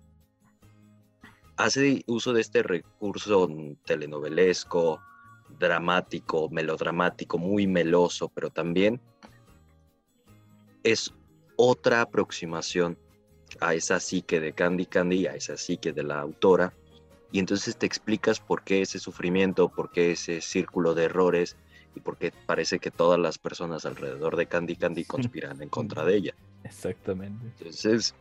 Hace 1.57 2.03
uso 2.07 2.33
de 2.33 2.41
este 2.41 2.63
recurso 2.63 3.49
telenovelesco, 3.83 5.01
dramático, 5.49 6.49
melodramático, 6.49 7.37
muy 7.37 7.67
meloso, 7.67 8.29
pero 8.29 8.49
también 8.49 9.01
es 10.83 11.13
otra 11.57 12.01
aproximación 12.01 12.97
a 13.59 13.73
esa 13.73 13.99
psique 13.99 14.39
de 14.39 14.53
Candy 14.53 14.85
Candy, 14.85 15.27
a 15.27 15.35
esa 15.35 15.57
psique 15.57 15.93
de 15.93 16.03
la 16.03 16.19
autora, 16.19 16.73
y 17.31 17.39
entonces 17.39 17.77
te 17.77 17.85
explicas 17.85 18.39
por 18.39 18.63
qué 18.63 18.81
ese 18.81 18.99
sufrimiento, 18.99 19.69
por 19.69 19.91
qué 19.91 20.11
ese 20.11 20.41
círculo 20.41 20.93
de 20.93 21.05
errores 21.05 21.57
y 21.95 21.99
por 21.99 22.17
qué 22.17 22.31
parece 22.45 22.79
que 22.79 22.91
todas 22.91 23.19
las 23.19 23.37
personas 23.37 23.85
alrededor 23.85 24.37
de 24.37 24.45
Candy 24.45 24.75
Candy 24.75 25.03
conspiran 25.03 25.61
en 25.61 25.69
contra 25.69 26.05
de 26.05 26.15
ella. 26.15 26.35
Exactamente. 26.63 27.45
Entonces, 27.57 28.15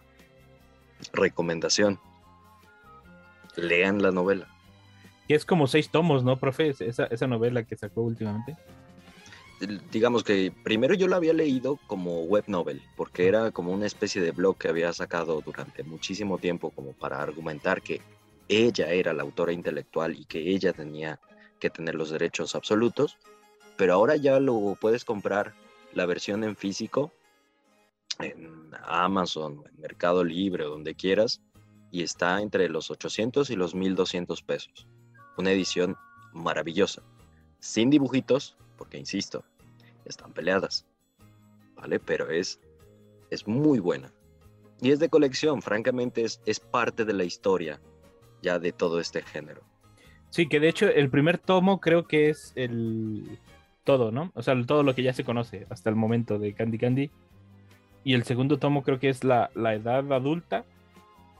recomendación. 1.12 2.00
Lean 3.56 4.02
la 4.02 4.10
novela. 4.10 4.48
Y 5.28 5.34
es 5.34 5.44
como 5.44 5.66
seis 5.66 5.88
tomos, 5.90 6.24
¿no, 6.24 6.38
profe? 6.38 6.74
Esa, 6.78 7.04
esa 7.06 7.26
novela 7.26 7.64
que 7.64 7.76
sacó 7.76 8.02
últimamente. 8.02 8.56
Digamos 9.90 10.22
que 10.22 10.52
primero 10.64 10.94
yo 10.94 11.08
la 11.08 11.16
había 11.16 11.32
leído 11.32 11.78
como 11.86 12.24
web 12.24 12.44
novel, 12.46 12.82
porque 12.94 13.26
era 13.26 13.50
como 13.50 13.72
una 13.72 13.86
especie 13.86 14.20
de 14.20 14.32
blog 14.32 14.58
que 14.58 14.68
había 14.68 14.92
sacado 14.92 15.40
durante 15.40 15.82
muchísimo 15.82 16.38
tiempo 16.38 16.70
como 16.70 16.92
para 16.92 17.22
argumentar 17.22 17.80
que 17.80 18.02
ella 18.48 18.90
era 18.90 19.14
la 19.14 19.22
autora 19.22 19.52
intelectual 19.52 20.14
y 20.14 20.26
que 20.26 20.50
ella 20.50 20.72
tenía 20.72 21.18
que 21.58 21.70
tener 21.70 21.94
los 21.94 22.10
derechos 22.10 22.54
absolutos, 22.54 23.16
pero 23.76 23.94
ahora 23.94 24.16
ya 24.16 24.38
lo 24.40 24.76
puedes 24.78 25.04
comprar 25.04 25.54
la 25.94 26.04
versión 26.04 26.44
en 26.44 26.54
físico 26.54 27.12
en 28.18 28.70
Amazon, 28.84 29.62
en 29.70 29.80
Mercado 29.80 30.24
Libre, 30.24 30.64
donde 30.64 30.94
quieras, 30.94 31.40
y 31.90 32.02
está 32.02 32.40
entre 32.40 32.68
los 32.68 32.90
800 32.90 33.50
y 33.50 33.56
los 33.56 33.74
1200 33.74 34.42
pesos. 34.42 34.86
Una 35.36 35.52
edición 35.52 35.96
maravillosa, 36.32 37.02
sin 37.58 37.90
dibujitos, 37.90 38.56
porque 38.76 38.98
insisto, 38.98 39.44
están 40.04 40.32
peleadas, 40.32 40.86
¿vale? 41.74 41.98
Pero 41.98 42.30
es, 42.30 42.60
es 43.30 43.46
muy 43.46 43.78
buena. 43.78 44.12
Y 44.80 44.90
es 44.90 44.98
de 44.98 45.08
colección, 45.08 45.62
francamente 45.62 46.22
es, 46.22 46.40
es 46.46 46.60
parte 46.60 47.04
de 47.04 47.14
la 47.14 47.24
historia 47.24 47.80
ya 48.42 48.58
de 48.58 48.72
todo 48.72 49.00
este 49.00 49.22
género. 49.22 49.62
Sí, 50.30 50.48
que 50.48 50.60
de 50.60 50.68
hecho 50.68 50.88
el 50.88 51.08
primer 51.08 51.38
tomo 51.38 51.80
creo 51.80 52.06
que 52.06 52.28
es 52.30 52.52
el 52.56 53.38
todo, 53.84 54.10
¿no? 54.10 54.32
O 54.34 54.42
sea, 54.42 54.54
todo 54.66 54.82
lo 54.82 54.94
que 54.94 55.02
ya 55.02 55.12
se 55.12 55.24
conoce 55.24 55.66
hasta 55.70 55.88
el 55.88 55.96
momento 55.96 56.38
de 56.38 56.52
Candy 56.52 56.78
Candy. 56.78 57.10
Y 58.04 58.14
el 58.14 58.24
segundo 58.24 58.58
tomo 58.58 58.82
creo 58.82 58.98
que 58.98 59.08
es 59.08 59.24
la, 59.24 59.50
la 59.54 59.74
edad 59.74 60.12
adulta, 60.12 60.64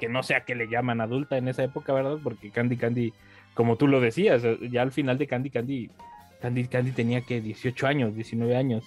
que 0.00 0.08
no 0.08 0.22
sé 0.22 0.34
a 0.34 0.44
qué 0.44 0.54
le 0.54 0.68
llaman 0.68 1.00
adulta 1.00 1.36
en 1.36 1.48
esa 1.48 1.64
época, 1.64 1.92
¿verdad? 1.92 2.18
Porque 2.22 2.50
Candy 2.50 2.76
Candy, 2.76 3.12
como 3.54 3.76
tú 3.76 3.86
lo 3.88 4.00
decías, 4.00 4.42
ya 4.70 4.82
al 4.82 4.92
final 4.92 5.18
de 5.18 5.26
Candy 5.26 5.50
Candy, 5.50 5.90
Candy 6.40 6.66
Candy 6.68 6.92
tenía 6.92 7.20
que 7.22 7.40
18 7.40 7.86
años, 7.86 8.14
19 8.14 8.56
años. 8.56 8.84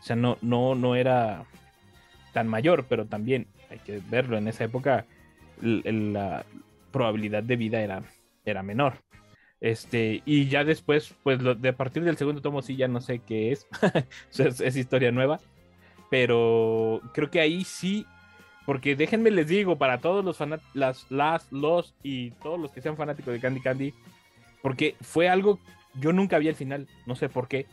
O 0.00 0.02
sea, 0.02 0.16
no, 0.16 0.38
no, 0.40 0.74
no 0.74 0.96
era 0.96 1.44
tan 2.32 2.48
mayor, 2.48 2.86
pero 2.88 3.06
también 3.06 3.46
hay 3.70 3.78
que 3.78 4.00
verlo, 4.10 4.36
en 4.36 4.48
esa 4.48 4.64
época 4.64 5.06
la 5.60 6.44
probabilidad 6.90 7.42
de 7.42 7.56
vida 7.56 7.80
era, 7.80 8.02
era 8.44 8.62
menor. 8.62 8.94
Este, 9.60 10.22
y 10.26 10.48
ya 10.48 10.64
después, 10.64 11.14
pues 11.22 11.38
de 11.38 11.72
partir 11.72 12.02
del 12.02 12.16
segundo 12.16 12.42
tomo 12.42 12.62
sí 12.62 12.74
ya 12.74 12.88
no 12.88 13.00
sé 13.00 13.20
qué 13.20 13.52
es, 13.52 13.66
es, 14.60 14.76
historia 14.76 15.12
nueva, 15.12 15.38
pero 16.10 17.00
creo 17.14 17.30
que 17.30 17.40
ahí 17.40 17.62
sí, 17.62 18.04
porque 18.66 18.96
déjenme 18.96 19.30
les 19.30 19.46
digo, 19.46 19.78
para 19.78 19.98
todos 19.98 20.24
los 20.24 20.36
las, 20.74 21.06
las, 21.10 21.52
los 21.52 21.94
y 22.02 22.32
todos 22.32 22.58
los 22.58 22.72
que 22.72 22.82
sean 22.82 22.96
fanáticos 22.96 23.32
de 23.32 23.40
Candy 23.40 23.60
Candy, 23.60 23.94
porque 24.62 24.96
fue 25.00 25.28
algo, 25.28 25.60
yo 26.00 26.12
nunca 26.12 26.38
vi 26.38 26.48
el 26.48 26.54
final, 26.54 26.88
no 27.06 27.14
sé 27.16 27.28
por 27.28 27.48
qué, 27.48 27.66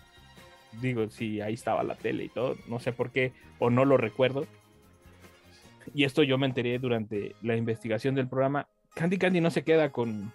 digo, 0.82 1.10
si 1.10 1.42
ahí 1.42 1.54
estaba 1.54 1.84
la 1.84 1.96
tele 1.96 2.26
y 2.26 2.30
todo, 2.30 2.56
no 2.68 2.80
sé 2.80 2.92
por 2.92 3.12
qué, 3.12 3.34
o 3.60 3.70
no 3.70 3.86
lo 3.86 3.98
recuerdo. 3.98 4.46
Y 5.94 6.04
esto 6.04 6.22
yo 6.24 6.38
me 6.38 6.46
enteré 6.48 6.78
durante 6.80 7.36
la 7.42 7.56
investigación 7.56 8.14
del 8.16 8.28
programa. 8.28 8.68
Candy 8.96 9.18
Candy 9.18 9.42
no 9.42 9.50
se 9.50 9.64
queda 9.64 9.92
con, 9.92 10.32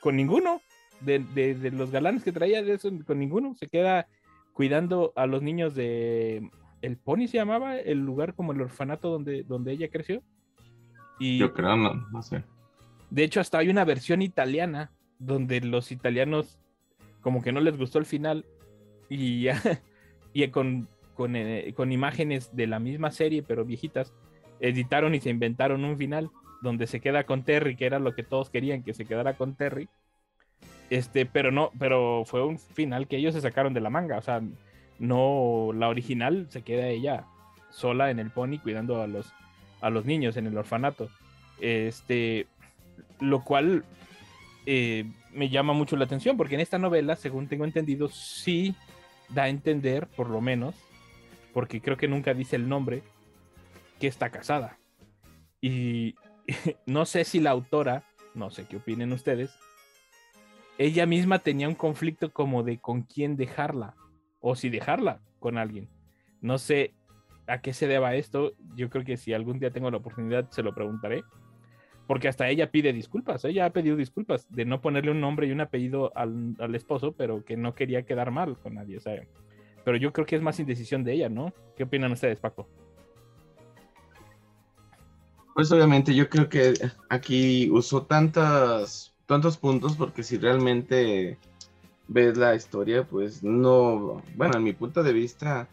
con 0.00 0.16
ninguno 0.16 0.60
de, 1.00 1.20
de- 1.20 1.54
de 1.54 1.70
los 1.70 1.90
galanes 1.90 2.24
que 2.24 2.32
traía, 2.32 2.62
de 2.62 2.74
eso, 2.74 2.90
con 3.06 3.18
ninguno. 3.18 3.54
Se 3.54 3.68
queda 3.68 4.08
cuidando 4.52 5.12
a 5.14 5.26
los 5.26 5.42
niños 5.42 5.74
de. 5.74 6.50
El 6.82 6.96
Pony 6.96 7.26
se 7.28 7.36
llamaba, 7.38 7.76
el 7.76 7.98
lugar 8.04 8.34
como 8.34 8.52
el 8.52 8.60
orfanato 8.60 9.10
donde, 9.10 9.42
donde 9.44 9.72
ella 9.72 9.88
creció. 9.88 10.22
Y 11.20 11.38
Yo 11.38 11.52
creo, 11.52 11.76
no, 11.76 11.94
no 12.12 12.22
sé. 12.22 12.42
de 13.10 13.24
hecho, 13.24 13.40
hasta 13.40 13.58
hay 13.58 13.68
una 13.68 13.84
versión 13.84 14.22
italiana 14.22 14.90
donde 15.18 15.60
los 15.60 15.90
italianos 15.92 16.58
como 17.20 17.42
que 17.42 17.52
no 17.52 17.60
les 17.60 17.76
gustó 17.76 17.98
el 17.98 18.06
final 18.06 18.44
y, 19.08 19.48
y 20.32 20.48
con, 20.48 20.88
con, 21.14 21.36
eh, 21.36 21.72
con 21.76 21.92
imágenes 21.92 22.54
de 22.54 22.66
la 22.66 22.78
misma 22.78 23.10
serie, 23.10 23.42
pero 23.42 23.64
viejitas, 23.64 24.12
editaron 24.60 25.14
y 25.14 25.20
se 25.20 25.30
inventaron 25.30 25.84
un 25.84 25.96
final 25.96 26.30
donde 26.62 26.86
se 26.86 27.00
queda 27.00 27.24
con 27.24 27.44
Terry, 27.44 27.76
que 27.76 27.86
era 27.86 27.98
lo 27.98 28.14
que 28.14 28.22
todos 28.22 28.50
querían 28.50 28.82
que 28.82 28.94
se 28.94 29.04
quedara 29.04 29.34
con 29.34 29.54
Terry. 29.54 29.88
Este, 30.90 31.26
pero 31.26 31.52
no, 31.52 31.70
pero 31.78 32.24
fue 32.24 32.44
un 32.44 32.58
final 32.58 33.06
que 33.06 33.16
ellos 33.16 33.34
se 33.34 33.40
sacaron 33.40 33.74
de 33.74 33.80
la 33.80 33.90
manga, 33.90 34.18
o 34.18 34.22
sea, 34.22 34.40
no 34.98 35.70
la 35.74 35.88
original 35.88 36.46
se 36.48 36.62
queda 36.62 36.88
ella 36.88 37.26
sola 37.70 38.10
en 38.10 38.18
el 38.18 38.30
pony 38.30 38.58
cuidando 38.60 39.00
a 39.02 39.06
los 39.06 39.32
a 39.80 39.90
los 39.90 40.04
niños 40.04 40.36
en 40.36 40.46
el 40.46 40.56
orfanato. 40.56 41.08
Este, 41.60 42.46
lo 43.20 43.44
cual 43.44 43.84
eh, 44.66 45.04
me 45.32 45.48
llama 45.48 45.72
mucho 45.72 45.96
la 45.96 46.04
atención 46.04 46.36
porque 46.36 46.54
en 46.54 46.60
esta 46.60 46.78
novela, 46.78 47.16
según 47.16 47.48
tengo 47.48 47.64
entendido, 47.64 48.08
sí 48.08 48.74
da 49.28 49.44
a 49.44 49.48
entender, 49.48 50.06
por 50.06 50.30
lo 50.30 50.40
menos, 50.40 50.74
porque 51.52 51.80
creo 51.80 51.96
que 51.96 52.08
nunca 52.08 52.34
dice 52.34 52.56
el 52.56 52.68
nombre, 52.68 53.02
que 53.98 54.06
está 54.06 54.30
casada. 54.30 54.78
Y 55.60 56.14
no 56.86 57.04
sé 57.04 57.24
si 57.24 57.40
la 57.40 57.50
autora, 57.50 58.04
no 58.34 58.50
sé 58.50 58.66
qué 58.66 58.76
opinen 58.76 59.12
ustedes, 59.12 59.50
ella 60.78 61.06
misma 61.06 61.40
tenía 61.40 61.68
un 61.68 61.74
conflicto 61.74 62.32
como 62.32 62.62
de 62.62 62.78
con 62.78 63.02
quién 63.02 63.36
dejarla 63.36 63.96
o 64.40 64.54
si 64.54 64.70
dejarla 64.70 65.20
con 65.40 65.58
alguien. 65.58 65.88
No 66.40 66.58
sé 66.58 66.94
a 67.48 67.60
qué 67.60 67.72
se 67.72 67.88
deba 67.88 68.14
esto. 68.14 68.52
Yo 68.76 68.88
creo 68.88 69.04
que 69.04 69.16
si 69.16 69.32
algún 69.32 69.58
día 69.58 69.72
tengo 69.72 69.90
la 69.90 69.96
oportunidad 69.96 70.48
se 70.50 70.62
lo 70.62 70.74
preguntaré. 70.74 71.24
Porque 72.08 72.26
hasta 72.26 72.48
ella 72.48 72.72
pide 72.72 72.92
disculpas. 72.92 73.44
Ella 73.44 73.66
ha 73.66 73.70
pedido 73.70 73.94
disculpas 73.94 74.46
de 74.50 74.64
no 74.64 74.80
ponerle 74.80 75.12
un 75.12 75.20
nombre 75.20 75.46
y 75.46 75.52
un 75.52 75.60
apellido 75.60 76.10
al, 76.16 76.56
al 76.58 76.74
esposo, 76.74 77.12
pero 77.12 77.44
que 77.44 77.56
no 77.56 77.76
quería 77.76 78.02
quedar 78.02 78.32
mal 78.32 78.58
con 78.58 78.74
nadie. 78.74 78.98
sea, 78.98 79.22
Pero 79.84 79.96
yo 79.98 80.12
creo 80.12 80.26
que 80.26 80.34
es 80.34 80.42
más 80.42 80.58
indecisión 80.58 81.04
de 81.04 81.12
ella, 81.12 81.28
¿no? 81.28 81.52
¿Qué 81.76 81.84
opinan 81.84 82.10
ustedes, 82.10 82.40
Paco? 82.40 82.66
Pues 85.54 85.70
obviamente 85.70 86.14
yo 86.14 86.28
creo 86.28 86.48
que 86.48 86.72
aquí 87.08 87.68
usó 87.70 88.02
tantas, 88.02 89.14
tantos 89.26 89.56
puntos 89.56 89.96
porque 89.96 90.22
si 90.22 90.38
realmente 90.38 91.36
ves 92.06 92.38
la 92.38 92.54
historia, 92.54 93.04
pues 93.04 93.42
no, 93.42 94.22
bueno, 94.34 94.56
en 94.56 94.62
mi 94.64 94.72
punto 94.72 95.02
de 95.02 95.12
vista, 95.12 95.68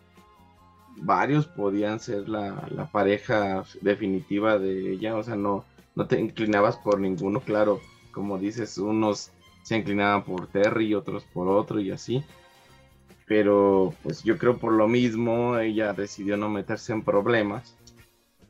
varios 0.98 1.48
podían 1.48 2.00
ser 2.00 2.28
la, 2.28 2.68
la 2.72 2.88
pareja 2.88 3.64
definitiva 3.82 4.60
de 4.60 4.92
ella, 4.92 5.16
o 5.16 5.24
sea, 5.24 5.36
no, 5.36 5.64
no 5.96 6.08
te 6.08 6.20
inclinabas 6.20 6.78
por 6.78 7.00
ninguno, 7.00 7.39
claro, 7.39 7.80
como 8.12 8.38
dices, 8.38 8.78
unos 8.78 9.32
se 9.64 9.78
inclinaban 9.78 10.24
por 10.24 10.48
Terry 10.48 10.88
y 10.88 10.93
otros 10.96 11.24
por 11.34 11.48
otro 11.48 11.80
y 11.80 11.91
así. 11.91 12.24
Pero 13.28 13.93
pues 14.04 14.24
yo 14.24 14.38
creo 14.38 14.58
por 14.58 14.74
lo 14.74 14.88
mismo 14.88 15.58
ella 15.58 15.93
decidió 15.93 16.38
no 16.38 16.50
meterse 16.50 16.93
en 16.93 17.04
problemas 17.04 17.76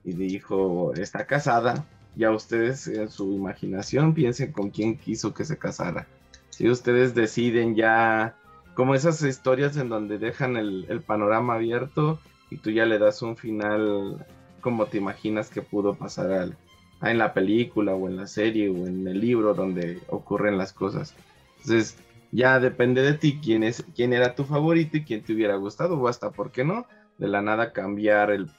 y 0.03 0.13
dijo, 0.13 0.93
está 0.95 1.25
casada, 1.25 1.85
ya 2.15 2.31
ustedes 2.31 2.87
en 2.87 3.09
su 3.09 3.33
imaginación 3.33 4.13
piensen 4.13 4.51
con 4.51 4.69
quién 4.71 4.97
quiso 4.97 5.33
que 5.33 5.45
se 5.45 5.57
casara. 5.57 6.07
Si 6.49 6.69
ustedes 6.69 7.15
deciden 7.15 7.75
ya, 7.75 8.35
como 8.75 8.95
esas 8.95 9.21
historias 9.23 9.77
en 9.77 9.87
donde 9.89 10.17
dejan 10.17 10.57
el, 10.57 10.85
el 10.89 11.01
panorama 11.01 11.55
abierto 11.55 12.19
y 12.51 12.57
tú 12.57 12.69
ya 12.71 12.85
le 12.85 12.99
das 12.99 13.21
un 13.21 13.37
final 13.37 14.25
como 14.61 14.87
te 14.87 14.97
imaginas 14.97 15.49
que 15.49 15.61
pudo 15.61 15.95
pasar 15.95 16.31
al- 16.31 16.57
en 17.01 17.17
la 17.17 17.33
película 17.33 17.93
o 17.93 18.07
en 18.07 18.17
la 18.17 18.27
serie 18.27 18.69
o 18.69 18.87
en 18.87 19.07
el 19.07 19.19
libro 19.19 19.53
donde 19.53 19.99
ocurren 20.07 20.57
las 20.57 20.73
cosas. 20.73 21.13
Entonces, 21.57 21.97
ya 22.31 22.59
depende 22.59 23.01
de 23.01 23.13
ti 23.13 23.39
quién 23.41 23.63
es 23.63 23.83
quién 23.95 24.13
era 24.13 24.35
tu 24.35 24.43
favorito 24.43 24.97
y 24.97 25.05
quién 25.05 25.23
te 25.23 25.33
hubiera 25.33 25.55
gustado 25.55 25.97
o 25.97 26.07
hasta 26.07 26.31
por 26.31 26.51
qué 26.51 26.65
no 26.65 26.85
de 27.17 27.27
la 27.27 27.41
nada 27.41 27.71
cambiar 27.71 28.29
el 28.31 28.49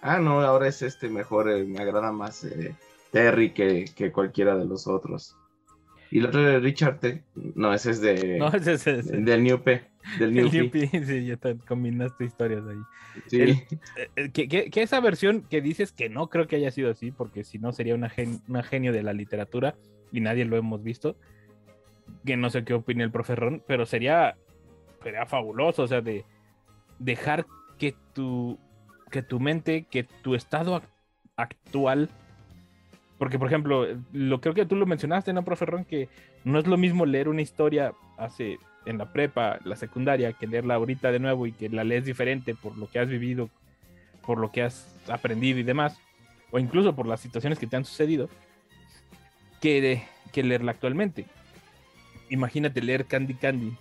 ah 0.00 0.18
no 0.18 0.40
ahora 0.40 0.66
es 0.66 0.82
este 0.82 1.08
mejor 1.08 1.48
eh, 1.50 1.64
me 1.64 1.78
agrada 1.78 2.10
más 2.10 2.42
eh, 2.44 2.74
Terry 3.12 3.52
que, 3.52 3.84
que 3.94 4.10
cualquiera 4.10 4.56
de 4.56 4.64
los 4.64 4.88
otros 4.88 5.36
y 6.10 6.18
el 6.18 6.26
otro 6.26 6.42
de 6.42 6.58
Richard 6.60 6.98
T- 6.98 7.22
no 7.54 7.72
ese 7.72 7.90
es 7.92 8.00
de 8.00 8.38
No, 8.38 8.48
ese 8.48 8.72
es 8.74 8.86
ese. 8.86 9.16
del 9.16 9.42
New 9.44 9.62
P 9.62 9.82
del 10.18 10.32
New 10.34 10.48
El 10.52 10.70
P. 10.70 10.88
Sí, 11.04 11.26
ya 11.26 11.36
te 11.36 11.56
combinaste 11.58 12.24
historias 12.24 12.62
ahí. 12.66 12.78
Sí. 13.26 13.40
El- 13.40 13.50
Eh, 14.16 14.30
que, 14.32 14.48
que- 14.48 14.70
que 14.70 14.82
esa 14.82 14.98
versión 15.00 15.42
que 15.42 15.60
dices 15.60 15.92
que 15.92 16.08
no 16.08 16.28
creo 16.28 16.46
que 16.46 16.56
haya 16.56 16.70
sido 16.70 16.90
así, 16.90 17.10
porque 17.10 17.44
si 17.44 17.58
no 17.58 17.72
sería 17.72 17.94
una, 17.94 18.08
gen- 18.08 18.40
una 18.48 18.62
genio 18.62 18.92
de 18.92 19.02
la 19.02 19.12
literatura 19.12 19.74
y 20.10 20.20
nadie 20.20 20.44
lo 20.46 20.56
hemos 20.56 20.82
visto, 20.82 21.16
que 22.24 22.36
no 22.36 22.50
sé 22.50 22.64
qué 22.64 22.74
opina 22.74 23.04
el 23.04 23.10
profe 23.12 23.36
Ron, 23.36 23.62
pero 23.66 23.86
sería, 23.86 24.36
sería 25.02 25.26
fabuloso, 25.26 25.82
o 25.84 25.88
sea, 25.88 26.00
de 26.00 26.24
dejar 26.98 27.46
que 27.78 27.94
tu, 28.14 28.58
que 29.10 29.22
tu 29.22 29.38
mente, 29.38 29.86
que 29.90 30.04
tu 30.04 30.34
estado 30.34 30.76
ac- 30.76 30.88
actual, 31.36 32.08
porque 33.20 33.38
por 33.38 33.48
ejemplo, 33.48 33.86
lo 34.14 34.40
creo 34.40 34.54
que 34.54 34.64
tú 34.64 34.76
lo 34.76 34.86
mencionaste, 34.86 35.34
¿no, 35.34 35.44
profe 35.44 35.66
Ron? 35.66 35.84
Que 35.84 36.08
no 36.42 36.58
es 36.58 36.66
lo 36.66 36.78
mismo 36.78 37.04
leer 37.04 37.28
una 37.28 37.42
historia 37.42 37.92
hace 38.16 38.58
en 38.86 38.96
la 38.96 39.12
prepa, 39.12 39.58
la 39.62 39.76
secundaria, 39.76 40.32
que 40.32 40.46
leerla 40.46 40.76
ahorita 40.76 41.12
de 41.12 41.18
nuevo 41.18 41.46
y 41.46 41.52
que 41.52 41.68
la 41.68 41.84
lees 41.84 42.06
diferente 42.06 42.54
por 42.54 42.78
lo 42.78 42.88
que 42.88 42.98
has 42.98 43.10
vivido, 43.10 43.50
por 44.24 44.38
lo 44.38 44.50
que 44.50 44.62
has 44.62 44.98
aprendido 45.06 45.58
y 45.58 45.64
demás, 45.64 46.00
o 46.50 46.58
incluso 46.58 46.96
por 46.96 47.06
las 47.06 47.20
situaciones 47.20 47.58
que 47.58 47.66
te 47.66 47.76
han 47.76 47.84
sucedido, 47.84 48.30
que, 49.60 50.00
leerla 50.34 50.72
actualmente. 50.72 51.26
Imagínate 52.30 52.80
leer 52.80 53.04
Candy 53.04 53.34
Candy 53.34 53.76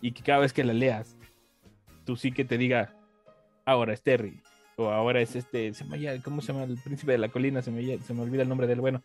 y 0.00 0.12
que 0.12 0.22
cada 0.22 0.38
vez 0.38 0.54
que 0.54 0.64
la 0.64 0.72
leas, 0.72 1.18
tú 2.06 2.16
sí 2.16 2.32
que 2.32 2.46
te 2.46 2.56
diga, 2.56 2.94
ahora 3.66 3.92
es 3.92 4.00
Terry, 4.00 4.40
o 4.80 4.90
ahora 4.90 5.20
es 5.20 5.36
este, 5.36 5.72
se 5.74 5.84
me 5.84 5.98
llama- 6.00 6.22
¿cómo 6.22 6.40
se 6.40 6.52
llama? 6.52 6.64
El 6.64 6.78
príncipe 6.78 7.12
de 7.12 7.18
la 7.18 7.28
colina, 7.28 7.60
se 7.62 7.70
me, 7.70 7.82
ll- 7.82 8.00
se 8.00 8.14
me 8.14 8.22
olvida 8.22 8.42
el 8.42 8.48
nombre 8.48 8.66
del 8.66 8.80
bueno, 8.80 9.02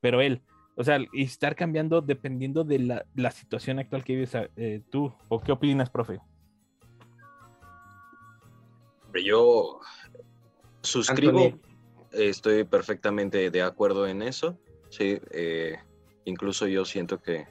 pero 0.00 0.20
él, 0.20 0.42
o 0.76 0.84
sea, 0.84 0.98
y 1.12 1.22
estar 1.24 1.56
cambiando 1.56 2.00
dependiendo 2.00 2.62
de 2.64 2.78
la, 2.78 3.04
la 3.14 3.30
situación 3.30 3.78
actual 3.78 4.04
que 4.04 4.14
vives 4.14 4.36
eh, 4.56 4.82
tú, 4.90 5.12
o 5.28 5.40
qué 5.40 5.52
opinas, 5.52 5.90
profe. 5.90 6.20
Yo 9.24 9.80
suscribo, 10.82 11.46
Anthony. 11.46 11.60
estoy 12.12 12.64
perfectamente 12.64 13.50
de 13.50 13.62
acuerdo 13.62 14.06
en 14.06 14.22
eso. 14.22 14.58
Sí, 14.90 15.18
eh, 15.30 15.78
incluso 16.26 16.66
yo 16.66 16.84
siento 16.84 17.20
que 17.20 17.46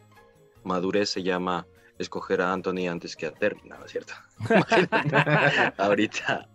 madurez 0.64 1.10
se 1.10 1.24
llama 1.24 1.66
escoger 1.98 2.42
a 2.42 2.54
Anthony 2.54 2.88
antes 2.90 3.16
que 3.16 3.26
a 3.26 3.32
Terry. 3.32 3.62
No, 3.66 3.84
es 3.84 3.92
cierto. 3.92 4.14
Ahorita, 5.78 6.48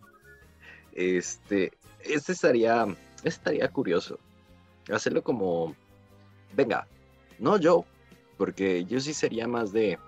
este, 1.01 1.73
este 2.01 2.33
estaría, 2.33 2.85
este 3.17 3.29
estaría 3.29 3.69
curioso. 3.69 4.19
Hacerlo 4.93 5.23
como, 5.23 5.75
venga, 6.55 6.87
no 7.39 7.59
yo, 7.59 7.85
porque 8.37 8.85
yo 8.85 9.01
sí 9.01 9.15
sería 9.15 9.49
más 9.49 9.73
de 9.73 9.99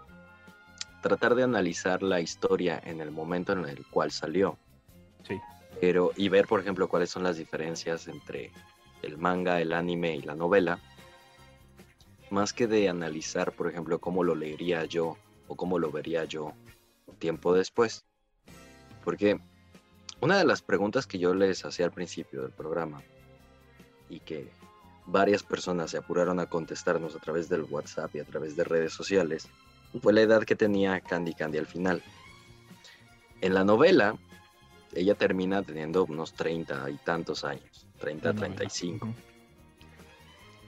tratar 1.03 1.35
de 1.35 1.43
analizar 1.43 2.03
la 2.03 2.21
historia 2.21 2.81
en 2.85 3.01
el 3.01 3.11
momento 3.11 3.53
en 3.53 3.67
el 3.67 3.85
cual 3.87 4.11
salió. 4.11 4.57
Sí. 5.27 5.41
Pero, 5.81 6.13
y 6.17 6.29
ver, 6.29 6.47
por 6.47 6.61
ejemplo, 6.61 6.89
cuáles 6.89 7.11
son 7.11 7.23
las 7.23 7.37
diferencias 7.37 8.07
entre 8.09 8.53
el 9.03 9.19
manga, 9.19 9.61
el 9.61 9.73
anime 9.73 10.17
y 10.17 10.23
la 10.23 10.35
novela. 10.35 10.79
Más 12.31 12.53
que 12.53 12.67
de 12.67 12.89
analizar, 12.89 13.53
por 13.53 13.69
ejemplo, 13.69 13.99
cómo 13.99 14.25
lo 14.25 14.35
leería 14.35 14.85
yo 14.85 15.17
o 15.49 15.57
cómo 15.57 15.79
lo 15.79 15.91
vería 15.91 16.25
yo 16.25 16.53
un 17.07 17.17
tiempo 17.17 17.53
después. 17.53 18.05
Porque 19.05 19.41
una 20.23 20.39
de 20.39 20.45
las 20.45 20.63
preguntas 20.63 21.09
que 21.09 21.19
yo 21.19 21.35
les 21.35 21.65
hacía 21.65 21.85
al 21.85 21.91
principio 21.91 22.43
del 22.43 22.53
programa 22.53 23.03
y 24.09 24.21
que 24.21 24.49
varias 25.05 25.43
personas 25.43 25.91
se 25.91 25.99
apuraron 25.99 26.39
a 26.39 26.47
contestarnos 26.47 27.17
a 27.17 27.19
través 27.19 27.49
del 27.49 27.65
WhatsApp 27.65 28.15
y 28.15 28.21
a 28.21 28.25
través 28.25 28.55
de 28.55 28.63
redes 28.63 28.93
sociales 28.93 29.49
fue 30.01 30.13
la 30.13 30.21
edad 30.21 30.45
que 30.45 30.55
tenía 30.55 31.01
Candy 31.01 31.35
Candy 31.35 31.59
al 31.59 31.67
final. 31.67 32.03
En 33.41 33.53
la 33.53 33.65
novela, 33.65 34.17
ella 34.95 35.17
termina 35.17 35.61
teniendo 35.65 36.05
unos 36.05 36.35
30 36.35 36.89
y 36.91 36.97
tantos 36.99 37.43
años, 37.43 37.89
30, 37.99 38.29
La 38.29 38.33
novela. 38.33 38.55
35. 38.55 39.05
Ujú. 39.05 39.15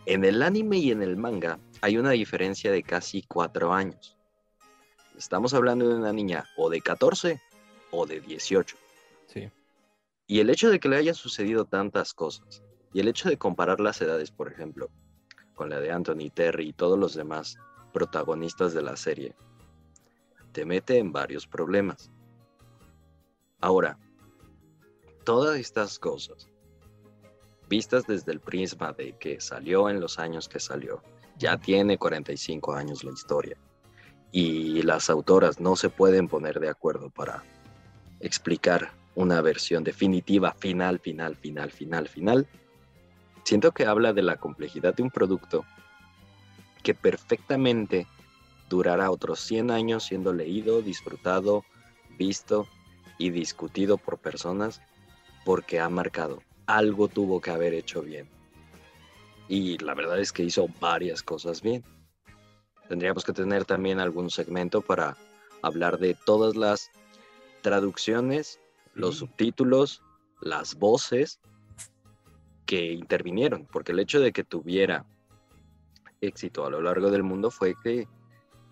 En 0.06 0.24
el 0.24 0.42
anime 0.42 0.78
y 0.78 0.90
en 0.90 1.00
el 1.00 1.16
manga 1.16 1.60
hay 1.80 1.96
una 1.96 2.10
diferencia 2.10 2.72
de 2.72 2.82
casi 2.82 3.22
4 3.22 3.72
años. 3.72 4.16
Estamos 5.16 5.54
hablando 5.54 5.88
de 5.88 5.94
una 5.94 6.12
niña 6.12 6.44
o 6.56 6.68
de 6.68 6.80
14 6.80 7.40
o 7.92 8.04
de 8.04 8.20
18. 8.20 8.83
Sí. 9.26 9.50
Y 10.26 10.40
el 10.40 10.50
hecho 10.50 10.70
de 10.70 10.80
que 10.80 10.88
le 10.88 10.96
hayan 10.96 11.14
sucedido 11.14 11.64
tantas 11.64 12.14
cosas, 12.14 12.62
y 12.92 13.00
el 13.00 13.08
hecho 13.08 13.28
de 13.28 13.36
comparar 13.36 13.80
las 13.80 14.00
edades, 14.00 14.30
por 14.30 14.50
ejemplo, 14.50 14.88
con 15.54 15.68
la 15.68 15.80
de 15.80 15.90
Anthony 15.90 16.30
Terry 16.32 16.68
y 16.68 16.72
todos 16.72 16.98
los 16.98 17.14
demás 17.14 17.58
protagonistas 17.92 18.72
de 18.72 18.82
la 18.82 18.96
serie, 18.96 19.34
te 20.52 20.64
mete 20.64 20.98
en 20.98 21.12
varios 21.12 21.46
problemas. 21.46 22.10
Ahora, 23.60 23.98
todas 25.24 25.58
estas 25.58 25.98
cosas, 25.98 26.48
vistas 27.68 28.06
desde 28.06 28.32
el 28.32 28.40
prisma 28.40 28.92
de 28.92 29.16
que 29.18 29.40
salió 29.40 29.88
en 29.88 30.00
los 30.00 30.18
años 30.18 30.48
que 30.48 30.60
salió, 30.60 31.02
ya 31.36 31.56
tiene 31.56 31.98
45 31.98 32.74
años 32.74 33.04
la 33.04 33.12
historia, 33.12 33.56
y 34.30 34.82
las 34.82 35.10
autoras 35.10 35.60
no 35.60 35.76
se 35.76 35.90
pueden 35.90 36.28
poner 36.28 36.60
de 36.60 36.68
acuerdo 36.68 37.10
para 37.10 37.42
explicar 38.20 38.92
una 39.14 39.40
versión 39.40 39.84
definitiva, 39.84 40.52
final, 40.52 40.98
final, 40.98 41.36
final, 41.36 41.70
final, 41.70 42.08
final, 42.08 42.48
siento 43.44 43.72
que 43.72 43.86
habla 43.86 44.12
de 44.12 44.22
la 44.22 44.36
complejidad 44.36 44.94
de 44.94 45.02
un 45.02 45.10
producto 45.10 45.64
que 46.82 46.94
perfectamente 46.94 48.06
durará 48.68 49.10
otros 49.10 49.40
100 49.40 49.70
años 49.70 50.04
siendo 50.04 50.32
leído, 50.32 50.82
disfrutado, 50.82 51.64
visto 52.18 52.66
y 53.18 53.30
discutido 53.30 53.96
por 53.98 54.18
personas 54.18 54.80
porque 55.44 55.80
ha 55.80 55.88
marcado. 55.88 56.42
Algo 56.66 57.08
tuvo 57.08 57.40
que 57.40 57.50
haber 57.50 57.74
hecho 57.74 58.02
bien. 58.02 58.28
Y 59.48 59.78
la 59.78 59.94
verdad 59.94 60.18
es 60.18 60.32
que 60.32 60.42
hizo 60.42 60.66
varias 60.80 61.22
cosas 61.22 61.60
bien. 61.60 61.84
Tendríamos 62.88 63.24
que 63.24 63.32
tener 63.32 63.64
también 63.64 64.00
algún 64.00 64.30
segmento 64.30 64.80
para 64.80 65.16
hablar 65.62 65.98
de 65.98 66.14
todas 66.26 66.56
las 66.56 66.90
traducciones, 67.62 68.60
los 68.94 69.16
subtítulos, 69.16 70.02
las 70.40 70.76
voces 70.76 71.40
que 72.66 72.92
intervinieron, 72.92 73.66
porque 73.70 73.92
el 73.92 73.98
hecho 73.98 74.20
de 74.20 74.32
que 74.32 74.44
tuviera 74.44 75.04
éxito 76.20 76.64
a 76.64 76.70
lo 76.70 76.80
largo 76.80 77.10
del 77.10 77.22
mundo 77.22 77.50
fue 77.50 77.74
que 77.82 78.08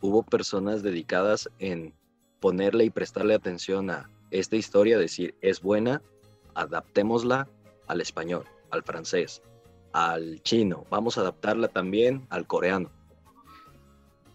hubo 0.00 0.22
personas 0.22 0.82
dedicadas 0.82 1.48
en 1.58 1.94
ponerle 2.40 2.84
y 2.84 2.90
prestarle 2.90 3.34
atención 3.34 3.90
a 3.90 4.10
esta 4.30 4.56
historia, 4.56 4.98
decir, 4.98 5.34
es 5.42 5.60
buena, 5.60 6.02
adaptémosla 6.54 7.48
al 7.86 8.00
español, 8.00 8.44
al 8.70 8.82
francés, 8.82 9.42
al 9.92 10.42
chino, 10.42 10.86
vamos 10.90 11.18
a 11.18 11.20
adaptarla 11.20 11.68
también 11.68 12.26
al 12.30 12.46
coreano. 12.46 12.90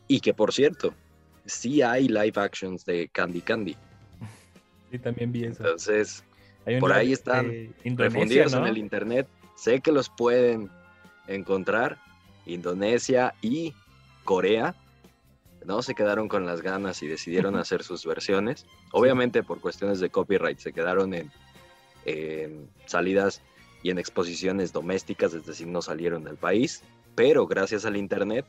Y 0.07 0.19
que 0.21 0.33
por 0.33 0.53
cierto, 0.53 0.93
sí 1.45 1.81
hay 1.81 2.07
live 2.07 2.33
actions 2.35 2.85
de 2.85 3.09
Candy 3.09 3.41
Candy. 3.41 3.75
Sí, 4.91 4.99
también 4.99 5.31
vi 5.31 5.45
eso. 5.45 5.63
Entonces, 5.63 6.23
por 6.79 6.93
ahí 6.93 7.13
están 7.13 7.73
Indonesia, 7.83 7.97
refundidos 7.97 8.53
¿no? 8.53 8.59
en 8.59 8.67
el 8.67 8.77
internet. 8.77 9.27
Sé 9.55 9.81
que 9.81 9.91
los 9.91 10.09
pueden 10.09 10.69
encontrar. 11.27 11.97
Indonesia 12.45 13.33
y 13.41 13.73
Corea. 14.23 14.75
No 15.65 15.81
se 15.81 15.95
quedaron 15.95 16.29
con 16.29 16.45
las 16.45 16.61
ganas 16.61 17.01
y 17.03 17.07
decidieron 17.07 17.55
hacer 17.57 17.83
sus 17.83 18.05
versiones. 18.05 18.65
Obviamente 18.91 19.43
por 19.43 19.59
cuestiones 19.59 19.99
de 19.99 20.09
copyright 20.09 20.59
se 20.59 20.73
quedaron 20.73 21.13
en, 21.13 21.31
en 22.05 22.69
salidas 22.85 23.41
y 23.83 23.89
en 23.89 23.99
exposiciones 23.99 24.73
domésticas, 24.73 25.33
es 25.33 25.45
decir, 25.45 25.67
no 25.67 25.81
salieron 25.81 26.23
del 26.23 26.37
país. 26.37 26.83
Pero 27.15 27.47
gracias 27.47 27.85
al 27.85 27.97
internet 27.97 28.45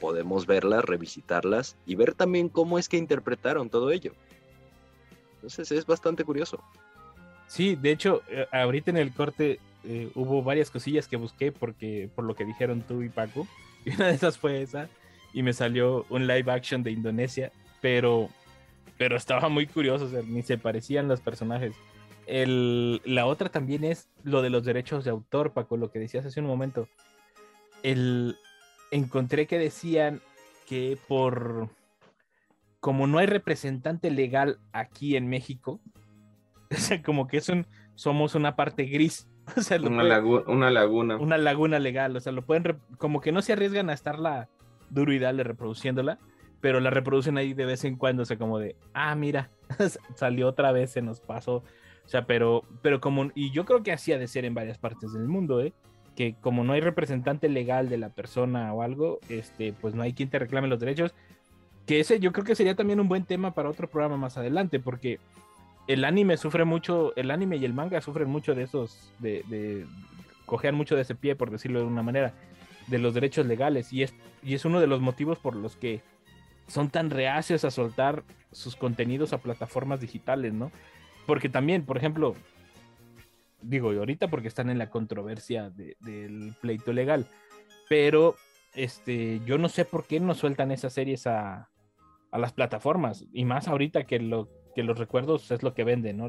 podemos 0.00 0.46
verlas, 0.46 0.84
revisitarlas 0.84 1.76
y 1.86 1.94
ver 1.94 2.14
también 2.14 2.48
cómo 2.48 2.78
es 2.78 2.88
que 2.88 2.96
interpretaron 2.96 3.70
todo 3.70 3.92
ello. 3.92 4.12
Entonces 5.42 5.72
es 5.72 5.84
bastante 5.86 6.24
curioso. 6.24 6.62
Sí, 7.48 7.74
de 7.74 7.90
hecho, 7.90 8.22
eh, 8.28 8.46
ahorita 8.52 8.90
en 8.92 8.96
el 8.96 9.12
corte 9.12 9.58
eh, 9.84 10.10
hubo 10.14 10.42
varias 10.42 10.70
cosillas 10.70 11.08
que 11.08 11.16
busqué 11.16 11.50
porque 11.50 12.08
por 12.14 12.24
lo 12.24 12.36
que 12.36 12.44
dijeron 12.44 12.82
tú 12.82 13.02
y 13.02 13.08
Paco. 13.08 13.46
Y 13.84 13.90
una 13.96 14.06
de 14.06 14.14
esas 14.14 14.38
fue 14.38 14.62
esa. 14.62 14.88
Y 15.32 15.42
me 15.42 15.52
salió 15.52 16.06
un 16.10 16.26
live 16.26 16.50
action 16.52 16.82
de 16.82 16.92
Indonesia. 16.92 17.50
Pero, 17.80 18.28
pero 18.96 19.16
estaba 19.16 19.48
muy 19.48 19.66
curioso. 19.66 20.04
O 20.04 20.08
sea, 20.08 20.22
ni 20.22 20.42
se 20.42 20.58
parecían 20.58 21.08
los 21.08 21.20
personajes. 21.20 21.74
El, 22.26 23.02
la 23.04 23.26
otra 23.26 23.48
también 23.48 23.82
es 23.82 24.08
lo 24.22 24.42
de 24.42 24.50
los 24.50 24.64
derechos 24.64 25.04
de 25.04 25.10
autor, 25.10 25.52
Paco, 25.52 25.76
lo 25.76 25.90
que 25.90 25.98
decías 25.98 26.24
hace 26.24 26.38
un 26.38 26.46
momento. 26.46 26.86
El, 27.82 28.36
encontré 28.92 29.48
que 29.48 29.58
decían 29.58 30.20
que 30.68 30.96
por 31.08 31.68
como 32.82 33.06
no 33.06 33.18
hay 33.18 33.26
representante 33.26 34.10
legal 34.10 34.58
aquí 34.72 35.14
en 35.16 35.28
México, 35.28 35.80
o 36.70 36.74
sea, 36.74 37.00
como 37.00 37.28
que 37.28 37.36
es 37.36 37.48
un, 37.48 37.64
somos 37.94 38.34
una 38.34 38.56
parte 38.56 38.82
gris. 38.84 39.28
O 39.56 39.60
sea, 39.60 39.76
Una, 39.78 40.02
puede- 40.02 40.08
lagu- 40.08 40.44
una 40.46 40.70
laguna. 40.70 41.16
una 41.16 41.36
laguna 41.38 41.78
legal. 41.78 42.16
O 42.16 42.20
sea, 42.20 42.32
lo 42.32 42.42
pueden, 42.42 42.78
como 42.98 43.20
que 43.20 43.30
no 43.32 43.40
se 43.42 43.52
arriesgan 43.54 43.88
a 43.90 43.92
estarla 43.92 44.48
duro 44.90 45.12
y 45.12 45.18
dale 45.18 45.42
reproduciéndola, 45.42 46.18
pero 46.60 46.78
la 46.80 46.90
reproducen 46.90 47.36
ahí 47.38 47.52
de 47.54 47.64
vez 47.66 47.84
en 47.84 47.96
cuando. 47.96 48.22
O 48.22 48.26
sea, 48.26 48.36
como 48.38 48.58
de, 48.60 48.76
ah, 48.94 49.14
mira, 49.16 49.50
salió 50.16 50.46
otra 50.48 50.70
vez, 50.72 50.90
se 50.92 51.02
nos 51.02 51.20
pasó. 51.20 51.56
O 51.56 52.08
sea, 52.08 52.24
pero, 52.24 52.62
pero 52.82 53.00
como, 53.00 53.30
y 53.34 53.50
yo 53.52 53.64
creo 53.64 53.82
que 53.82 53.90
así 53.92 54.12
ha 54.12 54.18
de 54.18 54.28
ser 54.28 54.44
en 54.44 54.54
varias 54.54 54.78
partes 54.78 55.12
del 55.12 55.26
mundo, 55.28 55.60
¿eh? 55.60 55.72
Que 56.14 56.34
como 56.40 56.62
no 56.62 56.72
hay 56.74 56.80
representante 56.80 57.48
legal 57.48 57.88
de 57.88 57.98
la 57.98 58.10
persona 58.10 58.72
o 58.72 58.82
algo, 58.82 59.18
este, 59.28 59.72
pues 59.72 59.94
no 59.94 60.02
hay 60.02 60.12
quien 60.12 60.30
te 60.30 60.38
reclame 60.38 60.68
los 60.68 60.78
derechos. 60.78 61.14
Que 61.86 62.00
ese 62.00 62.20
yo 62.20 62.32
creo 62.32 62.44
que 62.44 62.54
sería 62.54 62.74
también 62.76 63.00
un 63.00 63.08
buen 63.08 63.24
tema 63.24 63.52
para 63.54 63.68
otro 63.68 63.88
programa 63.88 64.16
más 64.16 64.36
adelante, 64.38 64.78
porque 64.78 65.18
el 65.88 66.04
anime 66.04 66.36
sufre 66.36 66.64
mucho, 66.64 67.12
el 67.16 67.30
anime 67.30 67.56
y 67.56 67.64
el 67.64 67.74
manga 67.74 68.00
sufren 68.00 68.28
mucho 68.28 68.54
de 68.54 68.62
esos, 68.62 69.12
de, 69.18 69.42
de 69.48 69.84
cojean 70.46 70.74
mucho 70.74 70.94
de 70.94 71.02
ese 71.02 71.14
pie, 71.14 71.34
por 71.34 71.50
decirlo 71.50 71.80
de 71.80 71.86
una 71.86 72.02
manera, 72.02 72.34
de 72.86 72.98
los 72.98 73.14
derechos 73.14 73.46
legales. 73.46 73.92
Y 73.92 74.02
es, 74.04 74.14
y 74.42 74.54
es 74.54 74.64
uno 74.64 74.80
de 74.80 74.86
los 74.86 75.00
motivos 75.00 75.38
por 75.38 75.56
los 75.56 75.76
que 75.76 76.00
son 76.68 76.88
tan 76.90 77.10
reacios 77.10 77.64
a 77.64 77.70
soltar 77.72 78.22
sus 78.52 78.76
contenidos 78.76 79.32
a 79.32 79.38
plataformas 79.38 80.00
digitales, 80.00 80.52
¿no? 80.52 80.70
Porque 81.26 81.48
también, 81.48 81.84
por 81.84 81.96
ejemplo, 81.96 82.34
digo, 83.60 83.90
ahorita 83.90 84.28
porque 84.28 84.48
están 84.48 84.70
en 84.70 84.78
la 84.78 84.90
controversia 84.90 85.70
de- 85.70 85.96
del 86.00 86.54
pleito 86.60 86.92
legal, 86.92 87.26
pero 87.88 88.36
este, 88.74 89.40
yo 89.46 89.58
no 89.58 89.68
sé 89.68 89.84
por 89.84 90.06
qué 90.06 90.20
no 90.20 90.34
sueltan 90.34 90.70
esas 90.70 90.92
series 90.92 91.26
a, 91.26 91.68
a 92.32 92.38
las 92.38 92.52
plataformas, 92.52 93.26
y 93.32 93.44
más 93.44 93.68
ahorita 93.68 94.04
que, 94.04 94.18
lo, 94.18 94.48
que 94.74 94.82
los 94.82 94.98
recuerdos 94.98 95.50
es 95.50 95.62
lo 95.62 95.74
que 95.74 95.84
vende, 95.84 96.12
¿no? 96.12 96.28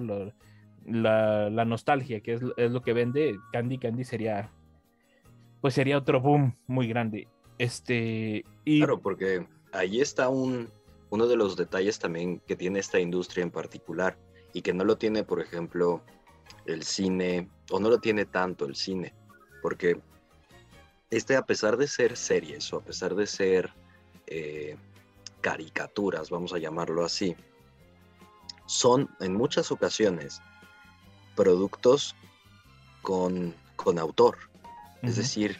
La, 0.85 1.49
la 1.49 1.65
nostalgia, 1.65 2.19
que 2.19 2.33
es, 2.33 2.41
es 2.57 2.71
lo 2.71 2.81
que 2.81 2.93
vende, 2.93 3.39
Candy 3.53 3.77
Candy 3.77 4.03
sería, 4.03 4.51
pues 5.61 5.73
sería 5.73 5.97
otro 5.97 6.19
boom 6.19 6.57
muy 6.67 6.87
grande. 6.87 7.27
Este, 7.57 8.43
y 8.65 8.79
Claro, 8.79 8.99
porque 8.99 9.47
ahí 9.71 10.01
está 10.01 10.27
un, 10.27 10.69
uno 11.09 11.27
de 11.27 11.37
los 11.37 11.55
detalles 11.55 11.99
también 11.99 12.39
que 12.39 12.55
tiene 12.55 12.79
esta 12.79 12.99
industria 12.99 13.43
en 13.43 13.51
particular 13.51 14.17
y 14.51 14.61
que 14.61 14.73
no 14.73 14.83
lo 14.83 14.97
tiene, 14.97 15.23
por 15.23 15.39
ejemplo, 15.39 16.03
el 16.65 16.83
cine, 16.83 17.49
o 17.71 17.79
no 17.79 17.89
lo 17.89 17.99
tiene 17.99 18.25
tanto 18.25 18.65
el 18.65 18.75
cine, 18.75 19.13
porque 19.61 19.99
este, 21.09 21.35
a 21.35 21.45
pesar 21.45 21.77
de 21.77 21.87
ser 21.87 22.17
series 22.17 22.73
o 22.73 22.77
a 22.77 22.83
pesar 22.83 23.15
de 23.15 23.27
ser 23.27 23.71
eh, 24.27 24.75
caricaturas, 25.43 26.29
vamos 26.29 26.53
a 26.53 26.57
llamarlo 26.57 27.03
así, 27.03 27.35
son 28.65 29.09
en 29.19 29.33
muchas 29.35 29.71
ocasiones 29.73 30.41
productos 31.35 32.15
con, 33.01 33.53
con 33.75 33.99
autor. 33.99 34.37
Es 35.01 35.17
decir, 35.17 35.59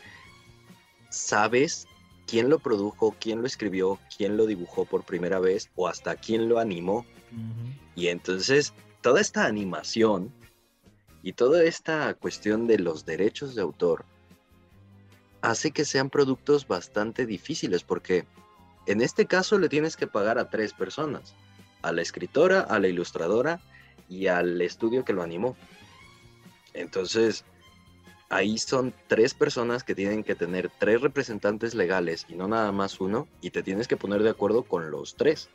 sabes 1.10 1.86
quién 2.26 2.50
lo 2.50 2.60
produjo, 2.60 3.14
quién 3.20 3.42
lo 3.42 3.48
escribió, 3.48 4.00
quién 4.18 4.38
lo 4.38 4.46
dibujó 4.46 4.86
por 4.86 5.04
primera 5.04 5.40
vez 5.40 5.70
o 5.76 5.90
hasta 5.90 6.16
quién 6.16 6.48
lo 6.48 6.60
animó. 6.60 7.06
Y 7.94 8.08
entonces 8.08 8.74
toda 9.02 9.20
esta 9.20 9.46
animación 9.46 10.32
y 11.24 11.34
toda 11.34 11.62
esta 11.66 12.14
cuestión 12.14 12.68
de 12.68 12.80
los 12.80 13.06
derechos 13.06 13.54
de 13.54 13.62
autor 13.62 14.06
hace 15.42 15.72
que 15.72 15.84
sean 15.84 16.10
productos 16.10 16.70
bastante 16.70 17.26
difíciles 17.26 17.84
porque 17.84 18.26
en 18.86 19.02
este 19.02 19.26
caso 19.26 19.58
le 19.60 19.70
tienes 19.70 19.96
que 19.96 20.08
pagar 20.08 20.38
a 20.38 20.50
tres 20.50 20.74
personas, 20.74 21.34
a 21.82 21.92
la 21.92 22.02
escritora, 22.02 22.62
a 22.62 22.80
la 22.80 22.88
ilustradora 22.88 23.62
y 24.10 24.28
al 24.28 24.62
estudio 24.62 25.06
que 25.06 25.14
lo 25.14 25.24
animó. 25.24 25.56
Entonces, 26.74 27.46
ahí 28.30 28.58
son 28.58 28.94
tres 29.08 29.34
personas 29.34 29.84
que 29.84 29.96
tienen 29.96 30.24
que 30.24 30.36
tener 30.36 30.70
tres 30.80 31.02
representantes 31.02 31.76
legales 31.76 32.26
y 32.28 32.36
no 32.36 32.48
nada 32.48 32.72
más 32.72 33.00
uno, 33.00 33.28
y 33.42 33.52
te 33.52 33.64
tienes 33.64 33.88
que 33.88 33.98
poner 33.98 34.24
de 34.24 34.30
acuerdo 34.30 34.64
con 34.64 34.92
los 34.92 35.16
tres. 35.16 35.50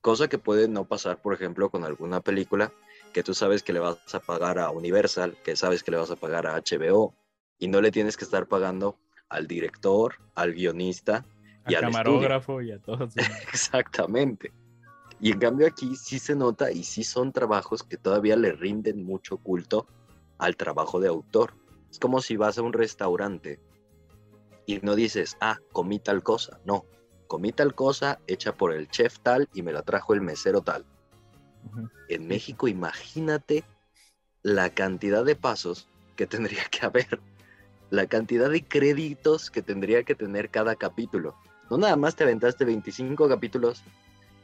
Cosa 0.00 0.28
que 0.28 0.38
puede 0.38 0.68
no 0.68 0.84
pasar, 0.84 1.20
por 1.20 1.34
ejemplo, 1.34 1.70
con 1.70 1.84
alguna 1.84 2.20
película 2.20 2.72
que 3.12 3.22
tú 3.22 3.34
sabes 3.34 3.62
que 3.62 3.72
le 3.72 3.80
vas 3.80 3.98
a 4.14 4.20
pagar 4.20 4.58
a 4.58 4.70
Universal, 4.70 5.36
que 5.44 5.56
sabes 5.56 5.82
que 5.82 5.90
le 5.90 5.96
vas 5.96 6.10
a 6.10 6.16
pagar 6.16 6.46
a 6.46 6.56
HBO, 6.56 7.14
y 7.58 7.68
no 7.68 7.80
le 7.80 7.90
tienes 7.90 8.16
que 8.16 8.24
estar 8.24 8.46
pagando 8.46 8.96
al 9.28 9.46
director, 9.46 10.14
al 10.34 10.54
guionista 10.54 11.24
y 11.68 11.74
Al 11.74 11.84
al 11.84 11.90
estudio. 11.90 12.30
camarógrafo 12.30 12.62
y 12.62 12.72
a 12.72 12.78
todos. 12.80 13.14
Exactamente. 13.52 14.52
Y 15.20 15.32
en 15.32 15.38
cambio 15.38 15.66
aquí 15.66 15.96
sí 15.96 16.18
se 16.18 16.36
nota 16.36 16.70
y 16.70 16.84
sí 16.84 17.02
son 17.04 17.32
trabajos 17.32 17.82
que 17.82 17.96
todavía 17.96 18.36
le 18.36 18.52
rinden 18.52 19.04
mucho 19.04 19.38
culto 19.38 19.86
al 20.38 20.56
trabajo 20.56 21.00
de 21.00 21.08
autor. 21.08 21.54
Es 21.90 21.98
como 21.98 22.20
si 22.20 22.36
vas 22.36 22.58
a 22.58 22.62
un 22.62 22.72
restaurante 22.72 23.60
y 24.66 24.78
no 24.82 24.94
dices, 24.94 25.36
ah, 25.40 25.58
comí 25.72 25.98
tal 25.98 26.22
cosa. 26.22 26.60
No, 26.64 26.84
comí 27.26 27.52
tal 27.52 27.74
cosa 27.74 28.20
hecha 28.26 28.54
por 28.54 28.72
el 28.72 28.88
chef 28.88 29.18
tal 29.20 29.48
y 29.54 29.62
me 29.62 29.72
la 29.72 29.82
trajo 29.82 30.14
el 30.14 30.20
mesero 30.20 30.60
tal. 30.62 30.84
En 32.08 32.26
México, 32.28 32.68
imagínate 32.68 33.64
la 34.42 34.70
cantidad 34.70 35.24
de 35.24 35.34
pasos 35.36 35.88
que 36.16 36.26
tendría 36.26 36.64
que 36.70 36.86
haber, 36.86 37.20
la 37.90 38.06
cantidad 38.06 38.50
de 38.50 38.64
créditos 38.66 39.50
que 39.50 39.62
tendría 39.62 40.04
que 40.04 40.14
tener 40.14 40.50
cada 40.50 40.76
capítulo. 40.76 41.34
No 41.70 41.78
nada 41.78 41.96
más 41.96 42.16
te 42.16 42.24
aventaste 42.24 42.64
25 42.64 43.28
capítulos 43.28 43.82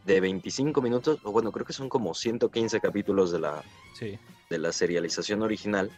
de 0.04 0.20
25 0.20 0.82
minutos, 0.82 1.18
o 1.24 1.32
bueno, 1.32 1.50
creo 1.50 1.64
que 1.64 1.72
son 1.72 1.88
como 1.88 2.12
115 2.14 2.80
capítulos 2.80 3.32
de 3.32 3.40
la, 3.40 3.62
Sí. 3.94 4.18
de 4.50 4.58
la 4.58 4.72
serialización 4.72 5.42
original, 5.42 5.90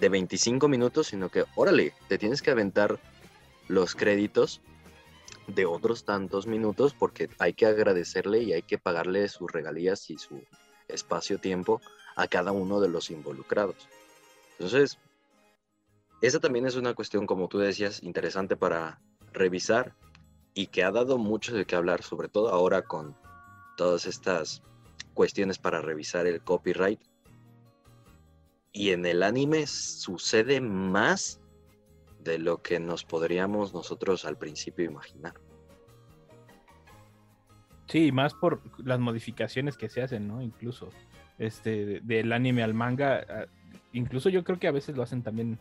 de 0.00 0.08
25 0.08 0.68
minutos, 0.68 1.06
sino 1.08 1.30
que, 1.30 1.44
órale, 1.54 1.94
te 2.08 2.18
tienes 2.18 2.42
que 2.42 2.50
aventar 2.50 2.98
los 3.68 3.94
créditos 3.94 4.60
de 5.46 5.64
otros 5.64 6.04
tantos 6.04 6.46
minutos 6.46 6.94
porque 6.94 7.30
hay 7.38 7.54
que 7.54 7.66
agradecerle 7.66 8.42
y 8.42 8.52
hay 8.52 8.62
que 8.62 8.78
pagarle 8.78 9.28
sus 9.28 9.50
regalías 9.50 10.10
y 10.10 10.18
su 10.18 10.42
espacio-tiempo 10.88 11.80
a 12.16 12.26
cada 12.28 12.52
uno 12.52 12.80
de 12.80 12.88
los 12.88 13.10
involucrados. 13.10 13.88
Entonces, 14.58 14.98
esa 16.20 16.38
también 16.38 16.66
es 16.66 16.76
una 16.76 16.94
cuestión, 16.94 17.26
como 17.26 17.48
tú 17.48 17.58
decías, 17.58 18.02
interesante 18.02 18.56
para 18.56 19.00
revisar 19.32 19.94
y 20.54 20.66
que 20.66 20.84
ha 20.84 20.90
dado 20.90 21.18
mucho 21.18 21.54
de 21.54 21.64
qué 21.64 21.76
hablar, 21.76 22.02
sobre 22.02 22.28
todo 22.28 22.50
ahora 22.50 22.82
con 22.82 23.16
todas 23.76 24.06
estas 24.06 24.62
cuestiones 25.14 25.58
para 25.58 25.80
revisar 25.80 26.26
el 26.26 26.42
copyright. 26.42 27.00
Y 28.72 28.90
en 28.90 29.04
el 29.06 29.22
anime 29.22 29.66
sucede 29.66 30.60
más 30.60 31.40
de 32.20 32.38
lo 32.38 32.62
que 32.62 32.80
nos 32.80 33.04
podríamos 33.04 33.74
nosotros 33.74 34.24
al 34.24 34.38
principio 34.38 34.84
imaginar. 34.84 35.34
Sí, 37.88 38.12
más 38.12 38.32
por 38.32 38.62
las 38.82 39.00
modificaciones 39.00 39.76
que 39.76 39.88
se 39.88 40.02
hacen, 40.02 40.28
¿no? 40.28 40.40
Incluso 40.40 40.88
este 41.38 41.84
de- 41.84 42.00
del 42.00 42.32
anime 42.32 42.62
al 42.62 42.72
manga, 42.72 43.48
incluso 43.92 44.28
yo 44.30 44.44
creo 44.44 44.58
que 44.58 44.68
a 44.68 44.72
veces 44.72 44.96
lo 44.96 45.02
hacen 45.02 45.22
también 45.22 45.58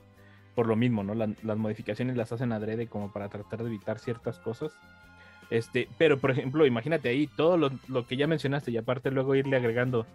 por 0.56 0.68
lo 0.68 0.76
mismo, 0.76 1.04
¿no? 1.04 1.14
La- 1.16 1.34
las 1.43 1.58
modificaciones 1.58 2.18
las 2.18 2.32
hacen 2.32 2.52
adrede 2.52 2.88
como 2.88 3.12
para 3.12 3.30
tratar 3.30 3.60
de 3.60 3.68
evitar 3.68 3.99
ciertas 3.99 4.39
cosas. 4.39 4.72
Este, 5.49 5.88
pero 5.97 6.18
por 6.18 6.32
ejemplo, 6.32 6.66
imagínate 6.66 7.10
ahí 7.10 7.28
todo 7.28 7.58
lo, 7.58 7.72
lo 7.88 8.08
que 8.08 8.16
ya 8.18 8.28
mencionaste 8.28 8.72
y 8.72 8.78
aparte 8.78 9.12
luego 9.12 9.36
irle 9.36 9.58
agregando 9.58 10.06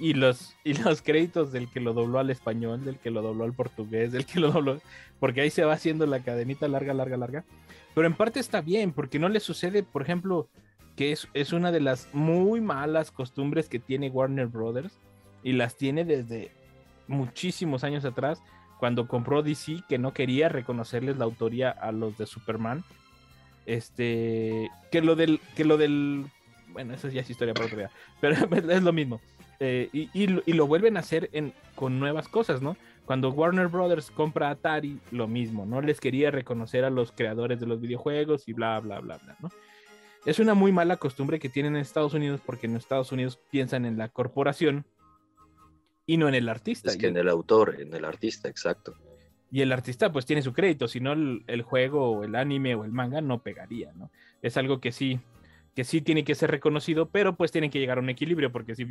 y 0.00 0.14
los 0.14 0.56
y 0.64 0.74
los 0.74 1.02
créditos 1.02 1.52
del 1.52 1.68
que 1.68 1.78
lo 1.78 1.92
dobló 1.92 2.18
al 2.18 2.30
español, 2.30 2.84
del 2.84 2.98
que 2.98 3.10
lo 3.10 3.22
dobló 3.22 3.44
al 3.44 3.52
portugués, 3.52 4.10
del 4.10 4.26
que 4.26 4.40
lo 4.40 4.50
dobló, 4.50 4.80
porque 5.20 5.40
ahí 5.42 5.50
se 5.50 5.64
va 5.64 5.74
haciendo 5.74 6.06
la 6.06 6.20
cadenita 6.20 6.66
larga, 6.66 6.94
larga, 6.94 7.16
larga. 7.16 7.44
Pero 7.94 8.06
en 8.06 8.14
parte 8.14 8.40
está 8.40 8.60
bien, 8.60 8.92
porque 8.92 9.18
no 9.18 9.28
le 9.28 9.38
sucede, 9.38 9.82
por 9.82 10.02
ejemplo, 10.02 10.48
que 10.96 11.12
es, 11.12 11.28
es 11.34 11.52
una 11.52 11.70
de 11.70 11.80
las 11.80 12.08
muy 12.12 12.60
malas 12.60 13.10
costumbres 13.12 13.68
que 13.68 13.78
tiene 13.78 14.08
Warner 14.10 14.46
Brothers 14.46 14.98
y 15.44 15.52
las 15.52 15.76
tiene 15.76 16.04
desde 16.04 16.50
muchísimos 17.06 17.84
años 17.84 18.04
atrás, 18.04 18.42
cuando 18.82 19.06
compró 19.06 19.44
DC, 19.44 19.84
que 19.88 19.96
no 19.96 20.12
quería 20.12 20.48
reconocerles 20.48 21.16
la 21.16 21.24
autoría 21.24 21.70
a 21.70 21.92
los 21.92 22.18
de 22.18 22.26
Superman. 22.26 22.82
Este, 23.64 24.72
que 24.90 25.00
lo 25.00 25.14
del, 25.14 25.38
que 25.54 25.64
lo 25.64 25.76
del, 25.76 26.26
bueno, 26.72 26.92
eso 26.92 27.06
ya 27.06 27.20
es 27.20 27.30
historia 27.30 27.54
para 27.54 27.66
otro 27.66 27.78
día, 27.78 27.92
pero 28.20 28.34
es 28.72 28.82
lo 28.82 28.92
mismo. 28.92 29.20
Eh, 29.60 29.88
y, 29.92 30.10
y 30.12 30.52
lo- 30.52 30.66
vuelven 30.66 30.96
a 30.96 31.00
hacer 31.00 31.30
con 31.76 32.00
nuevas 32.00 32.26
cosas, 32.26 32.60
¿no? 32.60 32.76
Cuando 33.04 33.30
Warner 33.30 33.68
Brothers 33.68 34.10
compra 34.10 34.50
Atari, 34.50 34.98
lo 35.12 35.28
mismo, 35.28 35.64
no 35.64 35.80
les 35.80 36.00
quería 36.00 36.32
reconocer 36.32 36.84
a 36.84 36.90
los 36.90 37.12
creadores 37.12 37.60
de 37.60 37.66
los 37.66 37.80
videojuegos 37.80 38.48
y 38.48 38.52
bla, 38.52 38.80
bla, 38.80 38.98
bla, 38.98 39.18
bla, 39.18 39.36
¿no? 39.38 39.48
Es 40.26 40.40
una 40.40 40.54
muy 40.54 40.72
mala 40.72 40.96
costumbre 40.96 41.38
que 41.38 41.48
tienen 41.48 41.76
en 41.76 41.82
Estados 41.82 42.14
Unidos 42.14 42.40
porque 42.44 42.66
en 42.66 42.74
Estados 42.74 43.12
Unidos 43.12 43.38
piensan 43.52 43.84
en 43.84 43.96
la 43.96 44.08
corporación 44.08 44.84
y 46.06 46.16
no 46.16 46.28
en 46.28 46.34
el 46.34 46.48
artista. 46.48 46.90
Es 46.90 46.96
que 46.96 47.08
en 47.08 47.16
el 47.16 47.28
autor, 47.28 47.80
en 47.80 47.94
el 47.94 48.04
artista, 48.04 48.48
exacto. 48.48 48.96
y 49.50 49.60
el 49.60 49.70
artista 49.72 50.10
pues 50.10 50.24
tiene 50.26 50.42
su 50.42 50.52
crédito, 50.52 50.88
si 50.88 51.00
no 51.00 51.12
el, 51.12 51.44
el 51.46 51.62
juego 51.62 52.10
o 52.10 52.24
el 52.24 52.34
anime 52.34 52.74
o 52.74 52.84
el 52.84 52.92
manga 52.92 53.20
no 53.20 53.42
pegaría, 53.42 53.92
¿no? 53.92 54.10
Es 54.40 54.56
algo 54.56 54.80
que 54.80 54.92
sí, 54.92 55.20
que 55.76 55.84
sí 55.84 56.00
tiene 56.00 56.24
que 56.24 56.34
ser 56.34 56.50
reconocido, 56.50 57.10
pero 57.10 57.36
pues 57.36 57.52
tiene 57.52 57.70
que 57.70 57.78
llegar 57.78 57.98
a 57.98 58.00
un 58.00 58.08
equilibrio, 58.10 58.50
porque 58.50 58.74
si, 58.74 58.86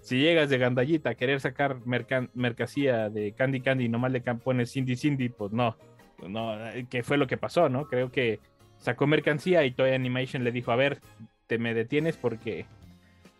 si 0.00 0.18
llegas 0.18 0.48
de 0.50 0.58
gandallita 0.58 1.10
a 1.10 1.14
querer 1.16 1.40
sacar 1.40 1.80
mercan- 1.84 2.30
mercancía 2.34 3.10
de 3.10 3.32
Candy 3.32 3.60
Candy 3.60 3.84
y 3.84 3.88
nomás 3.88 4.12
le 4.12 4.20
pones 4.20 4.72
Cindy 4.72 4.96
Cindy, 4.96 5.28
pues 5.28 5.52
no, 5.52 5.76
pues 6.16 6.30
no, 6.30 6.64
eh, 6.68 6.86
que 6.88 7.02
fue 7.02 7.18
lo 7.18 7.26
que 7.26 7.36
pasó, 7.36 7.68
¿no? 7.68 7.86
Creo 7.86 8.10
que 8.10 8.40
sacó 8.78 9.06
mercancía 9.06 9.64
y 9.64 9.72
Toy 9.72 9.90
Animation 9.90 10.44
le 10.44 10.52
dijo, 10.52 10.70
a 10.72 10.76
ver, 10.76 11.00
te 11.46 11.58
me 11.58 11.74
detienes 11.74 12.16
porque, 12.16 12.66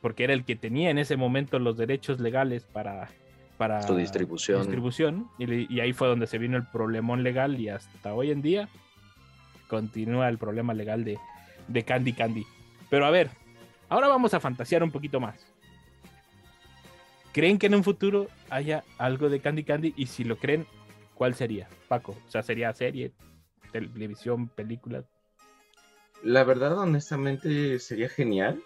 porque 0.04 0.24
era 0.24 0.34
el 0.34 0.44
que 0.44 0.54
tenía 0.54 0.90
en 0.90 0.98
ese 0.98 1.16
momento 1.16 1.58
los 1.58 1.78
derechos 1.78 2.20
legales 2.20 2.64
para... 2.64 3.08
Para 3.56 3.80
Su 3.80 3.96
distribución. 3.96 4.60
distribución, 4.60 5.30
y, 5.38 5.74
y 5.74 5.80
ahí 5.80 5.94
fue 5.94 6.08
donde 6.08 6.26
se 6.26 6.36
vino 6.36 6.58
el 6.58 6.66
problemón 6.66 7.22
legal 7.22 7.58
y 7.58 7.70
hasta 7.70 8.12
hoy 8.12 8.30
en 8.30 8.42
día 8.42 8.68
continúa 9.66 10.28
el 10.28 10.36
problema 10.36 10.74
legal 10.74 11.04
de, 11.04 11.18
de 11.68 11.82
Candy 11.84 12.12
Candy. 12.12 12.44
Pero 12.90 13.06
a 13.06 13.10
ver, 13.10 13.30
ahora 13.88 14.08
vamos 14.08 14.34
a 14.34 14.40
fantasear 14.40 14.82
un 14.82 14.90
poquito 14.90 15.20
más. 15.20 15.50
¿Creen 17.32 17.58
que 17.58 17.68
en 17.68 17.74
un 17.74 17.82
futuro 17.82 18.28
haya 18.50 18.84
algo 18.98 19.30
de 19.30 19.40
Candy 19.40 19.64
Candy? 19.64 19.94
Y 19.96 20.04
si 20.04 20.22
lo 20.24 20.36
creen, 20.36 20.66
¿cuál 21.14 21.34
sería? 21.34 21.66
Paco, 21.88 22.14
o 22.28 22.30
sea, 22.30 22.42
sería 22.42 22.74
serie, 22.74 23.12
televisión, 23.72 24.48
película. 24.48 25.02
La 26.22 26.44
verdad, 26.44 26.76
honestamente, 26.76 27.78
sería 27.78 28.10
genial 28.10 28.62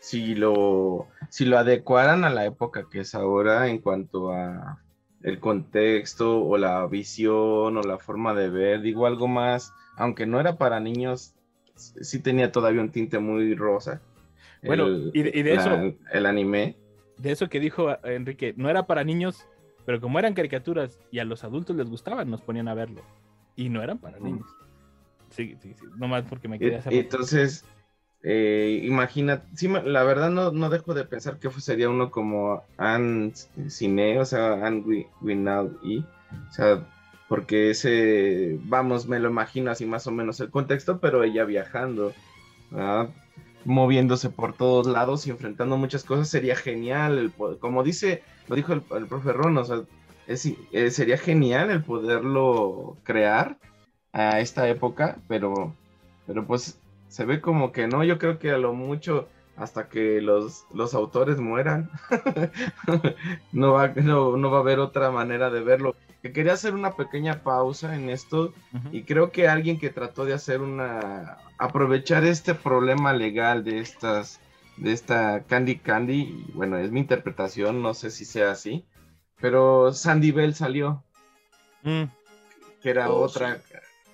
si 0.00 0.34
lo, 0.34 1.06
si 1.28 1.44
lo 1.44 1.58
adecuaran 1.58 2.24
a 2.24 2.30
la 2.30 2.44
época 2.46 2.86
que 2.90 3.00
es 3.00 3.14
ahora 3.14 3.68
en 3.68 3.78
cuanto 3.78 4.32
a 4.32 4.82
el 5.22 5.38
contexto 5.38 6.42
o 6.42 6.56
la 6.56 6.86
visión 6.86 7.76
o 7.76 7.82
la 7.82 7.98
forma 7.98 8.34
de 8.34 8.48
ver. 8.48 8.80
Digo 8.80 9.06
algo 9.06 9.28
más, 9.28 9.72
aunque 9.96 10.26
no 10.26 10.40
era 10.40 10.56
para 10.56 10.80
niños, 10.80 11.34
sí 11.76 12.20
tenía 12.20 12.50
todavía 12.50 12.80
un 12.80 12.90
tinte 12.90 13.18
muy 13.18 13.54
rosa. 13.54 14.00
Bueno, 14.62 14.86
El- 14.86 15.10
y 15.14 15.22
de- 15.22 15.32
y 15.34 15.42
de 15.42 15.54
la- 15.54 15.62
eso- 15.84 15.96
El 16.12 16.26
anime. 16.26 16.76
De 17.18 17.32
eso 17.32 17.48
que 17.50 17.60
dijo 17.60 17.90
eh, 17.90 17.98
Enrique, 18.04 18.54
no 18.56 18.70
era 18.70 18.86
para 18.86 19.04
niños, 19.04 19.46
pero 19.84 20.00
como 20.00 20.18
eran 20.18 20.32
caricaturas 20.32 20.98
y 21.10 21.18
a 21.18 21.24
los 21.24 21.44
adultos 21.44 21.76
les 21.76 21.88
gustaban, 21.88 22.30
nos 22.30 22.40
ponían 22.40 22.68
a 22.68 22.74
verlo. 22.74 23.02
Y 23.56 23.68
no 23.68 23.82
eran 23.82 23.98
para 23.98 24.18
niños. 24.18 24.46
Sí, 25.28 25.56
sí, 25.60 25.74
sí. 25.74 25.84
Nomás 25.96 26.24
porque 26.28 26.48
me 26.48 26.58
quería 26.58 26.78
hacer. 26.78 26.94
Entonces, 26.94 27.64
eh, 28.22 28.80
imagina, 28.84 29.44
sí, 29.54 29.68
la 29.68 30.02
verdad 30.04 30.30
no, 30.30 30.52
no 30.52 30.68
dejo 30.70 30.94
de 30.94 31.04
pensar 31.04 31.38
que 31.38 31.50
sería 31.50 31.88
uno 31.88 32.10
como 32.10 32.62
Anne 32.76 33.32
Cine, 33.68 34.18
o 34.20 34.24
sea, 34.24 34.66
Anne 34.66 34.82
Wi- 34.84 35.06
Winnow 35.22 35.78
y, 35.82 35.98
o 36.00 36.52
sea, 36.52 36.86
porque 37.28 37.70
ese, 37.70 38.58
vamos, 38.64 39.06
me 39.06 39.20
lo 39.20 39.30
imagino 39.30 39.70
así 39.70 39.86
más 39.86 40.06
o 40.06 40.12
menos 40.12 40.40
el 40.40 40.50
contexto, 40.50 41.00
pero 41.00 41.24
ella 41.24 41.44
viajando, 41.44 42.12
moviéndose 43.64 44.30
por 44.30 44.56
todos 44.56 44.86
lados 44.86 45.26
y 45.26 45.30
enfrentando 45.30 45.76
muchas 45.76 46.04
cosas, 46.04 46.28
sería 46.28 46.56
genial, 46.56 47.18
el 47.18 47.32
como 47.58 47.82
dice, 47.82 48.22
lo 48.48 48.56
dijo 48.56 48.72
el, 48.72 48.82
el 48.96 49.06
profe 49.06 49.32
Ron, 49.32 49.58
o 49.58 49.64
sea, 49.64 49.82
eh, 50.26 50.90
sería 50.90 51.18
genial 51.18 51.70
el 51.70 51.82
poderlo 51.82 52.96
crear 53.04 53.58
a 54.12 54.40
esta 54.40 54.68
época, 54.68 55.18
pero, 55.28 55.74
pero 56.26 56.46
pues 56.46 56.79
se 57.10 57.24
ve 57.24 57.40
como 57.40 57.72
que 57.72 57.86
no, 57.88 58.04
yo 58.04 58.18
creo 58.18 58.38
que 58.38 58.50
a 58.52 58.58
lo 58.58 58.72
mucho 58.72 59.28
hasta 59.56 59.88
que 59.88 60.22
los, 60.22 60.64
los 60.72 60.94
autores 60.94 61.38
mueran, 61.38 61.90
no, 63.52 63.72
va, 63.72 63.88
no, 63.88 64.36
no 64.36 64.50
va 64.50 64.58
a 64.58 64.60
haber 64.60 64.78
otra 64.78 65.10
manera 65.10 65.50
de 65.50 65.60
verlo. 65.60 65.94
Que 66.22 66.32
quería 66.32 66.52
hacer 66.54 66.74
una 66.74 66.92
pequeña 66.96 67.42
pausa 67.42 67.94
en 67.94 68.10
esto 68.10 68.54
y 68.92 69.02
creo 69.02 69.32
que 69.32 69.48
alguien 69.48 69.78
que 69.78 69.90
trató 69.90 70.24
de 70.24 70.34
hacer 70.34 70.60
una 70.60 71.38
aprovechar 71.58 72.24
este 72.24 72.54
problema 72.54 73.12
legal 73.12 73.64
de 73.64 73.80
estas 73.80 74.40
de 74.76 74.92
esta 74.92 75.44
Candy 75.44 75.76
Candy, 75.76 76.20
y 76.48 76.52
bueno, 76.54 76.78
es 76.78 76.90
mi 76.90 77.00
interpretación, 77.00 77.82
no 77.82 77.92
sé 77.92 78.10
si 78.10 78.24
sea 78.24 78.52
así, 78.52 78.86
pero 79.40 79.92
Sandy 79.92 80.30
Bell 80.30 80.54
salió, 80.54 81.02
Mm, 81.82 82.04
que 82.82 82.90
era 82.90 83.10
Oh, 83.10 83.22
otra 83.22 83.58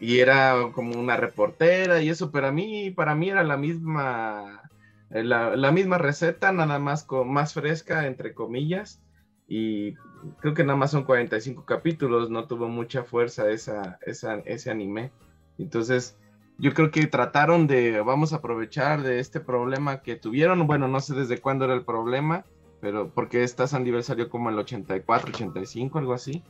y 0.01 0.18
era 0.18 0.70
como 0.72 0.99
una 0.99 1.16
reportera 1.16 2.03
y 2.03 2.09
eso, 2.09 2.30
pero 2.30 2.49
a 2.49 2.53
mí 2.53 2.90
para 2.90 3.14
mí 3.14 3.30
era 3.30 3.44
la 3.44 3.57
misma 3.57 4.62
eh, 5.11 5.22
la, 5.22 5.57
la 5.57 5.72
misma 5.72 5.99
receta, 5.99 6.53
nada 6.53 6.78
más 6.78 7.05
con 7.05 7.32
más 7.32 7.55
fresca 7.55 8.07
entre 8.07 8.34
comillas 8.34 9.03
y 9.49 9.94
creo 10.40 10.55
que 10.55 10.64
nada 10.64 10.76
más 10.76 10.90
son 10.90 11.05
45 11.05 11.64
capítulos, 11.64 12.30
no 12.30 12.47
tuvo 12.47 12.68
mucha 12.68 13.05
fuerza 13.05 13.49
esa, 13.51 13.99
esa, 14.05 14.36
ese 14.44 14.70
anime. 14.70 15.12
Entonces, 15.59 16.16
yo 16.59 16.74
creo 16.74 16.90
que 16.90 17.07
trataron 17.07 17.66
de, 17.66 18.01
vamos 18.01 18.32
a 18.32 18.36
aprovechar 18.36 19.03
de 19.03 19.20
este 19.20 19.40
problema 19.40 20.03
que 20.03 20.16
tuvieron, 20.16 20.66
bueno, 20.66 20.88
no 20.88 21.01
sé 21.01 21.14
desde 21.14 21.38
cuándo 21.40 21.64
era 21.66 21.74
el 21.74 21.84
problema, 21.84 22.44
pero 22.80 23.11
porque 23.11 23.44
esta 23.44 23.66
Sandy 23.66 23.90
Bell 23.90 24.03
salió 24.03 24.28
como 24.28 24.51
el 24.51 24.59
84, 24.59 25.30
85, 25.32 25.99
algo 25.99 26.12
así. 26.12 26.42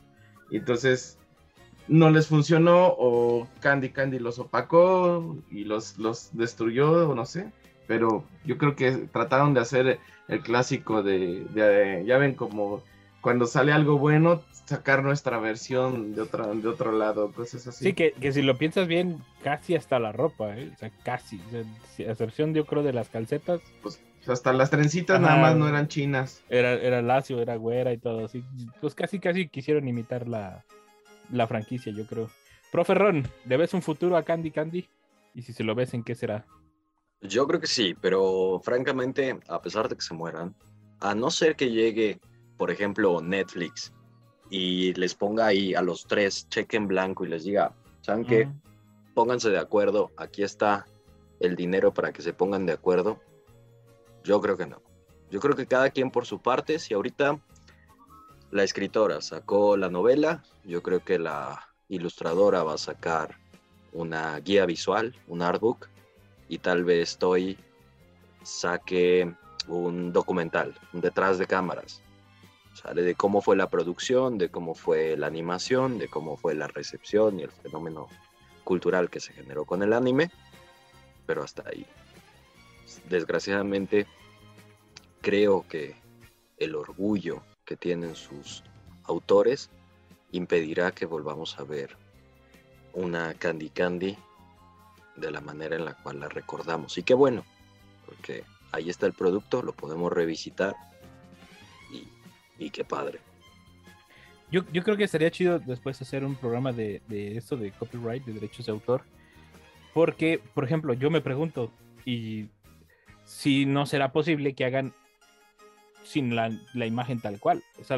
Entonces 0.51 1.19
no 1.87 2.09
les 2.09 2.27
funcionó 2.27 2.87
o 2.97 3.47
Candy 3.59 3.89
Candy 3.89 4.19
los 4.19 4.39
opacó 4.39 5.37
y 5.51 5.63
los, 5.63 5.97
los 5.97 6.29
destruyó 6.33 7.09
o 7.09 7.15
no 7.15 7.25
sé. 7.25 7.51
Pero 7.87 8.25
yo 8.45 8.57
creo 8.57 8.75
que 8.75 8.91
trataron 8.91 9.53
de 9.53 9.61
hacer 9.61 9.99
el 10.27 10.41
clásico 10.41 11.03
de, 11.03 11.45
de- 11.53 12.03
ya 12.05 12.17
ven 12.17 12.33
como 12.33 12.81
cuando 13.21 13.45
sale 13.45 13.71
algo 13.71 13.97
bueno, 13.97 14.41
sacar 14.65 15.03
nuestra 15.03 15.39
versión 15.39 16.13
de, 16.13 16.21
otra, 16.21 16.47
de 16.47 16.67
otro 16.67 16.91
lado, 16.91 17.31
cosas 17.31 17.65
así. 17.67 17.85
Sí, 17.85 17.93
que, 17.93 18.11
que 18.11 18.31
si 18.33 18.41
lo 18.41 18.57
piensas 18.57 18.87
bien, 18.87 19.17
casi 19.43 19.75
hasta 19.75 19.99
la 19.99 20.11
ropa, 20.11 20.57
¿eh? 20.57 20.69
O 20.73 20.77
sea, 20.77 20.91
casi. 21.03 21.39
O 21.47 21.49
sea, 21.95 22.07
a 22.07 22.11
excepción, 22.11 22.53
yo 22.53 22.65
creo, 22.65 22.83
de 22.83 22.91
las 22.93 23.07
calcetas, 23.09 23.61
Pues, 23.81 24.01
hasta 24.27 24.51
las 24.51 24.69
trencitas 24.69 25.17
Ajá. 25.17 25.25
nada 25.25 25.41
más 25.41 25.55
no 25.55 25.69
eran 25.69 25.87
chinas. 25.87 26.43
era, 26.49 26.73
era 26.73 27.01
lacio, 27.01 27.41
era 27.41 27.55
güera 27.55 27.93
y 27.93 27.97
todo 27.97 28.25
así. 28.25 28.43
Pues 28.81 28.93
casi, 28.93 29.19
casi 29.19 29.47
quisieron 29.47 29.87
imitar 29.87 30.27
la, 30.27 30.65
la 31.31 31.47
franquicia, 31.47 31.91
yo 31.91 32.05
creo. 32.05 32.29
Profe 32.71 32.93
Ron, 32.93 33.27
¿le 33.45 33.57
ves 33.57 33.73
un 33.73 33.81
futuro 33.81 34.17
a 34.17 34.23
Candy 34.23 34.51
Candy? 34.51 34.87
Y 35.33 35.41
si 35.41 35.53
se 35.53 35.63
lo 35.63 35.75
ves, 35.75 35.93
¿en 35.93 36.03
qué 36.03 36.15
será? 36.15 36.45
Yo 37.21 37.47
creo 37.47 37.59
que 37.59 37.67
sí, 37.67 37.95
pero 37.99 38.61
francamente, 38.63 39.39
a 39.47 39.61
pesar 39.61 39.89
de 39.89 39.95
que 39.95 40.01
se 40.01 40.13
mueran, 40.13 40.55
a 40.99 41.15
no 41.15 41.31
ser 41.31 41.55
que 41.55 41.71
llegue, 41.71 42.19
por 42.57 42.71
ejemplo, 42.71 43.21
Netflix 43.21 43.93
y 44.49 44.93
les 44.93 45.15
ponga 45.15 45.47
ahí 45.47 45.73
a 45.73 45.81
los 45.81 46.05
tres 46.05 46.47
cheque 46.49 46.77
en 46.77 46.87
blanco 46.87 47.25
y 47.25 47.29
les 47.29 47.43
diga, 47.43 47.73
¿saben 48.01 48.25
qué? 48.25 48.49
Pónganse 49.13 49.49
de 49.49 49.59
acuerdo, 49.59 50.11
aquí 50.17 50.43
está 50.43 50.85
el 51.39 51.55
dinero 51.55 51.93
para 51.93 52.11
que 52.11 52.21
se 52.21 52.33
pongan 52.33 52.65
de 52.65 52.73
acuerdo. 52.73 53.19
Yo 54.23 54.41
creo 54.41 54.57
que 54.57 54.67
no. 54.67 54.81
Yo 55.29 55.39
creo 55.39 55.55
que 55.55 55.67
cada 55.67 55.89
quien 55.89 56.11
por 56.11 56.25
su 56.25 56.41
parte, 56.41 56.79
si 56.79 56.93
ahorita 56.93 57.39
la 58.51 58.63
escritora 58.63 59.21
sacó 59.21 59.77
la 59.77 59.89
novela, 59.89 60.43
yo 60.63 60.81
creo 60.81 61.03
que 61.03 61.19
la 61.19 61.67
ilustradora 61.89 62.63
va 62.63 62.75
a 62.75 62.77
sacar 62.77 63.37
una 63.93 64.39
guía 64.39 64.65
visual, 64.65 65.15
un 65.27 65.41
artbook, 65.41 65.87
y 66.49 66.59
tal 66.59 66.83
vez 66.83 67.17
Toy 67.17 67.57
saque 68.43 69.33
un 69.67 70.13
documental, 70.13 70.75
un 70.93 71.01
detrás 71.01 71.37
de 71.37 71.45
cámaras, 71.45 72.01
¿sale? 72.73 73.01
De 73.01 73.15
cómo 73.15 73.41
fue 73.41 73.57
la 73.57 73.69
producción, 73.69 74.37
de 74.37 74.49
cómo 74.49 74.75
fue 74.75 75.17
la 75.17 75.27
animación, 75.27 75.97
de 75.97 76.07
cómo 76.07 76.37
fue 76.37 76.55
la 76.55 76.67
recepción 76.67 77.39
y 77.39 77.43
el 77.43 77.51
fenómeno 77.51 78.07
cultural 78.63 79.09
que 79.09 79.19
se 79.19 79.33
generó 79.33 79.65
con 79.65 79.83
el 79.83 79.91
anime, 79.91 80.31
pero 81.25 81.43
hasta 81.43 81.63
ahí. 81.67 81.85
Desgraciadamente, 83.09 84.07
creo 85.21 85.65
que 85.67 85.95
el 86.57 86.75
orgullo 86.75 87.41
que 87.67 87.75
tienen 87.75 88.15
sus 88.15 88.63
autores 89.03 89.69
impedirá 90.31 90.91
que 90.91 91.05
volvamos 91.05 91.59
a 91.59 91.63
ver 91.63 91.95
una 92.93 93.33
Candy 93.35 93.69
Candy 93.69 94.17
de 95.17 95.31
la 95.31 95.41
manera 95.41 95.75
en 95.75 95.85
la 95.85 95.93
cual 95.93 96.19
la 96.19 96.29
recordamos. 96.29 96.97
Y 96.97 97.03
qué 97.03 97.13
bueno, 97.13 97.43
porque 98.05 98.43
ahí 98.71 98.89
está 98.89 99.05
el 99.05 99.13
producto, 99.13 99.61
lo 99.61 99.73
podemos 99.73 100.11
revisitar 100.11 100.75
y, 101.91 102.07
y 102.57 102.69
qué 102.69 102.83
padre. 102.83 103.19
Yo, 104.49 104.63
yo 104.71 104.81
creo 104.83 104.95
que 104.95 105.07
sería 105.07 105.29
chido 105.29 105.59
después 105.59 106.01
hacer 106.01 106.23
un 106.23 106.35
programa 106.35 106.71
de, 106.71 107.01
de 107.07 107.37
esto 107.37 107.57
de 107.57 107.71
copyright, 107.71 108.23
de 108.25 108.33
derechos 108.33 108.65
de 108.65 108.71
autor. 108.71 109.03
Porque, 109.93 110.39
por 110.53 110.63
ejemplo, 110.63 110.93
yo 110.93 111.09
me 111.09 111.21
pregunto, 111.21 111.71
y 112.05 112.47
si 113.25 113.65
no 113.65 113.85
será 113.85 114.13
posible 114.13 114.53
que 114.53 114.63
hagan 114.63 114.93
sin 116.07 116.35
la, 116.35 116.49
imagen 116.85 117.19
tal 117.19 117.39
cual. 117.39 117.63
O 117.79 117.83
sea, 117.83 117.97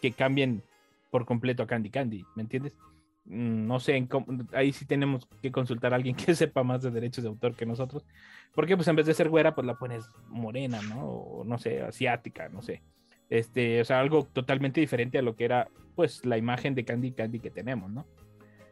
que 0.00 0.12
cambien 0.12 0.62
por 1.10 1.26
completo 1.26 1.62
a 1.62 1.66
Candy 1.66 1.90
Candy, 1.90 2.24
¿me 2.34 2.42
entiendes? 2.42 2.76
Mm, 3.26 3.66
No 3.66 3.80
sé, 3.80 4.06
cómo- 4.08 4.26
ahí 4.52 4.72
sí 4.72 4.86
tenemos 4.86 5.26
que 5.42 5.52
consultar 5.52 5.92
a 5.92 5.96
alguien 5.96 6.14
que 6.32 6.34
sepa 6.34 6.62
más 6.62 6.82
de 6.82 6.90
derechos 6.90 7.22
de 7.24 7.28
autor 7.28 7.54
que 7.54 7.66
nosotros. 7.66 8.04
Porque 8.54 8.76
pues 8.76 8.88
en 8.88 8.96
vez 8.96 9.06
de 9.06 9.14
ser 9.14 9.28
güera, 9.28 9.54
pues 9.54 9.66
la 9.66 9.74
pones 9.74 10.04
morena, 10.28 10.80
¿no? 10.82 11.06
O 11.06 11.44
no 11.44 11.58
sé, 11.58 11.82
asiática, 11.82 12.48
no 12.48 12.62
sé. 12.62 12.82
Este, 13.28 13.80
o 13.80 13.84
sea, 13.84 14.00
algo 14.00 14.24
totalmente 14.24 14.80
diferente 14.80 15.18
a 15.18 15.22
lo 15.22 15.36
que 15.36 15.44
era, 15.44 15.68
pues, 15.94 16.24
la 16.26 16.36
imagen 16.36 16.74
de 16.74 16.84
Candy 16.84 17.12
Candy 17.12 17.38
que 17.38 17.50
tenemos, 17.50 17.88
¿no? 17.90 18.04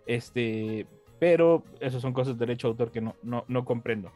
Este, 0.07 0.87
pero 1.21 1.63
eso 1.81 2.01
son 2.01 2.13
cosas 2.13 2.37
de 2.37 2.47
derecho 2.47 2.67
de 2.67 2.73
autor 2.73 2.91
que 2.91 3.01
no, 3.01 3.15
no, 3.23 3.45
no 3.47 3.65
comprendo. 3.65 4.11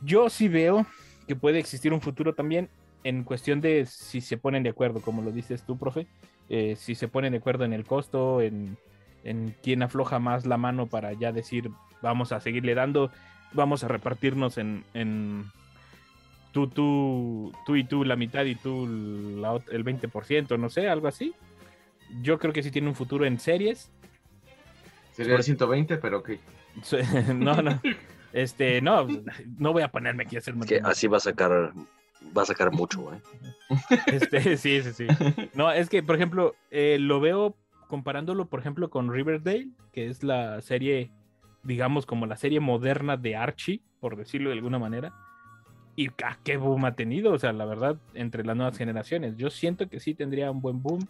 Yo 0.00 0.30
sí 0.30 0.48
veo 0.48 0.86
que 1.26 1.36
puede 1.36 1.58
existir 1.58 1.92
un 1.92 2.00
futuro 2.00 2.34
también 2.34 2.70
en 3.04 3.24
cuestión 3.24 3.60
de 3.60 3.86
si 3.86 4.20
se 4.20 4.36
ponen 4.36 4.62
de 4.62 4.70
acuerdo, 4.70 5.00
como 5.00 5.22
lo 5.22 5.30
dices 5.30 5.64
tú, 5.64 5.78
profe, 5.78 6.06
eh, 6.48 6.76
si 6.76 6.94
se 6.94 7.08
ponen 7.08 7.32
de 7.32 7.38
acuerdo 7.38 7.64
en 7.64 7.72
el 7.72 7.84
costo, 7.84 8.40
en, 8.40 8.76
en 9.24 9.54
quién 9.62 9.82
afloja 9.82 10.18
más 10.18 10.46
la 10.46 10.56
mano 10.56 10.86
para 10.86 11.12
ya 11.12 11.32
decir, 11.32 11.70
vamos 12.02 12.32
a 12.32 12.40
seguirle 12.40 12.74
dando, 12.74 13.10
vamos 13.52 13.84
a 13.84 13.88
repartirnos 13.88 14.58
en, 14.58 14.84
en 14.94 15.44
tú, 16.52 16.68
tú, 16.68 17.52
tú 17.66 17.76
y 17.76 17.84
tú 17.84 18.04
la 18.04 18.16
mitad 18.16 18.44
y 18.44 18.54
tú 18.54 18.86
la 18.86 19.60
el 19.70 19.84
20%, 19.84 20.58
no 20.58 20.70
sé, 20.70 20.88
algo 20.88 21.08
así. 21.08 21.34
Yo 22.22 22.38
creo 22.38 22.52
que 22.52 22.62
sí 22.62 22.70
tiene 22.70 22.88
un 22.88 22.94
futuro 22.94 23.26
en 23.26 23.38
series. 23.38 23.90
Sería 25.12 25.36
el 25.36 25.42
120, 25.42 25.98
pero 25.98 26.18
ok. 26.18 26.30
no, 27.34 27.62
no. 27.62 27.80
Este, 28.30 28.82
no, 28.82 29.08
no 29.56 29.72
voy 29.72 29.82
a 29.82 29.88
ponerme 29.88 30.24
aquí 30.24 30.36
a 30.36 30.40
hacer 30.40 30.54
Es 30.60 30.66
que 30.66 30.80
así 30.84 31.06
va 31.06 31.16
a 31.16 31.20
sacar, 31.20 31.72
va 32.36 32.42
a 32.42 32.46
sacar 32.46 32.72
mucho, 32.72 33.12
¿eh? 33.12 33.20
Este, 34.06 34.56
sí, 34.56 34.82
sí, 34.82 34.92
sí. 34.92 35.06
No, 35.54 35.70
es 35.70 35.88
que, 35.88 36.02
por 36.02 36.16
ejemplo, 36.16 36.54
eh, 36.70 36.98
lo 37.00 37.20
veo 37.20 37.56
comparándolo, 37.86 38.48
por 38.48 38.60
ejemplo, 38.60 38.90
con 38.90 39.12
Riverdale, 39.12 39.70
que 39.92 40.08
es 40.08 40.22
la 40.22 40.60
serie, 40.60 41.10
digamos, 41.62 42.06
como 42.06 42.26
la 42.26 42.36
serie 42.36 42.60
moderna 42.60 43.16
de 43.16 43.36
Archie, 43.36 43.82
por 44.00 44.16
decirlo 44.16 44.50
de 44.50 44.56
alguna 44.56 44.78
manera. 44.78 45.12
Y 45.96 46.08
ah, 46.24 46.38
qué 46.44 46.56
boom 46.56 46.84
ha 46.84 46.94
tenido, 46.94 47.32
o 47.32 47.38
sea, 47.38 47.52
la 47.52 47.64
verdad, 47.64 47.98
entre 48.14 48.44
las 48.44 48.56
nuevas 48.56 48.78
generaciones. 48.78 49.36
Yo 49.36 49.50
siento 49.50 49.88
que 49.88 49.98
sí 49.98 50.14
tendría 50.14 50.50
un 50.50 50.60
buen 50.60 50.80
boom 50.80 51.08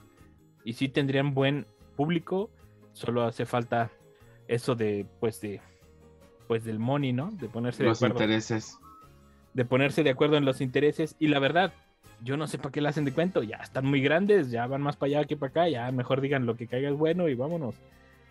y 0.64 0.72
sí 0.72 0.88
tendrían 0.88 1.34
buen 1.34 1.66
público. 1.94 2.48
Solo 2.94 3.24
hace 3.24 3.44
falta 3.44 3.90
eso 4.46 4.74
de, 4.74 5.06
pues, 5.20 5.40
de, 5.42 5.60
pues, 6.46 6.64
del 6.64 6.78
money, 6.78 7.12
¿no? 7.12 7.30
De 7.32 7.48
ponerse 7.48 7.82
de 7.82 7.90
Los 7.90 7.98
acuerdo 7.98 8.24
intereses. 8.24 8.78
De 9.54 9.64
ponerse 9.64 10.02
de 10.02 10.10
acuerdo 10.10 10.36
en 10.36 10.44
los 10.44 10.60
intereses. 10.60 11.16
Y 11.18 11.28
la 11.28 11.38
verdad, 11.38 11.72
yo 12.22 12.36
no 12.36 12.46
sé 12.46 12.58
para 12.58 12.70
qué 12.70 12.80
le 12.80 12.88
hacen 12.88 13.04
de 13.04 13.12
cuento. 13.12 13.42
Ya 13.42 13.56
están 13.56 13.86
muy 13.86 14.00
grandes, 14.00 14.50
ya 14.50 14.66
van 14.66 14.82
más 14.82 14.96
para 14.96 15.18
allá 15.18 15.24
que 15.24 15.36
para 15.36 15.50
acá. 15.50 15.68
Ya 15.68 15.90
mejor 15.92 16.20
digan 16.20 16.46
lo 16.46 16.56
que 16.56 16.66
caiga 16.66 16.88
es 16.90 16.96
bueno 16.96 17.28
y 17.28 17.34
vámonos. 17.34 17.74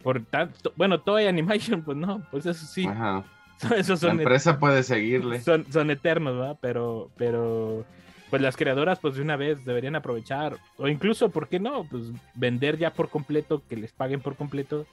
Por 0.03 0.23
tanto, 0.25 0.71
bueno, 0.75 1.01
Toy 1.01 1.25
Animation, 1.25 1.83
pues 1.83 1.97
no, 1.97 2.25
pues 2.31 2.45
eso 2.45 2.65
sí, 2.65 2.85
Ajá. 2.85 3.23
esos 3.75 4.01
La 4.03 4.09
son, 4.09 4.19
empresa 4.19 4.59
puede 4.59 4.83
seguirle. 4.83 5.41
son, 5.41 5.65
son 5.71 5.89
eternos, 5.91 6.35
¿verdad? 6.37 6.57
Pero, 6.61 7.09
pero, 7.17 7.83
pues 8.29 8.41
las 8.41 8.55
creadoras, 8.55 8.99
pues 8.99 9.15
de 9.15 9.21
una 9.21 9.35
vez 9.35 9.65
deberían 9.65 9.95
aprovechar, 9.95 10.57
o 10.77 10.87
incluso, 10.87 11.29
¿por 11.29 11.49
qué 11.49 11.59
no? 11.59 11.83
Pues 11.85 12.03
vender 12.35 12.77
ya 12.77 12.93
por 12.93 13.09
completo, 13.09 13.63
que 13.67 13.75
les 13.75 13.91
paguen 13.91 14.21
por 14.21 14.35
completo, 14.35 14.85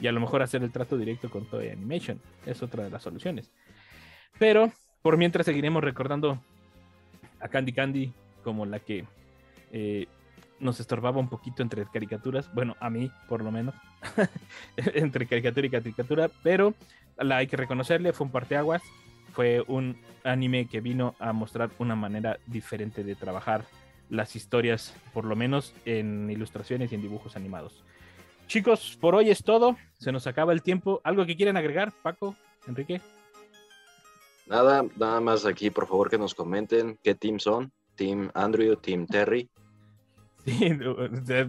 y 0.00 0.06
a 0.06 0.12
lo 0.12 0.20
mejor 0.20 0.42
hacer 0.42 0.62
el 0.62 0.72
trato 0.72 0.96
directo 0.96 1.30
con 1.30 1.44
Toy 1.46 1.68
Animation. 1.68 2.20
Es 2.44 2.62
otra 2.62 2.84
de 2.84 2.90
las 2.90 3.02
soluciones. 3.02 3.50
Pero 4.38 4.72
por 5.02 5.16
mientras 5.16 5.46
seguiremos 5.46 5.82
recordando 5.82 6.40
a 7.40 7.48
Candy 7.48 7.72
Candy 7.72 8.12
como 8.42 8.66
la 8.66 8.80
que 8.80 9.04
eh, 9.72 10.06
nos 10.60 10.80
estorbaba 10.80 11.20
un 11.20 11.28
poquito 11.28 11.62
entre 11.62 11.86
caricaturas, 11.86 12.52
bueno, 12.52 12.76
a 12.80 12.90
mí 12.90 13.10
por 13.28 13.42
lo 13.42 13.50
menos, 13.50 13.74
entre 14.76 15.26
caricatura 15.26 15.66
y 15.66 15.70
caricatura, 15.70 16.30
pero 16.42 16.74
la 17.16 17.36
hay 17.36 17.46
que 17.46 17.56
reconocerle, 17.56 18.12
fue 18.12 18.26
un 18.26 18.32
parteaguas, 18.32 18.82
fue 19.32 19.62
un 19.66 19.96
anime 20.24 20.66
que 20.66 20.80
vino 20.80 21.14
a 21.18 21.32
mostrar 21.32 21.70
una 21.78 21.94
manera 21.94 22.38
diferente 22.46 23.04
de 23.04 23.14
trabajar 23.14 23.64
las 24.10 24.36
historias, 24.36 24.94
por 25.12 25.24
lo 25.24 25.36
menos 25.36 25.74
en 25.84 26.30
ilustraciones 26.30 26.90
y 26.90 26.94
en 26.94 27.02
dibujos 27.02 27.36
animados. 27.36 27.84
Chicos, 28.46 28.96
por 29.00 29.14
hoy 29.14 29.30
es 29.30 29.44
todo, 29.44 29.76
se 29.98 30.10
nos 30.10 30.26
acaba 30.26 30.54
el 30.54 30.62
tiempo. 30.62 31.02
¿Algo 31.04 31.26
que 31.26 31.36
quieran 31.36 31.58
agregar, 31.58 31.92
Paco, 32.02 32.34
Enrique? 32.66 33.00
Nada, 34.48 34.84
nada 34.96 35.20
más 35.20 35.44
aquí, 35.44 35.70
por 35.70 35.86
favor, 35.86 36.10
que 36.10 36.18
nos 36.18 36.34
comenten 36.34 36.98
qué 37.02 37.14
team 37.14 37.38
son. 37.38 37.72
Team 37.96 38.30
Andrew, 38.34 38.76
Team 38.76 39.06
Terry. 39.06 39.48
Sí, 40.48 40.64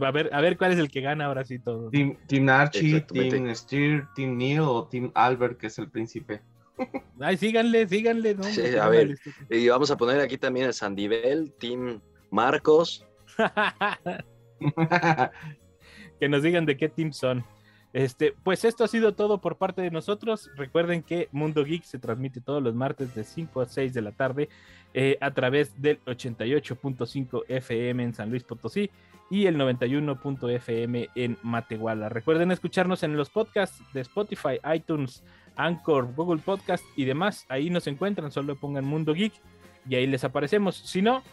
a 0.02 0.12
ver, 0.12 0.30
a 0.34 0.42
ver 0.42 0.58
cuál 0.58 0.74
es 0.74 0.80
el 0.80 0.92
que 0.92 1.00
gana 1.00 1.28
ahora 1.28 1.46
sí 1.46 1.58
todo. 1.58 1.90
Team, 1.90 2.18
Team 2.28 2.50
Archie. 2.50 3.00
Team 3.00 3.56
Steer, 3.56 4.06
Team 4.14 4.36
Neil 4.36 4.60
o 4.60 4.90
Team 4.90 5.10
Albert, 5.14 5.58
que 5.58 5.68
es 5.68 5.78
el 5.78 5.90
príncipe. 5.90 6.42
Ay, 7.22 7.38
síganle, 7.38 7.88
síganle. 7.88 8.36
¿no? 8.36 8.44
Sí, 8.44 8.76
a 8.76 8.90
ver. 8.90 9.18
Y 9.50 9.70
vamos 9.70 9.90
a 9.92 9.96
poner 9.96 10.20
aquí 10.20 10.38
también 10.38 10.68
a 10.68 10.74
Sandivel, 10.74 11.54
Team 11.60 12.02
Marcos. 12.30 13.08
que 16.20 16.28
nos 16.28 16.44
digan 16.44 16.66
de 16.66 16.76
qué 16.76 16.90
team 16.90 17.14
son. 17.14 17.46
Este, 17.92 18.36
pues 18.44 18.66
esto 18.66 18.84
ha 18.84 18.88
sido 18.88 19.14
todo 19.14 19.40
por 19.40 19.58
parte 19.58 19.82
de 19.82 19.92
nosotros. 19.92 20.50
Recuerden 20.56 21.02
que 21.02 21.28
Mundo 21.32 21.64
Geek 21.64 21.84
se 21.84 21.98
transmite 22.00 22.40
todos 22.42 22.62
los 22.62 22.76
martes 22.76 23.16
de 23.16 23.24
5 23.24 23.62
a 23.62 23.66
6 23.66 23.94
de 23.94 24.02
la 24.02 24.12
tarde 24.12 24.50
eh, 24.94 25.18
a 25.22 25.32
través 25.32 25.82
del 25.82 26.00
88.5 26.06 27.44
FM 27.48 28.04
en 28.04 28.14
San 28.14 28.30
Luis 28.30 28.44
Potosí 28.44 28.92
y 29.30 29.46
el 29.46 29.58
91. 29.58 30.20
FM 30.50 31.10
en 31.16 31.38
Matehuala. 31.44 32.10
Recuerden 32.10 32.52
escucharnos 32.52 33.04
en 33.04 33.16
los 33.18 33.30
podcasts 33.30 33.82
de 33.94 34.02
Spotify, 34.02 34.60
iTunes, 34.74 35.24
Anchor, 35.56 36.14
Google 36.16 36.42
Podcast 36.42 36.84
y 36.96 37.06
demás. 37.06 37.46
Ahí 37.50 37.70
nos 37.70 37.88
encuentran, 37.88 38.32
solo 38.32 38.56
pongan 38.56 38.86
Mundo 38.86 39.14
Geek 39.14 39.34
y 39.88 39.96
ahí 39.96 40.08
les 40.08 40.24
aparecemos. 40.24 40.76
Si 40.76 41.02
no, 41.02 41.24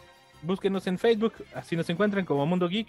búsquenos 0.41 0.87
en 0.87 0.97
Facebook, 0.97 1.33
así 1.53 1.75
nos 1.75 1.89
encuentran 1.89 2.25
como 2.25 2.45
Mundo 2.45 2.67
Geek. 2.67 2.87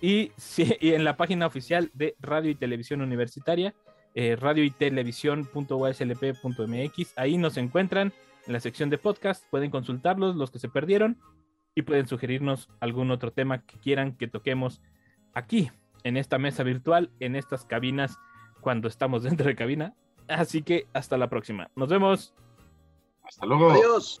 Y, 0.00 0.32
sí, 0.36 0.76
y 0.80 0.92
en 0.92 1.04
la 1.04 1.16
página 1.16 1.46
oficial 1.46 1.90
de 1.94 2.16
Radio 2.20 2.50
y 2.50 2.54
Televisión 2.54 3.00
Universitaria, 3.02 3.74
eh, 4.14 4.36
radio 4.36 4.62
y 4.64 4.70
televisión.uslp.mx. 4.70 7.12
Ahí 7.16 7.38
nos 7.38 7.56
encuentran 7.56 8.12
en 8.46 8.52
la 8.52 8.60
sección 8.60 8.90
de 8.90 8.98
podcast. 8.98 9.44
Pueden 9.50 9.70
consultarlos, 9.70 10.36
los 10.36 10.50
que 10.50 10.58
se 10.58 10.68
perdieron, 10.68 11.18
y 11.74 11.80
pueden 11.82 12.06
sugerirnos 12.06 12.68
algún 12.80 13.10
otro 13.10 13.32
tema 13.32 13.64
que 13.66 13.78
quieran 13.78 14.16
que 14.16 14.28
toquemos 14.28 14.80
aquí, 15.34 15.70
en 16.04 16.16
esta 16.16 16.38
mesa 16.38 16.62
virtual, 16.62 17.10
en 17.20 17.36
estas 17.36 17.64
cabinas, 17.64 18.18
cuando 18.60 18.88
estamos 18.88 19.22
dentro 19.24 19.46
de 19.46 19.56
cabina. 19.56 19.94
Así 20.28 20.62
que 20.62 20.86
hasta 20.92 21.16
la 21.18 21.28
próxima. 21.28 21.70
Nos 21.76 21.88
vemos. 21.88 22.34
Hasta 23.22 23.46
luego. 23.46 23.70
Adiós. 23.70 24.20